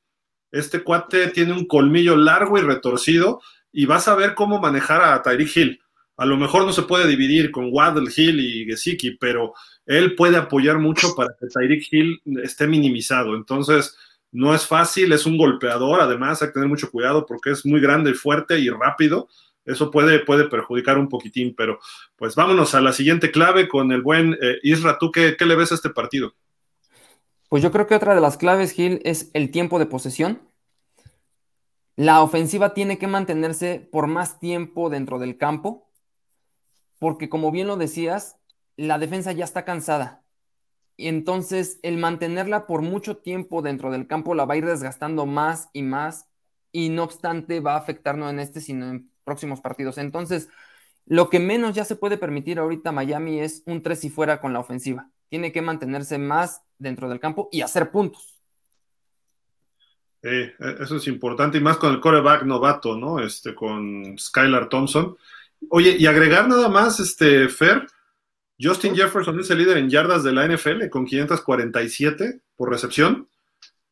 Este 0.51 0.83
cuate 0.83 1.29
tiene 1.29 1.53
un 1.53 1.67
colmillo 1.67 2.17
largo 2.17 2.59
y 2.59 2.63
retorcido 2.63 3.41
y 3.75 3.87
vas 3.87 4.07
a 4.07 4.15
ver 4.15 4.35
cómo 4.35 4.61
manejar 4.61 5.03
a 5.03 5.21
Tyreek 5.21 5.57
Hill. 5.57 5.81
A 6.17 6.25
lo 6.25 6.37
mejor 6.37 6.65
no 6.65 6.73
se 6.73 6.83
puede 6.83 7.09
dividir 7.09 7.51
con 7.51 7.71
Waddle 7.73 8.11
Hill 8.17 8.39
y 8.39 8.65
Gesicki, 8.67 9.17
pero 9.19 9.53
él 9.85 10.15
puede 10.15 10.37
apoyar 10.37 10.79
mucho 10.79 11.15
para 11.17 11.35
que 11.39 11.49
Tyreek 11.49 11.93
Hill 11.93 12.23
esté 12.45 12.69
minimizado. 12.69 13.35
Entonces, 13.35 13.97
no 14.31 14.55
es 14.55 14.65
fácil, 14.65 15.13
es 15.13 15.27
un 15.27 15.37
golpeador, 15.37 16.01
además 16.01 16.41
hay 16.41 16.49
que 16.49 16.55
tener 16.55 16.69
mucho 16.69 16.91
cuidado 16.91 17.27
porque 17.27 17.51
es 17.51 17.67
muy 17.67 17.81
grande, 17.81 18.13
y 18.13 18.15
fuerte 18.15 18.61
y 18.61 18.71
rápido. 18.71 19.29
Eso 19.65 19.91
puede, 19.91 20.21
puede 20.21 20.45
perjudicar 20.45 20.97
un 20.97 21.09
poquitín, 21.09 21.55
pero 21.57 21.81
pues 22.17 22.37
vámonos 22.37 22.77
a 22.77 22.81
la 22.81 22.93
siguiente 22.93 23.33
clave 23.33 23.67
con 23.67 23.91
el 23.91 24.03
buen 24.03 24.37
eh, 24.41 24.59
Isra. 24.63 24.99
¿Tú 24.99 25.11
qué, 25.11 25.37
qué 25.37 25.47
le 25.47 25.57
ves 25.57 25.73
a 25.73 25.75
este 25.75 25.91
partido? 25.91 26.35
Pues 27.49 27.61
yo 27.63 27.73
creo 27.73 27.89
que 27.89 27.95
otra 27.97 28.15
de 28.15 28.21
las 28.21 28.37
claves, 28.37 28.73
Gil, 28.73 29.01
es 29.05 29.31
el 29.33 29.51
tiempo 29.51 29.81
de 29.81 29.87
posesión. 29.87 30.43
La 31.97 32.23
ofensiva 32.23 32.75
tiene 32.75 32.99
que 32.99 33.07
mantenerse 33.07 33.79
por 33.81 34.09
más 34.09 34.41
tiempo 34.41 34.91
dentro 34.91 35.19
del 35.19 35.39
campo, 35.39 35.89
porque 36.99 37.29
como 37.29 37.53
bien 37.53 37.69
lo 37.69 37.77
decías, 37.77 38.37
la 38.77 38.99
defensa 38.99 39.33
ya 39.33 39.45
está 39.45 39.65
cansada. 39.65 40.25
Y 40.97 41.09
entonces 41.09 41.79
el 41.83 41.99
mantenerla 41.99 42.67
por 42.67 42.83
mucho 42.83 43.19
tiempo 43.19 43.63
dentro 43.63 43.91
del 43.91 44.07
campo 44.07 44.35
la 44.35 44.45
va 44.45 44.55
a 44.55 44.57
ir 44.57 44.67
desgastando 44.67 45.27
más 45.27 45.69
y 45.73 45.83
más 45.83 46.29
y 46.73 46.89
no 46.89 47.05
obstante 47.05 47.61
va 47.61 47.75
a 47.75 47.79
afectar 47.79 48.17
no 48.17 48.29
en 48.29 48.41
este 48.41 48.61
sino 48.61 48.91
en 48.91 49.11
próximos 49.25 49.61
partidos. 49.61 49.99
Entonces, 49.99 50.49
lo 51.07 51.31
que 51.31 51.39
menos 51.41 51.75
ya 51.75 51.85
se 51.85 51.97
puede 51.97 52.19
permitir 52.19 52.59
ahorita 52.59 52.93
Miami 52.93 53.41
es 53.41 53.63
un 53.67 53.83
tres 53.83 54.05
y 54.05 54.11
fuera 54.11 54.41
con 54.41 54.53
la 54.53 54.61
ofensiva. 54.61 55.11
Tiene 55.29 55.53
que 55.53 55.63
mantenerse 55.63 56.19
más 56.19 56.63
dentro 56.79 57.09
del 57.09 57.21
campo 57.21 57.49
y 57.53 57.63
hacer 57.63 57.91
puntos. 57.91 58.34
Eh, 60.27 60.55
eso 60.81 60.97
es 60.97 61.07
importante 61.07 61.59
y 61.59 61.61
más 61.61 61.77
con 61.77 61.93
el 61.93 62.01
coreback 62.01 62.45
novato, 62.45 62.97
¿no? 62.97 63.21
Este, 63.21 63.55
con 63.55 64.19
Skylar 64.19 64.69
Thompson. 64.69 65.17
Oye, 65.69 65.97
y 65.99 66.07
agregar 66.07 66.49
nada 66.49 66.69
más, 66.69 66.99
este, 66.99 67.49
Fer, 67.49 67.87
Justin 68.59 68.97
Jefferson 68.97 69.39
es 69.39 69.51
el 69.51 69.59
líder 69.59 69.77
en 69.77 69.91
yardas 69.91 70.25
de 70.25 70.33
la 70.33 70.47
NFL 70.47 70.89
con 70.89 71.05
547 71.05 72.41
por 72.57 72.71
recepción 72.71 73.29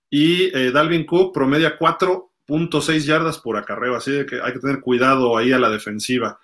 y 0.08 0.56
eh, 0.56 0.70
Dalvin 0.70 1.06
Cook 1.06 1.32
promedia 1.32 1.78
4.6 1.78 2.98
yardas 3.00 3.38
por 3.38 3.56
acarreo, 3.56 3.96
así 3.96 4.24
que 4.26 4.40
hay 4.42 4.52
que 4.52 4.58
tener 4.58 4.80
cuidado 4.80 5.36
ahí 5.36 5.52
a 5.52 5.58
la 5.58 5.70
defensiva. 5.70 6.38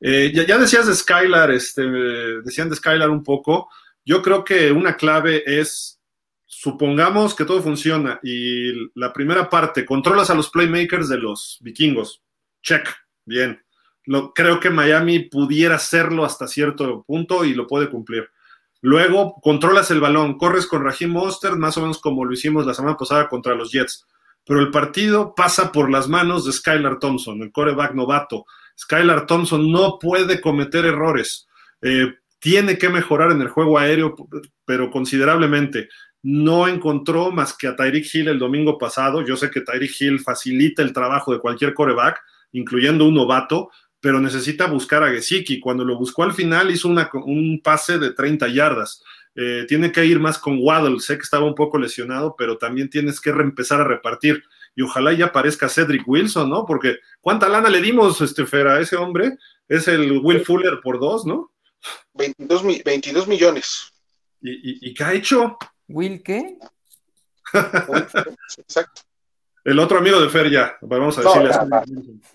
Eh, 0.00 0.32
ya, 0.34 0.58
decías 0.58 0.88
de 0.88 0.94
Skylar, 0.94 1.52
este, 1.52 1.82
decían 2.42 2.68
de 2.68 2.74
Skylar 2.74 3.08
un 3.08 3.22
poco. 3.22 3.68
Yo 4.04 4.20
creo 4.20 4.44
que 4.44 4.72
una 4.72 4.96
clave 4.96 5.44
es, 5.46 6.00
supongamos 6.54 7.34
que 7.34 7.44
todo 7.44 7.62
funciona 7.62 8.20
y 8.22 8.90
la 8.94 9.12
primera 9.12 9.48
parte, 9.48 9.86
controlas 9.86 10.28
a 10.30 10.34
los 10.34 10.50
playmakers 10.50 11.08
de 11.08 11.18
los 11.18 11.58
vikingos. 11.62 12.22
Check, 12.62 12.88
bien 13.24 13.58
creo 14.34 14.60
que 14.60 14.70
Miami 14.70 15.20
pudiera 15.20 15.76
hacerlo 15.76 16.24
hasta 16.24 16.48
cierto 16.48 17.04
punto 17.06 17.44
y 17.44 17.54
lo 17.54 17.66
puede 17.66 17.88
cumplir. 17.88 18.28
Luego 18.80 19.40
controlas 19.40 19.90
el 19.90 20.00
balón, 20.00 20.38
corres 20.38 20.66
con 20.66 20.84
Raheem 20.84 21.12
Monster, 21.12 21.52
más 21.56 21.76
o 21.76 21.82
menos 21.82 22.00
como 22.00 22.24
lo 22.24 22.32
hicimos 22.32 22.66
la 22.66 22.74
semana 22.74 22.96
pasada 22.96 23.28
contra 23.28 23.54
los 23.54 23.70
Jets. 23.70 24.06
Pero 24.44 24.58
el 24.58 24.72
partido 24.72 25.34
pasa 25.36 25.70
por 25.70 25.88
las 25.88 26.08
manos 26.08 26.44
de 26.44 26.52
Skylar 26.52 26.98
Thompson, 26.98 27.42
el 27.42 27.52
coreback 27.52 27.94
novato. 27.94 28.44
Skylar 28.76 29.26
Thompson 29.26 29.70
no 29.70 30.00
puede 30.00 30.40
cometer 30.40 30.84
errores. 30.84 31.46
Eh, 31.80 32.12
tiene 32.40 32.76
que 32.76 32.88
mejorar 32.88 33.30
en 33.30 33.40
el 33.40 33.48
juego 33.48 33.78
aéreo, 33.78 34.16
pero 34.64 34.90
considerablemente. 34.90 35.88
No 36.22 36.68
encontró 36.68 37.32
más 37.32 37.56
que 37.56 37.66
a 37.66 37.74
Tyreek 37.74 38.14
Hill 38.14 38.28
el 38.28 38.38
domingo 38.38 38.78
pasado. 38.78 39.24
Yo 39.26 39.36
sé 39.36 39.50
que 39.50 39.60
Tyreek 39.60 40.00
Hill 40.00 40.20
facilita 40.20 40.82
el 40.82 40.92
trabajo 40.92 41.32
de 41.32 41.40
cualquier 41.40 41.74
coreback, 41.74 42.22
incluyendo 42.52 43.06
un 43.06 43.14
novato, 43.14 43.70
pero 44.00 44.20
necesita 44.20 44.66
buscar 44.66 45.02
a 45.02 45.10
Gesicki. 45.10 45.60
Cuando 45.60 45.84
lo 45.84 45.96
buscó 45.96 46.24
al 46.24 46.32
final 46.32 46.70
hizo 46.70 46.88
un 46.88 47.60
pase 47.62 47.98
de 47.98 48.12
30 48.12 48.48
yardas. 48.48 49.02
Eh, 49.34 49.64
tiene 49.66 49.90
que 49.90 50.04
ir 50.04 50.20
más 50.20 50.38
con 50.38 50.58
Waddle, 50.60 51.00
sé 51.00 51.16
que 51.16 51.22
estaba 51.22 51.46
un 51.46 51.54
poco 51.54 51.78
lesionado, 51.78 52.34
pero 52.36 52.58
también 52.58 52.90
tienes 52.90 53.20
que 53.20 53.30
empezar 53.30 53.80
a 53.80 53.84
repartir. 53.84 54.42
Y 54.74 54.82
ojalá 54.82 55.12
ya 55.12 55.26
aparezca 55.26 55.68
Cedric 55.68 56.06
Wilson, 56.06 56.50
¿no? 56.50 56.64
Porque 56.66 56.98
¿cuánta 57.20 57.48
lana 57.48 57.70
le 57.70 57.80
dimos, 57.80 58.20
este, 58.20 58.42
a 58.42 58.80
ese 58.80 58.96
hombre? 58.96 59.38
Es 59.68 59.88
el 59.88 60.20
Will 60.22 60.44
Fuller 60.44 60.80
por 60.82 60.98
dos, 60.98 61.24
¿no? 61.24 61.52
22, 62.14 62.64
millones. 63.28 63.92
¿Y, 64.40 64.90
y 64.90 64.94
qué 64.94 65.04
ha 65.04 65.14
hecho? 65.14 65.56
¿Will 65.88 66.22
qué? 66.22 66.58
Exacto. 68.58 69.02
El 69.64 69.78
otro 69.78 69.98
amigo 69.98 70.20
de 70.20 70.28
Fer 70.28 70.50
ya, 70.50 70.76
vamos 70.80 71.16
a 71.18 71.22
decirle. 71.22 71.50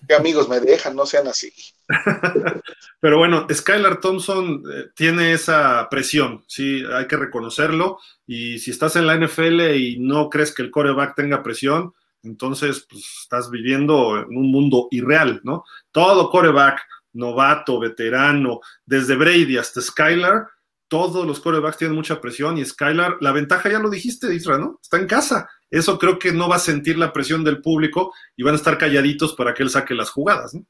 ¿Qué 0.08 0.14
amigos 0.14 0.48
me 0.48 0.60
dejan? 0.60 0.96
No 0.96 1.04
sean 1.04 1.28
así. 1.28 1.52
Pero 3.00 3.18
bueno, 3.18 3.46
Skylar 3.52 4.00
Thompson 4.00 4.62
eh, 4.72 4.86
tiene 4.94 5.32
esa 5.34 5.88
presión, 5.90 6.42
sí, 6.46 6.82
hay 6.90 7.06
que 7.06 7.18
reconocerlo. 7.18 7.98
Y 8.26 8.58
si 8.60 8.70
estás 8.70 8.96
en 8.96 9.06
la 9.06 9.16
NFL 9.16 9.74
y 9.76 9.98
no 9.98 10.30
crees 10.30 10.54
que 10.54 10.62
el 10.62 10.70
coreback 10.70 11.16
tenga 11.16 11.42
presión, 11.42 11.92
entonces 12.22 12.86
pues, 12.88 13.04
estás 13.22 13.50
viviendo 13.50 14.18
en 14.18 14.34
un 14.34 14.50
mundo 14.50 14.88
irreal, 14.90 15.40
¿no? 15.44 15.64
Todo 15.92 16.30
coreback, 16.30 16.80
novato, 17.12 17.78
veterano, 17.78 18.60
desde 18.86 19.16
Brady 19.16 19.58
hasta 19.58 19.82
Skylar, 19.82 20.46
todos 20.88 21.26
los 21.26 21.40
corebacks 21.40 21.78
tienen 21.78 21.96
mucha 21.96 22.20
presión 22.20 22.58
y 22.58 22.64
Skylar, 22.64 23.18
la 23.20 23.32
ventaja 23.32 23.70
ya 23.70 23.78
lo 23.78 23.90
dijiste, 23.90 24.34
Isra, 24.34 24.58
¿no? 24.58 24.78
Está 24.82 24.96
en 24.96 25.06
casa 25.06 25.48
eso 25.70 25.98
creo 25.98 26.18
que 26.18 26.32
no 26.32 26.48
va 26.48 26.56
a 26.56 26.60
sentir 26.60 26.98
la 26.98 27.12
presión 27.12 27.44
del 27.44 27.60
público 27.60 28.12
y 28.36 28.42
van 28.42 28.54
a 28.54 28.56
estar 28.56 28.78
calladitos 28.78 29.34
para 29.34 29.52
que 29.52 29.62
él 29.62 29.70
saque 29.70 29.94
las 29.94 30.10
jugadas, 30.10 30.54
¿no? 30.54 30.64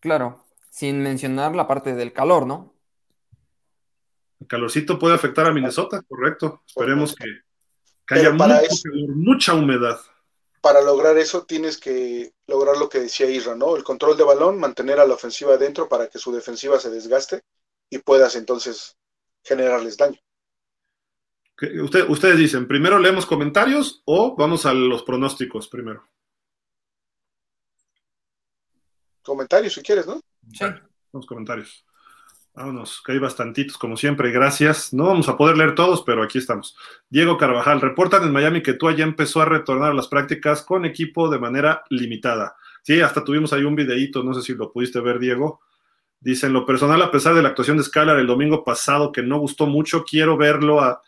Claro, 0.00 0.44
sin 0.70 1.02
mencionar 1.02 1.54
la 1.54 1.66
parte 1.66 1.94
del 1.94 2.12
calor, 2.12 2.46
¿no? 2.46 2.74
El 4.40 4.46
calorcito 4.46 4.98
puede 4.98 5.14
afectar 5.14 5.46
a 5.46 5.52
Minnesota, 5.52 6.02
correcto. 6.08 6.62
Esperemos 6.66 7.14
que, 7.14 7.26
haya 8.14 8.32
mucha 8.32 9.54
humedad. 9.54 10.00
Para 10.60 10.80
lograr 10.80 11.16
eso 11.18 11.44
tienes 11.44 11.78
que 11.78 12.34
lograr 12.46 12.76
lo 12.76 12.88
que 12.88 13.00
decía 13.00 13.28
Isra, 13.28 13.54
¿no? 13.54 13.76
El 13.76 13.84
control 13.84 14.16
de 14.16 14.24
balón, 14.24 14.58
mantener 14.58 15.00
a 15.00 15.06
la 15.06 15.14
ofensiva 15.14 15.54
adentro 15.54 15.88
para 15.88 16.08
que 16.08 16.18
su 16.18 16.32
defensiva 16.32 16.78
se 16.78 16.90
desgaste 16.90 17.42
y 17.92 17.98
puedas 17.98 18.34
entonces 18.34 18.96
generarles 19.44 19.96
daño 19.96 20.18
ustedes 22.08 22.38
dicen, 22.38 22.66
¿primero 22.66 22.98
leemos 22.98 23.26
comentarios 23.26 24.02
o 24.04 24.36
vamos 24.36 24.66
a 24.66 24.74
los 24.74 25.02
pronósticos 25.02 25.68
primero? 25.68 26.08
Comentarios, 29.22 29.74
si 29.74 29.82
quieres, 29.82 30.06
¿no? 30.06 30.20
Sí. 30.52 30.64
Los 31.12 31.26
comentarios. 31.26 31.86
Vámonos, 32.54 33.02
que 33.04 33.12
hay 33.12 33.18
bastantitos, 33.18 33.78
como 33.78 33.96
siempre, 33.96 34.30
gracias. 34.30 34.92
No 34.92 35.06
vamos 35.06 35.28
a 35.28 35.36
poder 35.36 35.56
leer 35.56 35.74
todos, 35.74 36.02
pero 36.02 36.22
aquí 36.22 36.38
estamos. 36.38 36.76
Diego 37.08 37.38
Carvajal, 37.38 37.80
reportan 37.80 38.24
en 38.24 38.32
Miami 38.32 38.62
que 38.62 38.74
tú 38.74 38.90
ya 38.90 39.04
empezó 39.04 39.40
a 39.40 39.46
retornar 39.46 39.92
a 39.92 39.94
las 39.94 40.08
prácticas 40.08 40.62
con 40.62 40.84
equipo 40.84 41.30
de 41.30 41.38
manera 41.38 41.84
limitada. 41.88 42.56
Sí, 42.82 43.00
hasta 43.00 43.24
tuvimos 43.24 43.52
ahí 43.52 43.62
un 43.62 43.76
videíto, 43.76 44.22
no 44.22 44.34
sé 44.34 44.42
si 44.42 44.54
lo 44.54 44.72
pudiste 44.72 45.00
ver, 45.00 45.18
Diego. 45.18 45.60
Dicen, 46.22 46.52
lo 46.52 46.64
personal, 46.64 47.02
a 47.02 47.10
pesar 47.10 47.34
de 47.34 47.42
la 47.42 47.48
actuación 47.50 47.76
de 47.76 47.82
Scalar 47.82 48.18
el 48.18 48.26
domingo 48.26 48.64
pasado, 48.64 49.12
que 49.12 49.22
no 49.22 49.38
gustó 49.38 49.66
mucho, 49.66 50.04
quiero 50.04 50.36
verlo 50.36 50.80
a, 50.80 51.02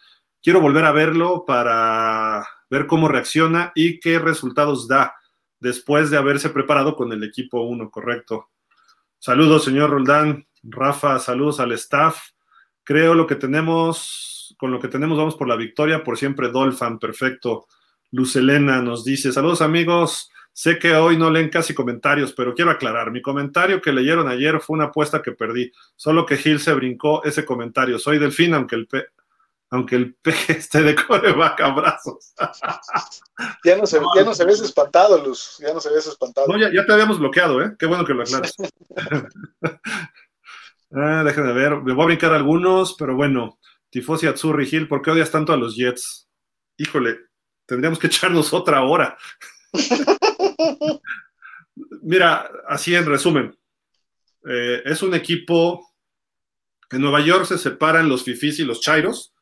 Quiero 0.45 0.61
volver 0.61 0.85
a 0.85 0.93
verlo 0.93 1.47
para 1.47 2.47
ver 2.69 2.87
cómo 2.87 3.09
reacciona 3.09 3.73
y 3.75 3.99
qué 3.99 4.19
resultados 4.19 4.87
da 4.87 5.15
después 5.59 6.11
de 6.11 6.19
haberse 6.19 6.51
preparado 6.51 6.97
con 6.97 7.11
el 7.15 7.25
equipo 7.25 7.62
1, 7.62 7.91
correcto. 7.91 8.51
Saludos, 9.19 9.65
señor 9.65 9.89
Roldán. 9.89 10.47
Rafa, 10.62 11.19
saludos 11.19 11.61
al 11.61 11.73
staff. 11.73 12.19
Creo 12.83 13.15
lo 13.15 13.27
que 13.27 13.37
tenemos, 13.37 14.55
con 14.59 14.71
lo 14.71 14.79
que 14.79 14.89
tenemos 14.89 15.17
vamos 15.17 15.35
por 15.35 15.49
la 15.49 15.57
victoria, 15.57 16.05
por 16.05 16.19
siempre 16.19 16.51
Dolphin, 16.51 16.99
perfecto. 16.99 17.67
Luz 18.11 18.37
Elena 18.37 18.83
nos 18.83 19.03
dice, 19.03 19.33
saludos 19.33 19.62
amigos, 19.62 20.31
sé 20.55 20.79
que 20.79 20.95
hoy 20.95 21.19
no 21.19 21.31
leen 21.31 21.51
casi 21.51 21.75
comentarios, 21.75 22.33
pero 22.33 22.55
quiero 22.55 22.71
aclarar, 22.71 23.11
mi 23.11 23.21
comentario 23.21 23.83
que 23.83 23.93
leyeron 23.93 24.29
ayer 24.29 24.61
fue 24.61 24.75
una 24.75 24.87
apuesta 24.87 25.21
que 25.21 25.33
perdí, 25.33 25.73
solo 25.97 26.25
que 26.25 26.37
Gil 26.37 26.61
se 26.61 26.73
brincó 26.73 27.25
ese 27.25 27.45
comentario, 27.45 27.99
soy 27.99 28.19
delfín, 28.19 28.55
aunque 28.55 28.77
el, 28.77 28.87
pe 28.87 29.09
aunque 29.71 29.97
el 29.97 30.15
peje 30.15 30.53
esté 30.59 30.83
de 30.83 30.95
coreback 30.95 31.61
a 31.61 31.75
brazos. 31.75 32.33
ya, 33.65 33.77
no 33.77 33.85
se, 33.85 34.01
ya 34.15 34.25
no 34.25 34.33
se 34.33 34.45
ves 34.45 34.61
espantado, 34.61 35.23
Luz, 35.23 35.59
ya 35.59 35.75
no 35.75 35.81
se 35.81 35.91
ves 35.93 36.07
espantado. 36.07 36.47
No, 36.47 36.57
ya, 36.57 36.73
ya 36.73 36.87
te 36.87 36.93
habíamos 36.93 37.19
bloqueado, 37.19 37.61
¿eh? 37.61 37.75
Qué 37.77 37.87
bueno 37.87 38.05
que 38.05 38.15
lo 38.15 38.23
aclaras. 38.23 38.55
ah, 40.95 41.23
déjenme 41.25 41.53
ver, 41.53 41.83
me 41.83 41.93
voy 41.93 42.05
a 42.05 42.07
brincar 42.07 42.33
algunos, 42.33 42.95
pero 42.97 43.17
bueno, 43.17 43.59
Tifosi 43.91 44.29
Atsurri 44.29 44.67
Gil, 44.67 44.87
¿por 44.87 45.03
qué 45.03 45.11
odias 45.11 45.33
tanto 45.33 45.53
a 45.53 45.57
los 45.57 45.75
Jets? 45.75 46.29
Híjole, 46.77 47.19
tendríamos 47.67 47.99
que 47.99 48.07
echarnos 48.07 48.53
otra 48.53 48.85
hora. 48.85 49.19
Mira, 52.05 52.49
así 52.69 52.95
en 52.95 53.07
resumen, 53.07 53.57
eh, 54.47 54.83
es 54.85 55.03
un 55.03 55.15
equipo 55.15 55.95
en 56.95 57.01
Nueva 57.01 57.21
York 57.21 57.45
se 57.47 57.59
separan 57.59 58.09
los 58.09 58.23
fifís 58.23 58.61
y 58.61 58.65
los 58.65 58.81
chairos, 58.81 59.35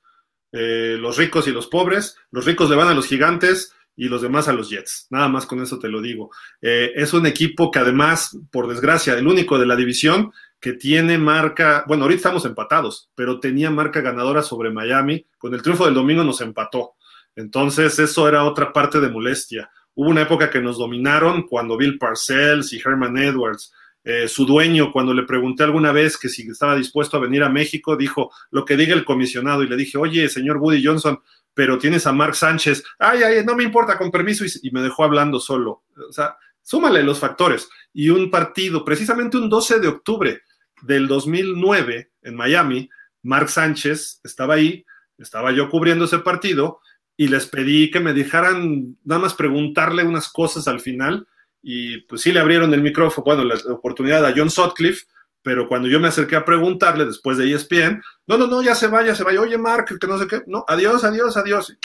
eh, 0.53 0.97
los 0.99 1.17
ricos 1.19 1.47
y 1.49 1.53
los 1.53 1.67
pobres, 1.67 2.17
los 2.31 2.45
ricos 2.45 2.71
le 2.71 2.77
van 2.77 2.89
a 2.89 2.95
los 2.95 3.07
gigantes 3.07 3.75
y 3.95 4.09
los 4.09 4.23
demás 4.23 4.49
a 4.49 4.55
los 4.55 4.71
Jets. 4.71 5.07
Nada 5.11 5.29
más 5.29 5.45
con 5.45 5.61
eso 5.61 5.79
te 5.79 5.89
lo 5.89 6.01
digo. 6.01 6.31
Eh, 6.63 6.93
es 6.95 7.13
un 7.13 7.27
equipo 7.27 7.71
que 7.71 7.79
además, 7.79 8.39
por 8.51 8.69
desgracia, 8.69 9.15
el 9.15 9.27
único 9.27 9.59
de 9.59 9.67
la 9.67 9.77
división 9.77 10.33
que 10.61 10.73
tiene 10.73 11.19
marca, 11.19 11.85
bueno, 11.87 12.05
ahorita 12.05 12.19
estamos 12.19 12.45
empatados, 12.47 13.11
pero 13.15 13.39
tenía 13.39 13.71
marca 13.71 14.01
ganadora 14.01 14.43
sobre 14.43 14.71
Miami. 14.71 15.27
Con 15.37 15.53
el 15.53 15.61
triunfo 15.61 15.85
del 15.85 15.95
domingo 15.95 16.25
nos 16.25 16.41
empató. 16.41 16.95
Entonces, 17.37 17.99
eso 17.99 18.29
era 18.29 18.45
otra 18.45 18.73
parte 18.73 19.01
de 19.01 19.11
molestia. 19.11 19.71
Hubo 19.95 20.11
una 20.11 20.22
época 20.22 20.51
que 20.51 20.61
nos 20.61 20.78
dominaron 20.78 21.43
cuando 21.43 21.76
Bill 21.76 21.99
Parcells 21.99 22.72
y 22.72 22.80
Herman 22.84 23.16
Edwards, 23.18 23.72
eh, 24.05 24.26
su 24.26 24.47
dueño, 24.47 24.90
cuando 24.90 25.14
le 25.14 25.22
pregunté 25.22 25.62
alguna 25.62 25.93
vez 25.93 26.18
que 26.18 26.28
si 26.28 26.49
estaba 26.49 26.74
dispuesto 26.74 27.16
a 27.16 27.20
venir 27.20 27.43
a 27.43 27.49
México, 27.49 27.97
dijo 27.97 28.32
lo 28.51 28.64
que 28.64 28.76
diga 28.76 28.95
el 28.95 29.05
comisionado 29.05 29.62
y 29.62 29.68
le 29.68 29.76
dije, 29.76 29.99
oye, 29.99 30.28
señor 30.28 30.57
Woody 30.57 30.84
Johnson, 30.84 31.20
pero 31.55 31.78
tienes 31.78 32.07
a 32.07 32.12
Mark 32.12 32.34
Sánchez, 32.34 32.82
ay, 32.99 33.22
ay, 33.22 33.45
no 33.45 33.55
me 33.55 33.62
importa, 33.62 33.99
con 33.99 34.11
permiso, 34.11 34.45
y, 34.45 34.51
y 34.62 34.70
me 34.70 34.82
dejó 34.82 35.05
hablando 35.05 35.38
solo. 35.38 35.84
O 36.09 36.12
sea, 36.12 36.36
súmale 36.62 37.03
los 37.03 37.18
factores. 37.18 37.68
Y 37.93 38.09
un 38.09 38.30
partido, 38.30 38.84
precisamente 38.84 39.36
un 39.36 39.49
12 39.49 39.80
de 39.80 39.88
octubre 39.88 40.43
del 40.82 41.07
2009 41.07 42.11
en 42.22 42.34
Miami, 42.34 42.88
Mark 43.22 43.51
Sánchez 43.51 44.20
estaba 44.24 44.55
ahí, 44.55 44.84
estaba 45.18 45.53
yo 45.53 45.68
cubriendo 45.68 46.07
ese 46.07 46.18
partido 46.18 46.80
y 47.17 47.29
les 47.29 47.47
pedí 47.47 47.91
que 47.91 48.01
me 48.01 48.13
dejaran 48.13 48.97
nada 49.05 49.21
más 49.21 49.35
preguntarle 49.35 50.05
unas 50.05 50.29
cosas 50.29 50.67
al 50.69 50.81
final 50.81 51.27
y 51.63 51.99
pues 52.03 52.23
sí 52.23 52.33
le 52.33 52.41
abrieron 52.41 52.73
el 52.75 52.83
micrófono, 52.83 53.25
bueno, 53.25 53.45
la 53.45 53.57
oportunidad 53.73 54.25
a 54.27 54.35
John 54.37 54.51
Sutcliffe, 54.51 55.07
pero 55.43 55.69
cuando 55.69 55.89
yo 55.89 56.01
me 56.01 56.09
acerqué 56.09 56.37
a 56.37 56.45
preguntarle 56.45 57.05
después 57.05 57.39
de 57.39 57.53
ESPN, 57.53 58.03
no, 58.27 58.39
no, 58.39 58.47
no, 58.47 58.63
ya 58.63 58.75
se 58.75 58.89
vaya, 58.89 59.15
se 59.15 59.25
vaya, 59.25 59.41
oye 59.41 59.59
Mark, 59.59 59.99
que 60.01 60.07
no 60.07 60.19
sé 60.19 60.27
qué, 60.27 60.43
no, 60.47 60.65
adiós, 60.67 61.05
adiós, 61.05 61.37
adiós, 61.37 61.77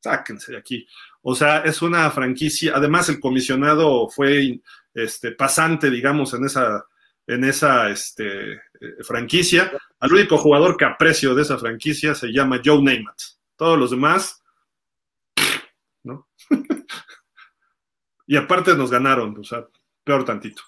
sáquense 0.00 0.52
de 0.52 0.58
aquí. 0.58 0.86
O 1.22 1.34
sea, 1.34 1.58
es 1.60 1.80
una 1.82 2.10
franquicia, 2.10 2.72
además 2.74 3.08
el 3.08 3.20
comisionado 3.20 4.08
fue 4.08 4.60
este, 4.94 5.32
pasante, 5.32 5.90
digamos, 5.90 6.34
en 6.34 6.44
esa, 6.44 6.84
en 7.26 7.44
esa 7.44 7.90
este, 7.90 8.54
eh, 8.54 8.58
franquicia. 9.02 9.72
Al 10.00 10.12
único 10.12 10.36
jugador 10.36 10.76
que 10.76 10.84
aprecio 10.84 11.34
de 11.34 11.42
esa 11.42 11.58
franquicia 11.58 12.14
se 12.14 12.32
llama 12.32 12.60
Joe 12.64 12.82
Namath. 12.82 13.41
Todos 13.62 13.78
los 13.78 13.92
demás, 13.92 14.42
¿no? 16.02 16.28
y 18.26 18.36
aparte 18.36 18.74
nos 18.74 18.90
ganaron, 18.90 19.38
o 19.38 19.44
sea, 19.44 19.64
peor 20.02 20.24
tantito. 20.24 20.62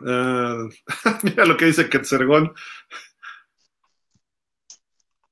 Uh, 0.00 0.68
mira 1.22 1.44
lo 1.44 1.56
que 1.56 1.66
dice 1.66 1.88
Ketzergón. 1.88 2.52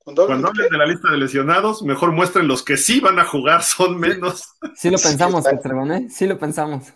Cuando 0.05 0.23
hablen 0.47 0.69
de 0.71 0.79
la 0.79 0.87
lista 0.87 1.11
de 1.11 1.17
lesionados, 1.17 1.83
mejor 1.83 2.13
muestren 2.13 2.47
los 2.47 2.63
que 2.63 2.77
sí 2.77 3.01
van 3.01 3.19
a 3.19 3.25
jugar, 3.25 3.65
son 3.65 3.99
menos. 3.99 4.45
Sí 4.77 4.89
lo 4.89 4.99
pensamos, 4.99 5.49
Ketzergón, 5.49 5.91
¿eh? 5.91 6.09
Sí 6.09 6.29
lo 6.29 6.39
pensamos. 6.39 6.93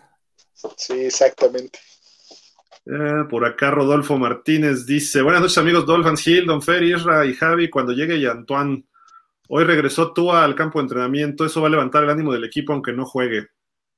Sí, 0.77 0.93
exactamente. 0.93 1.77
Eh, 2.85 3.25
por 3.29 3.43
acá 3.43 3.69
Rodolfo 3.69 4.17
Martínez 4.17 4.85
dice, 4.85 5.21
buenas 5.21 5.41
noches 5.41 5.57
amigos 5.57 5.85
Dolphins 5.85 6.25
Hill, 6.25 6.45
Don 6.45 6.61
Fer, 6.61 6.83
Isra 6.83 7.25
y 7.25 7.33
Javi, 7.33 7.69
cuando 7.69 7.91
llegue 7.91 8.15
y 8.15 8.25
Antoine, 8.25 8.85
hoy 9.49 9.63
regresó 9.63 10.13
Tua 10.13 10.43
al 10.43 10.55
campo 10.55 10.79
de 10.79 10.83
entrenamiento, 10.83 11.45
eso 11.45 11.61
va 11.61 11.67
a 11.67 11.71
levantar 11.71 12.03
el 12.03 12.09
ánimo 12.09 12.33
del 12.33 12.43
equipo 12.43 12.73
aunque 12.73 12.93
no 12.93 13.05
juegue. 13.05 13.47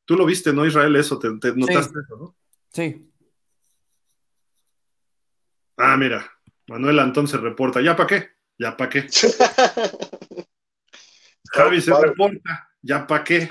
Tú 0.06 0.16
lo 0.16 0.26
viste, 0.26 0.54
¿no, 0.54 0.66
Israel? 0.66 0.96
Eso, 0.96 1.18
te, 1.20 1.30
notaste 1.30 1.94
sí. 1.94 2.00
eso, 2.06 2.18
¿no? 2.18 2.36
Sí. 2.72 3.12
Ah, 5.78 5.98
mira, 5.98 6.32
Manuel 6.68 7.00
Antón 7.00 7.28
se 7.28 7.38
reporta, 7.38 7.82
¿ya 7.82 7.96
para 7.96 8.08
qué? 8.08 8.30
¿Ya 8.58 8.78
para 8.78 8.90
qué? 8.90 9.08
Javi 11.52 11.82
se 11.82 11.94
reporta, 11.94 12.70
¿ya 12.82 13.06
para 13.08 13.24
qué? 13.24 13.48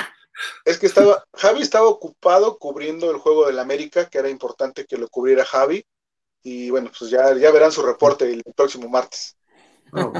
Es 0.64 0.78
que 0.78 0.86
estaba, 0.86 1.24
Javi 1.34 1.62
estaba 1.62 1.86
ocupado 1.86 2.58
cubriendo 2.58 3.10
el 3.10 3.18
juego 3.18 3.46
del 3.46 3.58
América, 3.58 4.08
que 4.08 4.18
era 4.18 4.28
importante 4.28 4.84
que 4.84 4.96
lo 4.96 5.08
cubriera 5.08 5.44
Javi. 5.44 5.84
Y 6.42 6.70
bueno, 6.70 6.90
pues 6.96 7.10
ya, 7.10 7.34
ya 7.36 7.50
verán 7.50 7.72
su 7.72 7.82
reporte 7.82 8.30
el 8.30 8.42
próximo 8.54 8.88
martes. 8.88 9.36
Oh. 9.92 10.12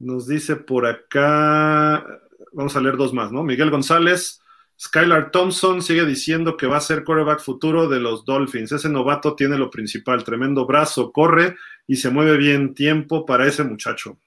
Nos 0.00 0.26
dice 0.26 0.56
por 0.56 0.86
acá, 0.86 2.04
vamos 2.52 2.74
a 2.74 2.80
leer 2.80 2.96
dos 2.96 3.12
más, 3.12 3.30
¿no? 3.30 3.42
Miguel 3.42 3.70
González, 3.70 4.40
Skylar 4.80 5.30
Thompson 5.30 5.82
sigue 5.82 6.06
diciendo 6.06 6.56
que 6.56 6.66
va 6.66 6.78
a 6.78 6.80
ser 6.80 7.04
quarterback 7.04 7.40
futuro 7.40 7.86
de 7.86 8.00
los 8.00 8.24
Dolphins. 8.24 8.72
Ese 8.72 8.88
novato 8.88 9.34
tiene 9.34 9.58
lo 9.58 9.70
principal, 9.70 10.24
tremendo 10.24 10.64
brazo, 10.64 11.12
corre 11.12 11.56
y 11.86 11.96
se 11.96 12.08
mueve 12.08 12.38
bien 12.38 12.74
tiempo 12.74 13.26
para 13.26 13.46
ese 13.46 13.62
muchacho. 13.62 14.18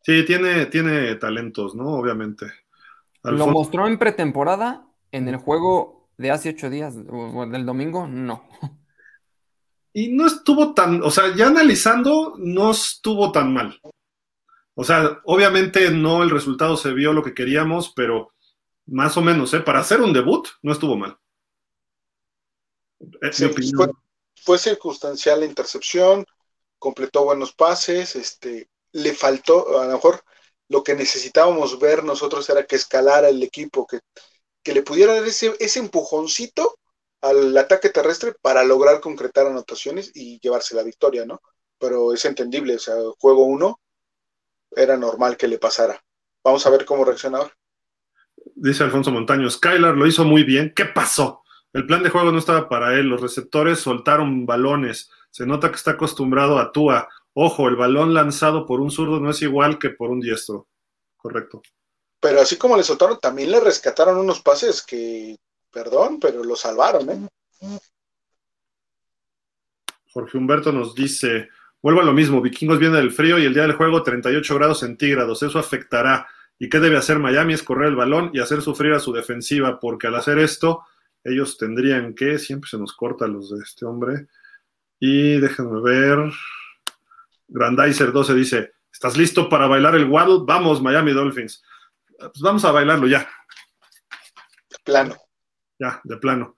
Sí, 0.00 0.24
tiene, 0.24 0.64
tiene 0.66 1.14
talentos, 1.16 1.74
¿no? 1.74 1.88
Obviamente. 1.88 2.46
Alfonso. 3.22 3.46
Lo 3.46 3.52
mostró 3.52 3.86
en 3.86 3.98
pretemporada, 3.98 4.86
en 5.12 5.28
el 5.28 5.36
juego 5.36 6.08
de 6.16 6.30
hace 6.30 6.50
ocho 6.50 6.70
días, 6.70 6.96
o 7.10 7.44
del 7.44 7.66
domingo, 7.66 8.06
no. 8.06 8.48
Y 9.92 10.14
no 10.14 10.26
estuvo 10.26 10.72
tan, 10.72 11.02
o 11.02 11.10
sea, 11.10 11.34
ya 11.34 11.48
analizando, 11.48 12.34
no 12.38 12.70
estuvo 12.70 13.32
tan 13.32 13.52
mal. 13.52 13.78
O 14.78 14.84
sea, 14.84 15.20
obviamente 15.24 15.90
no 15.90 16.22
el 16.22 16.28
resultado 16.28 16.76
se 16.76 16.92
vio 16.92 17.14
lo 17.14 17.22
que 17.22 17.32
queríamos, 17.32 17.94
pero 17.96 18.34
más 18.84 19.16
o 19.16 19.22
menos, 19.22 19.52
¿eh? 19.54 19.60
Para 19.60 19.80
hacer 19.80 20.02
un 20.02 20.12
debut, 20.12 20.46
no 20.62 20.72
estuvo 20.72 20.96
mal. 20.96 21.18
Es 23.22 23.36
sí, 23.36 23.48
fue, 23.74 23.88
fue 24.34 24.58
circunstancial 24.58 25.40
la 25.40 25.46
intercepción, 25.46 26.26
completó 26.78 27.24
buenos 27.24 27.54
pases, 27.54 28.16
este, 28.16 28.68
le 28.92 29.14
faltó, 29.14 29.80
a 29.80 29.86
lo 29.86 29.92
mejor 29.92 30.22
lo 30.68 30.84
que 30.84 30.94
necesitábamos 30.94 31.78
ver 31.80 32.04
nosotros 32.04 32.48
era 32.50 32.66
que 32.66 32.76
escalara 32.76 33.30
el 33.30 33.42
equipo, 33.42 33.86
que, 33.86 34.00
que 34.62 34.74
le 34.74 34.82
pudiera 34.82 35.14
dar 35.14 35.24
ese, 35.24 35.56
ese 35.58 35.78
empujoncito 35.78 36.78
al 37.22 37.56
ataque 37.56 37.88
terrestre 37.88 38.34
para 38.42 38.62
lograr 38.62 39.00
concretar 39.00 39.46
anotaciones 39.46 40.10
y 40.14 40.38
llevarse 40.40 40.74
la 40.76 40.82
victoria, 40.82 41.24
¿no? 41.24 41.40
Pero 41.78 42.12
es 42.12 42.26
entendible, 42.26 42.76
o 42.76 42.78
sea, 42.78 42.96
juego 43.18 43.44
uno 43.44 43.80
era 44.70 44.96
normal 44.96 45.36
que 45.36 45.48
le 45.48 45.58
pasara. 45.58 46.02
Vamos 46.44 46.66
a 46.66 46.70
ver 46.70 46.84
cómo 46.84 47.04
reacciona 47.04 47.38
ahora. 47.38 47.56
Dice 48.54 48.84
Alfonso 48.84 49.10
Montaño, 49.10 49.50
Skylar 49.50 49.96
lo 49.96 50.06
hizo 50.06 50.24
muy 50.24 50.44
bien. 50.44 50.72
¿Qué 50.74 50.84
pasó? 50.84 51.42
El 51.72 51.86
plan 51.86 52.02
de 52.02 52.10
juego 52.10 52.32
no 52.32 52.38
estaba 52.38 52.68
para 52.68 52.94
él. 52.94 53.06
Los 53.06 53.20
receptores 53.20 53.80
soltaron 53.80 54.46
balones. 54.46 55.10
Se 55.30 55.46
nota 55.46 55.70
que 55.70 55.76
está 55.76 55.92
acostumbrado 55.92 56.58
a 56.58 56.72
Tua. 56.72 57.08
Ojo, 57.34 57.68
el 57.68 57.76
balón 57.76 58.14
lanzado 58.14 58.64
por 58.64 58.80
un 58.80 58.90
zurdo 58.90 59.20
no 59.20 59.30
es 59.30 59.42
igual 59.42 59.78
que 59.78 59.90
por 59.90 60.10
un 60.10 60.20
diestro. 60.20 60.68
Correcto. 61.16 61.60
Pero 62.20 62.40
así 62.40 62.56
como 62.56 62.76
le 62.76 62.82
soltaron, 62.82 63.18
también 63.20 63.50
le 63.50 63.60
rescataron 63.60 64.16
unos 64.16 64.40
pases 64.40 64.82
que, 64.82 65.36
perdón, 65.70 66.18
pero 66.18 66.42
lo 66.42 66.56
salvaron, 66.56 67.10
¿eh? 67.10 67.78
Jorge 70.12 70.38
Humberto 70.38 70.72
nos 70.72 70.94
dice, 70.94 71.50
vuelvo 71.86 72.00
a 72.00 72.04
lo 72.04 72.12
mismo, 72.12 72.42
Vikingos 72.42 72.80
viene 72.80 72.96
del 72.96 73.12
frío 73.12 73.38
y 73.38 73.44
el 73.44 73.54
día 73.54 73.62
del 73.62 73.76
juego 73.76 74.02
38 74.02 74.56
grados 74.56 74.80
centígrados, 74.80 75.40
eso 75.44 75.60
afectará. 75.60 76.26
¿Y 76.58 76.68
qué 76.68 76.80
debe 76.80 76.96
hacer 76.96 77.20
Miami? 77.20 77.52
Es 77.52 77.62
correr 77.62 77.90
el 77.90 77.94
balón 77.94 78.32
y 78.34 78.40
hacer 78.40 78.60
sufrir 78.60 78.92
a 78.92 78.98
su 78.98 79.12
defensiva, 79.12 79.78
porque 79.78 80.08
al 80.08 80.16
hacer 80.16 80.40
esto, 80.40 80.84
ellos 81.22 81.56
tendrían 81.56 82.12
que, 82.12 82.40
siempre 82.40 82.68
se 82.68 82.76
nos 82.76 82.92
corta 82.92 83.28
los 83.28 83.56
de 83.56 83.62
este 83.62 83.86
hombre, 83.86 84.26
y 84.98 85.38
déjenme 85.38 85.80
ver, 85.80 86.18
Grandizer 87.46 88.10
12 88.10 88.34
dice, 88.34 88.72
¿estás 88.92 89.16
listo 89.16 89.48
para 89.48 89.68
bailar 89.68 89.94
el 89.94 90.06
waddle? 90.06 90.40
Vamos, 90.44 90.82
Miami 90.82 91.12
Dolphins. 91.12 91.62
Pues 92.18 92.40
vamos 92.40 92.64
a 92.64 92.72
bailarlo 92.72 93.06
ya. 93.06 93.30
De 94.70 94.76
plano. 94.82 95.14
Ya, 95.78 96.00
de 96.02 96.16
plano. 96.16 96.55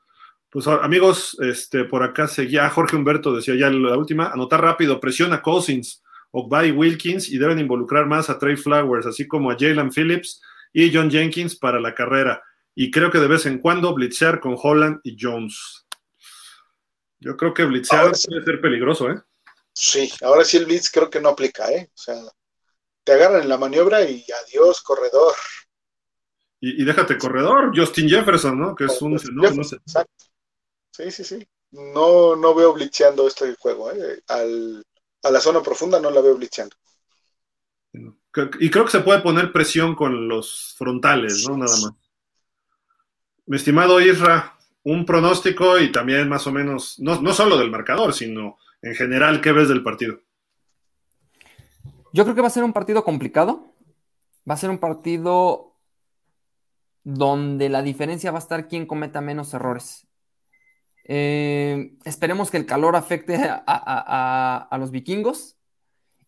Pues 0.51 0.67
amigos, 0.67 1.37
este, 1.41 1.85
por 1.85 2.03
acá 2.03 2.27
seguía 2.27 2.71
Jorge 2.71 2.97
Humberto, 2.97 3.35
decía 3.35 3.55
ya 3.55 3.69
la 3.69 3.97
última, 3.99 4.31
anotar 4.31 4.63
rápido, 4.63 4.99
presiona 4.99 5.43
Cousins. 5.43 6.03
Ogbai 6.31 6.73
Wilkins 6.73 7.29
y 7.31 7.39
deben 7.39 7.59
involucrar 7.59 8.07
más 8.07 8.29
a 8.29 8.39
Trey 8.39 8.57
Flowers, 8.57 9.07
así 9.07 9.27
como 9.27 9.51
a 9.51 9.57
Jalen 9.59 9.91
Phillips 9.91 10.43
y 10.73 10.95
John 10.95 11.11
Jenkins 11.11 11.57
para 11.57 11.81
la 11.81 11.95
carrera. 11.95 12.43
Y 12.75 12.91
creo 12.91 13.11
que 13.11 13.19
de 13.19 13.29
vez 13.29 13.47
en 13.47 13.59
cuando 13.59 13.95
blitzear 13.95 14.41
con 14.41 14.57
Holland 14.61 15.01
y 15.03 15.17
Jones. 15.19 15.87
Yo 17.19 17.37
creo 17.37 17.53
que 17.53 17.65
blitzear 17.65 18.13
puede 18.13 18.45
ser 18.45 18.61
peligroso, 18.61 19.11
¿eh? 19.11 19.21
Sí, 19.73 20.13
ahora 20.23 20.45
sí 20.45 20.57
el 20.57 20.67
blitz 20.67 20.91
creo 20.91 21.09
que 21.09 21.21
no 21.21 21.31
aplica, 21.31 21.71
¿eh? 21.73 21.91
O 21.93 21.99
sea, 21.99 22.17
te 23.05 23.13
agarran 23.13 23.43
en 23.43 23.49
la 23.49 23.59
maniobra 23.59 24.03
y 24.03 24.25
adiós, 24.45 24.83
corredor. 24.83 25.35
Y, 26.61 26.85
déjate 26.85 27.17
corredor, 27.17 27.71
Justin 27.75 28.09
Jefferson, 28.09 28.59
¿no? 28.59 28.75
Que 28.75 28.85
es 28.87 29.01
un... 29.01 29.15
Exacto. 29.15 30.28
Sí, 30.99 31.13
sí, 31.13 31.23
sí. 31.23 31.49
No, 31.71 32.35
no 32.35 32.55
veo 32.57 32.73
blitzeando 32.73 33.29
este 33.29 33.55
juego, 33.55 33.93
¿eh? 33.93 34.21
Al, 34.27 34.85
a 35.23 35.31
la 35.31 35.39
zona 35.39 35.63
profunda 35.63 36.01
no 36.01 36.11
la 36.11 36.21
veo 36.21 36.35
blitzeando. 36.35 36.75
Y 38.59 38.69
creo 38.69 38.85
que 38.85 38.91
se 38.91 39.01
puede 39.01 39.21
poner 39.21 39.53
presión 39.53 39.95
con 39.95 40.27
los 40.27 40.75
frontales, 40.77 41.47
¿no? 41.49 41.57
Nada 41.57 41.71
más. 41.71 41.93
Mi 43.47 43.57
estimado 43.57 44.01
Isra, 44.01 44.59
un 44.83 45.07
pronóstico 45.07 45.79
y 45.79 45.93
también 45.93 46.29
más 46.29 46.49
o 46.49 46.53
menos, 46.53 46.99
no, 46.99 47.21
no 47.21 47.33
solo 47.33 47.57
del 47.57 47.71
marcador, 47.71 48.13
sino 48.13 48.59
en 48.83 48.97
general, 48.97 49.41
¿qué 49.41 49.53
ves 49.53 49.69
del 49.69 49.85
partido? 49.85 50.21
Yo 52.13 52.25
creo 52.25 52.35
que 52.35 52.43
va 52.43 52.49
a 52.49 52.51
ser 52.51 52.65
un 52.65 52.73
partido 52.73 53.05
complicado. 53.05 53.73
Va 54.51 54.55
a 54.55 54.59
ser 54.59 54.71
un 54.71 54.79
partido 54.79 55.77
donde 57.05 57.69
la 57.69 57.83
diferencia 57.83 58.33
va 58.33 58.39
a 58.39 58.43
estar 58.43 58.67
quién 58.67 58.85
cometa 58.85 59.21
menos 59.21 59.55
errores. 59.55 60.08
Eh, 61.11 61.95
esperemos 62.05 62.51
que 62.51 62.59
el 62.59 62.67
calor 62.67 62.95
afecte 62.95 63.39
a, 63.41 64.77
los 64.79 64.91
vikingos 64.91 65.57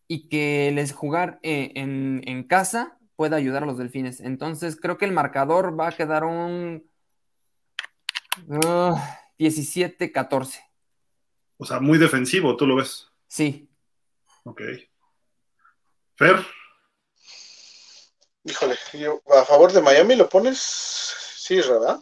y 0.09 0.29
que 0.29 0.73
les 0.75 0.93
jugar 0.93 1.39
eh, 1.43 1.73
en, 1.77 2.43
casa 2.45 2.99
pueda 3.15 3.37
ayudar 3.37 3.63
a 3.63 3.67
los 3.67 3.77
delfines. 3.77 4.21
Entonces 4.21 4.77
creo 4.81 4.97
que 4.97 5.05
el 5.05 5.13
marcador 5.13 5.79
va 5.79 5.89
a 5.89 5.93
quedar 5.93 6.25
un 6.25 6.91
17-14. 9.39 10.59
Ah, 10.59 10.67
o 11.59 11.67
sea, 11.67 11.79
muy 11.79 11.99
defensivo, 11.99 12.57
¿tú 12.57 12.67
lo 12.67 12.77
ves? 12.77 13.07
Sí. 13.29 13.69
Ok. 14.45 14.63
Fer. 16.17 16.37
Híjole, 18.45 18.77
a 19.27 19.45
favor 19.45 19.71
de 19.73 19.83
Miami 19.83 20.17
lo 20.17 20.27
pones, 20.27 20.59
sí, 21.37 21.57
¿verdad? 21.57 22.01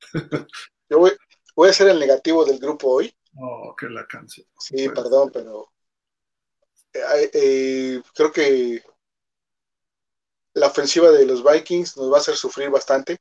yo 0.90 0.98
voy, 0.98 1.12
voy 1.54 1.68
a 1.68 1.72
ser 1.72 1.88
el 1.88 1.98
negativo 1.98 2.44
del 2.44 2.58
grupo 2.58 2.88
hoy. 2.90 3.14
Oh, 3.36 3.74
que 3.76 3.88
la 3.88 4.06
canción. 4.06 4.46
Sí, 4.58 4.88
perdón, 4.88 5.30
pero 5.32 5.72
eh, 6.92 7.30
eh, 7.32 8.02
creo 8.14 8.32
que 8.32 8.82
la 10.54 10.68
ofensiva 10.68 11.10
de 11.10 11.26
los 11.26 11.42
Vikings 11.42 11.96
nos 11.96 12.12
va 12.12 12.18
a 12.18 12.20
hacer 12.20 12.36
sufrir 12.36 12.70
bastante 12.70 13.18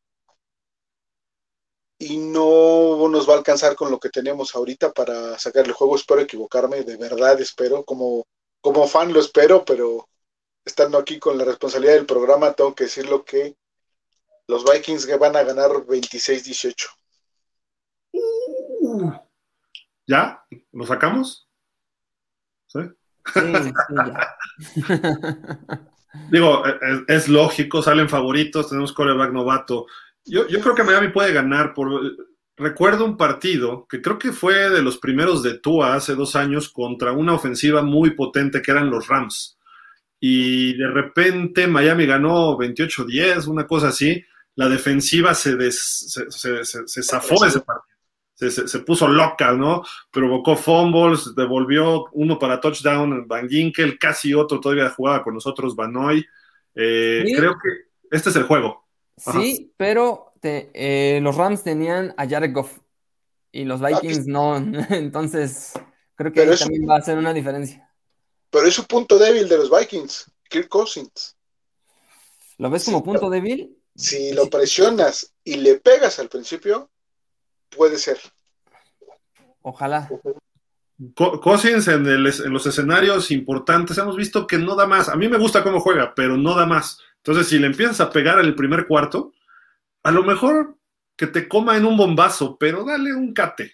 y 1.98 2.18
no 2.18 3.08
nos 3.10 3.28
va 3.28 3.34
a 3.34 3.38
alcanzar 3.38 3.76
con 3.76 3.90
lo 3.90 4.00
que 4.00 4.10
tenemos 4.10 4.56
ahorita 4.56 4.92
para 4.92 5.40
sacar 5.40 5.66
el 5.66 5.72
juego. 5.72 5.96
Espero 5.96 6.22
equivocarme, 6.22 6.84
de 6.84 6.98
verdad 6.98 7.40
espero, 7.42 7.84
como, 7.84 8.28
como 8.62 8.88
fan 8.88 9.14
lo 9.14 9.20
espero, 9.20 9.64
pero 9.66 10.08
estando 10.66 10.98
aquí 10.98 11.20
con 11.20 11.38
la 11.38 11.46
responsabilidad 11.46 11.94
del 11.96 12.06
programa, 12.06 12.54
tengo 12.54 12.76
que 12.76 12.86
decirlo 12.86 13.24
que 13.24 13.56
los 14.48 14.64
Vikings 14.64 15.08
van 15.18 15.36
a 15.36 15.44
ganar 15.44 15.72
26-18. 15.72 16.76
¿Ya? 20.08 20.44
¿Lo 20.72 20.86
sacamos? 20.86 21.48
¿Sí? 22.68 22.80
Digo, 26.30 26.64
es, 26.66 27.02
es, 27.08 27.28
lógico, 27.30 27.82
salen 27.82 28.08
favoritos, 28.10 28.70
tenemos 28.70 28.94
coreback 28.94 29.32
novato. 29.32 29.88
Yo, 30.26 30.46
creo 30.48 30.76
que 30.76 30.84
Miami 30.84 31.10
puede 31.10 31.34
ganar. 31.34 31.74
Por, 31.74 32.16
recuerdo 32.56 33.06
un 33.06 33.18
partido 33.18 33.88
que 33.90 34.02
creo 34.02 34.20
que 34.20 34.32
fue 34.32 34.70
de 34.70 34.82
los 34.82 34.98
primeros 34.98 35.42
de 35.44 35.58
Tua 35.60 35.96
hace 35.96 36.16
dos 36.16 36.36
años 36.36 36.70
contra 36.70 37.12
una 37.12 37.34
ofensiva 37.34 37.82
muy 37.82 38.12
potente 38.12 38.62
que 38.62 38.72
eran 38.72 38.90
los 38.90 39.08
Rams. 39.08 39.58
Y 40.20 40.78
de 40.78 40.88
repente 40.88 41.68
Miami 41.68 42.06
ganó 42.06 42.58
28-10, 42.58 43.48
una 43.48 43.68
cosa 43.68 43.90
así. 43.90 44.24
La 44.56 44.70
defensiva 44.70 45.34
se, 45.34 45.72
se, 45.72 47.04
zafó 47.04 47.44
de 47.44 47.50
ese 47.50 47.60
partido. 47.60 47.93
Se, 48.52 48.80
puso 48.80 49.08
loca, 49.08 49.54
¿no? 49.54 49.84
Provocó 50.12 50.56
fumbles, 50.56 51.34
devolvió 51.36 52.06
uno 52.14 52.40
para 52.40 52.60
touchdown 52.60 53.28
Van 53.28 53.50
Ginkel, 53.50 53.98
casi 54.00 54.34
otro 54.34 54.60
todavía 54.60 54.90
jugaba 54.90 55.24
con 55.24 55.34
nosotros, 55.34 55.76
Banoy. 55.76 56.26
Eh, 56.76 57.24
creo 57.36 57.54
que 57.54 57.70
este 58.12 58.30
es 58.30 58.36
el 58.36 58.44
juego. 58.44 58.86
Sí, 59.18 59.74
pero 59.78 60.34
eh, 60.42 61.20
los 61.22 61.36
Rams 61.36 61.64
tenían 61.64 62.14
a 62.18 62.28
Jared 62.28 62.54
Goff 62.54 62.80
y 63.52 63.64
los 63.64 63.82
ah, 63.82 63.88
Vikings 63.88 64.28
no. 64.28 64.58
Entonces, 64.90 65.74
creo 66.16 66.32
que 66.32 66.42
ahí 66.42 66.58
también 66.58 66.90
va 66.90 66.98
a 66.98 67.02
ser 67.02 67.18
una 67.18 67.34
diferencia. 67.34 67.90
Pero 68.50 68.68
es 68.68 68.74
su 68.74 68.86
punto 68.86 69.18
débil 69.18 69.48
de 69.48 69.58
los 69.58 69.70
Vikings, 69.70 70.32
Kirk 70.50 70.68
Cousins. 70.68 71.36
¿Lo 72.58 72.70
ves 72.70 72.86
como 72.86 73.04
punto 73.04 73.30
débil? 73.30 73.78
Si 73.96 74.34
lo 74.34 74.50
presionas 74.50 75.34
y 75.44 75.56
le 75.56 75.80
pegas 75.80 76.20
al 76.20 76.30
principio, 76.30 76.90
puede 77.70 77.98
ser. 77.98 78.20
Ojalá. 79.64 80.10
Cousins 81.16 81.88
en, 81.88 82.06
en, 82.06 82.24
los 82.24 82.66
escenarios 82.66 83.32
importantes 83.32 83.98
hemos 83.98 84.16
visto 84.16 84.46
que 84.46 84.58
no 84.58 84.76
da 84.76 84.86
más. 84.86 85.10
A 85.10 85.16
mí 85.16 85.28
me 85.28 85.38
gusta 85.38 85.64
cómo 85.64 85.80
juega, 85.80 86.14
pero 86.16 86.38
no 86.38 86.56
da 86.56 86.66
más. 86.66 87.00
Entonces, 87.18 87.48
si 87.48 87.58
le 87.58 87.68
empiezas 87.68 88.00
a 88.00 88.12
pegar 88.12 88.38
al 88.38 88.56
primer 88.56 88.86
cuarto, 88.86 89.34
a 90.04 90.12
lo 90.12 90.24
mejor 90.24 90.78
que 91.16 91.28
te 91.28 91.48
coma 91.48 91.78
en 91.78 91.86
un 91.86 91.98
bombazo, 91.98 92.58
pero 92.58 92.84
dale 92.84 93.14
un 93.14 93.34
cate 93.34 93.74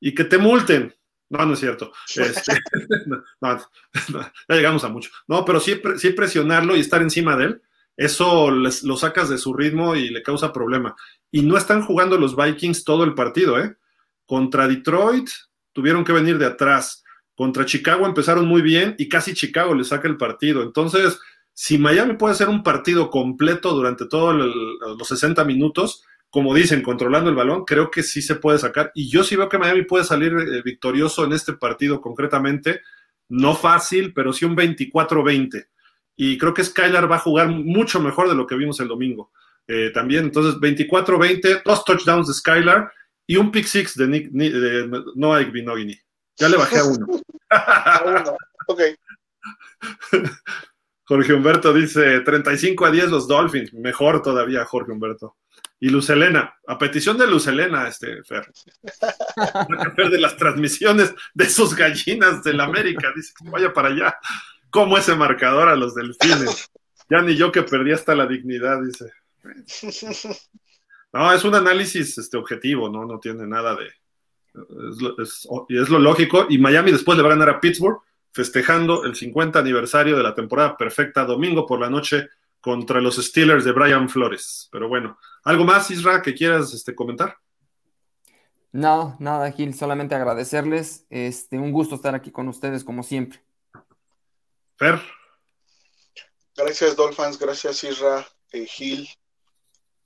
y 0.00 0.14
que 0.14 0.24
te 0.24 0.38
multen. 0.38 0.94
No, 1.30 1.44
no 1.46 1.54
es 1.54 1.60
cierto. 1.60 1.92
Este, 2.16 2.52
ya 3.40 4.54
llegamos 4.54 4.84
a 4.84 4.88
mucho. 4.88 5.10
No, 5.26 5.44
pero 5.44 5.60
sí, 5.60 5.80
sí, 5.96 6.10
presionarlo 6.10 6.76
y 6.76 6.80
estar 6.80 7.00
encima 7.02 7.36
de 7.36 7.44
él, 7.44 7.62
eso 7.96 8.50
lo 8.50 8.96
sacas 8.96 9.28
de 9.28 9.38
su 9.38 9.54
ritmo 9.54 9.94
y 9.94 10.10
le 10.10 10.22
causa 10.22 10.52
problema. 10.52 10.96
Y 11.30 11.42
no 11.42 11.56
están 11.56 11.82
jugando 11.82 12.18
los 12.18 12.36
Vikings 12.36 12.84
todo 12.84 13.04
el 13.04 13.14
partido, 13.14 13.58
¿eh? 13.58 13.76
Contra 14.26 14.68
Detroit 14.68 15.28
tuvieron 15.72 16.04
que 16.04 16.12
venir 16.12 16.38
de 16.38 16.46
atrás. 16.46 17.02
Contra 17.34 17.64
Chicago 17.64 18.06
empezaron 18.06 18.46
muy 18.46 18.62
bien 18.62 18.94
y 18.98 19.08
casi 19.08 19.34
Chicago 19.34 19.74
le 19.74 19.84
saca 19.84 20.08
el 20.08 20.16
partido. 20.16 20.62
Entonces, 20.62 21.18
si 21.52 21.78
Miami 21.78 22.14
puede 22.14 22.32
hacer 22.32 22.48
un 22.48 22.62
partido 22.62 23.10
completo 23.10 23.72
durante 23.72 24.06
todos 24.06 24.34
los 24.34 25.08
60 25.08 25.44
minutos, 25.44 26.04
como 26.30 26.52
dicen, 26.52 26.82
controlando 26.82 27.30
el 27.30 27.36
balón, 27.36 27.64
creo 27.64 27.92
que 27.92 28.02
sí 28.02 28.20
se 28.20 28.34
puede 28.34 28.58
sacar. 28.58 28.90
Y 28.94 29.08
yo 29.08 29.22
sí 29.22 29.36
veo 29.36 29.48
que 29.48 29.58
Miami 29.58 29.82
puede 29.82 30.04
salir 30.04 30.32
eh, 30.32 30.62
victorioso 30.64 31.24
en 31.24 31.32
este 31.32 31.52
partido 31.52 32.00
concretamente. 32.00 32.80
No 33.28 33.54
fácil, 33.54 34.12
pero 34.12 34.32
sí 34.32 34.44
un 34.44 34.56
24-20. 34.56 35.68
Y 36.16 36.36
creo 36.36 36.52
que 36.52 36.64
Skylar 36.64 37.10
va 37.10 37.16
a 37.16 37.20
jugar 37.20 37.48
mucho 37.48 38.00
mejor 38.00 38.28
de 38.28 38.34
lo 38.34 38.48
que 38.48 38.56
vimos 38.56 38.80
el 38.80 38.88
domingo. 38.88 39.30
Eh, 39.68 39.90
también, 39.94 40.24
entonces 40.24 40.60
24-20, 40.60 41.62
dos 41.64 41.84
touchdowns 41.84 42.26
de 42.26 42.34
Skylar 42.34 42.92
y 43.26 43.36
un 43.36 43.50
pick 43.50 43.66
six 43.66 43.96
de, 43.96 44.06
Nick, 44.06 44.30
de 44.30 45.02
Noah 45.14 45.42
Igbinogini. 45.42 45.98
Ya 46.36 46.48
le 46.48 46.56
bajé 46.56 46.78
a 46.78 46.84
uno. 46.84 47.06
a 47.50 48.02
uno, 48.06 48.36
ok. 48.66 48.80
Jorge 51.06 51.34
Humberto 51.34 51.72
dice 51.72 52.20
35 52.20 52.86
a 52.86 52.90
10 52.90 53.10
los 53.10 53.28
Dolphins. 53.28 53.74
Mejor 53.74 54.22
todavía, 54.22 54.64
Jorge 54.64 54.92
Humberto. 54.92 55.36
Y 55.78 55.90
Lucelena, 55.90 56.54
a 56.66 56.78
petición 56.78 57.18
de 57.18 57.26
Lucelena, 57.26 57.86
este 57.88 58.22
Fer. 58.24 58.50
Fer 59.96 60.08
de 60.08 60.18
las 60.18 60.36
transmisiones 60.36 61.14
de 61.34 61.48
sus 61.50 61.74
gallinas 61.74 62.42
del 62.42 62.60
América. 62.60 63.12
Dice 63.14 63.32
que 63.38 63.50
vaya 63.50 63.72
para 63.72 63.88
allá. 63.88 64.16
¿Cómo 64.70 64.96
ese 64.96 65.14
marcador 65.14 65.68
a 65.68 65.76
los 65.76 65.94
delfines? 65.94 66.70
Ya 67.10 67.20
ni 67.20 67.36
yo 67.36 67.52
que 67.52 67.62
perdí 67.62 67.92
hasta 67.92 68.14
la 68.14 68.26
dignidad, 68.26 68.80
dice. 68.82 69.12
No, 71.14 71.32
es 71.32 71.44
un 71.44 71.54
análisis 71.54 72.18
este, 72.18 72.36
objetivo, 72.36 72.88
¿no? 72.88 73.04
No 73.04 73.20
tiene 73.20 73.46
nada 73.46 73.76
de. 73.76 73.86
Es 73.86 75.00
lo, 75.00 75.16
es 75.68 75.88
lo 75.88 75.98
lógico. 76.00 76.46
Y 76.48 76.58
Miami 76.58 76.90
después 76.90 77.16
le 77.16 77.22
va 77.22 77.30
a 77.30 77.36
ganar 77.36 77.50
a 77.50 77.60
Pittsburgh 77.60 78.00
festejando 78.32 79.04
el 79.04 79.14
50 79.14 79.60
aniversario 79.60 80.16
de 80.16 80.24
la 80.24 80.34
temporada 80.34 80.76
perfecta 80.76 81.24
domingo 81.24 81.66
por 81.66 81.80
la 81.80 81.88
noche 81.88 82.30
contra 82.60 83.00
los 83.00 83.14
Steelers 83.16 83.64
de 83.64 83.70
Brian 83.70 84.08
Flores. 84.08 84.68
Pero 84.72 84.88
bueno, 84.88 85.16
¿algo 85.44 85.64
más, 85.64 85.88
Isra, 85.92 86.20
que 86.20 86.34
quieras 86.34 86.74
este, 86.74 86.96
comentar? 86.96 87.36
No, 88.72 89.16
nada, 89.20 89.52
Gil, 89.52 89.72
solamente 89.72 90.16
agradecerles. 90.16 91.06
Este, 91.10 91.60
un 91.60 91.70
gusto 91.70 91.94
estar 91.94 92.16
aquí 92.16 92.32
con 92.32 92.48
ustedes, 92.48 92.82
como 92.82 93.04
siempre. 93.04 93.40
Fer. 94.76 95.00
Gracias, 96.56 96.96
Dolphins, 96.96 97.38
gracias, 97.38 97.84
Isra, 97.84 98.26
eh, 98.50 98.66
Gil. 98.66 99.08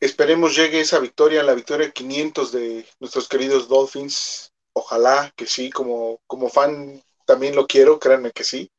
Esperemos 0.01 0.55
llegue 0.55 0.81
esa 0.81 1.01
victoria, 1.01 1.43
la 1.43 1.55
victoria 1.55 1.91
500 1.91 2.53
de 2.53 2.87
nuestros 3.01 3.29
queridos 3.29 3.69
Dolphins. 3.69 4.53
Ojalá 4.73 5.33
que 5.35 5.47
sí, 5.47 5.71
como, 5.71 6.21
como 6.27 6.49
fan 6.49 7.03
también 7.27 7.57
lo 7.57 7.67
quiero, 7.67 7.99
créanme 7.99 8.31
que 8.31 8.45
sí. 8.45 8.71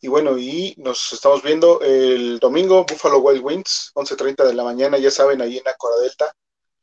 Y 0.00 0.08
bueno, 0.08 0.38
y 0.38 0.74
nos 0.76 1.12
estamos 1.12 1.42
viendo 1.42 1.80
el 1.80 2.38
domingo, 2.38 2.84
Buffalo 2.84 3.18
Wild 3.18 3.42
Wings, 3.42 3.90
11.30 3.94 4.44
de 4.44 4.54
la 4.54 4.62
mañana, 4.62 4.98
ya 4.98 5.10
saben, 5.10 5.40
ahí 5.40 5.58
en 5.58 5.66
Acora 5.66 5.96
Delta. 5.96 6.32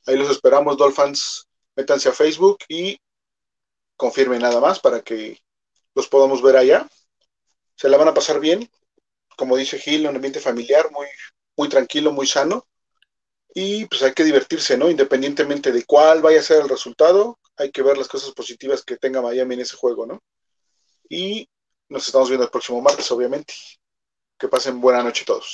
Ahí 0.05 0.17
los 0.17 0.29
esperamos, 0.29 0.75
Dolphins, 0.77 1.47
métanse 1.75 2.09
a 2.09 2.13
Facebook 2.13 2.57
y 2.67 2.97
confirmen 3.95 4.41
nada 4.41 4.59
más 4.59 4.79
para 4.79 5.01
que 5.01 5.39
los 5.95 6.07
podamos 6.07 6.41
ver 6.41 6.57
allá. 6.57 6.89
Se 7.75 7.87
la 7.87 7.97
van 7.97 8.09
a 8.09 8.13
pasar 8.13 8.39
bien, 8.39 8.69
como 9.37 9.55
dice 9.55 9.79
Gil, 9.79 10.07
un 10.07 10.15
ambiente 10.15 10.39
familiar, 10.39 10.91
muy, 10.91 11.07
muy 11.55 11.69
tranquilo, 11.69 12.11
muy 12.11 12.27
sano. 12.27 12.65
Y 13.53 13.85
pues 13.85 14.01
hay 14.03 14.13
que 14.13 14.23
divertirse, 14.23 14.77
¿no? 14.77 14.89
Independientemente 14.89 15.71
de 15.71 15.83
cuál 15.83 16.21
vaya 16.21 16.39
a 16.39 16.43
ser 16.43 16.61
el 16.61 16.69
resultado, 16.69 17.39
hay 17.57 17.71
que 17.71 17.83
ver 17.83 17.97
las 17.97 18.07
cosas 18.07 18.31
positivas 18.31 18.83
que 18.83 18.97
tenga 18.97 19.21
Miami 19.21 19.55
en 19.55 19.61
ese 19.61 19.75
juego, 19.75 20.05
¿no? 20.05 20.21
Y 21.09 21.47
nos 21.89 22.07
estamos 22.07 22.29
viendo 22.29 22.45
el 22.45 22.51
próximo 22.51 22.81
martes, 22.81 23.11
obviamente. 23.11 23.53
Que 24.37 24.47
pasen 24.47 24.79
buena 24.79 25.03
noche 25.03 25.25
todos. 25.25 25.51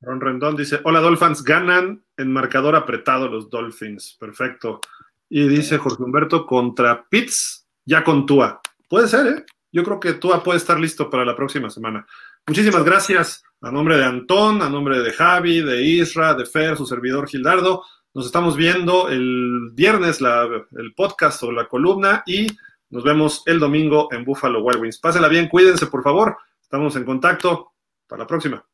Ron 0.00 0.20
Rendón 0.20 0.56
dice: 0.56 0.80
Hola 0.84 1.00
Dolphins, 1.00 1.42
ganan 1.42 2.04
en 2.16 2.32
marcador 2.32 2.74
apretado 2.74 3.28
los 3.28 3.48
Dolphins. 3.48 4.16
Perfecto. 4.18 4.80
Y 5.28 5.46
dice 5.48 5.78
Jorge 5.78 6.02
Humberto 6.02 6.46
contra 6.46 7.06
Pitts, 7.08 7.66
ya 7.84 8.02
con 8.02 8.26
Tua. 8.26 8.60
Puede 8.88 9.08
ser, 9.08 9.26
¿eh? 9.26 9.44
Yo 9.72 9.84
creo 9.84 10.00
que 10.00 10.14
Tua 10.14 10.42
puede 10.42 10.58
estar 10.58 10.78
listo 10.78 11.08
para 11.08 11.24
la 11.24 11.36
próxima 11.36 11.70
semana. 11.70 12.06
Muchísimas 12.46 12.84
gracias 12.84 13.42
a 13.60 13.70
nombre 13.70 13.96
de 13.96 14.04
Antón, 14.04 14.62
a 14.62 14.68
nombre 14.68 15.00
de 15.00 15.12
Javi, 15.12 15.60
de 15.60 15.82
Isra, 15.82 16.34
de 16.34 16.46
Fer, 16.46 16.76
su 16.76 16.86
servidor 16.86 17.28
Gildardo. 17.28 17.84
Nos 18.14 18.26
estamos 18.26 18.56
viendo 18.56 19.08
el 19.08 19.70
viernes 19.72 20.20
el 20.20 20.94
podcast 20.94 21.42
o 21.42 21.52
la 21.52 21.68
columna 21.68 22.22
y 22.26 22.46
nos 22.90 23.02
vemos 23.02 23.42
el 23.46 23.58
domingo 23.58 24.08
en 24.12 24.24
Buffalo 24.24 24.62
Wild 24.62 24.80
Wings. 24.80 24.98
Pásela 24.98 25.28
bien, 25.28 25.48
cuídense, 25.48 25.86
por 25.86 26.02
favor. 26.02 26.36
Estamos 26.62 26.94
en 26.96 27.04
contacto. 27.04 27.72
Para 28.06 28.20
la 28.20 28.26
próxima. 28.26 28.64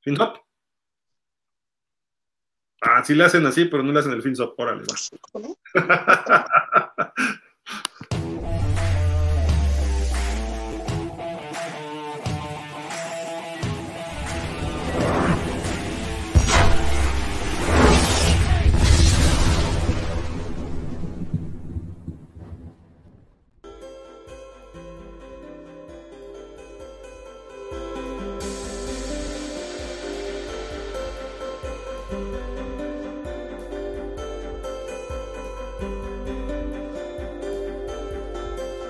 Fin 0.00 0.20
up. 0.20 0.40
Ah, 2.82 3.02
sí 3.02 3.14
le 3.14 3.24
hacen 3.24 3.46
así, 3.46 3.64
pero 3.64 3.82
no 3.82 3.92
le 3.92 4.00
hacen 4.00 4.12
el 4.12 4.22
fin 4.22 4.34
up. 4.40 4.54
Órale, 4.58 4.84
va. 4.84 6.46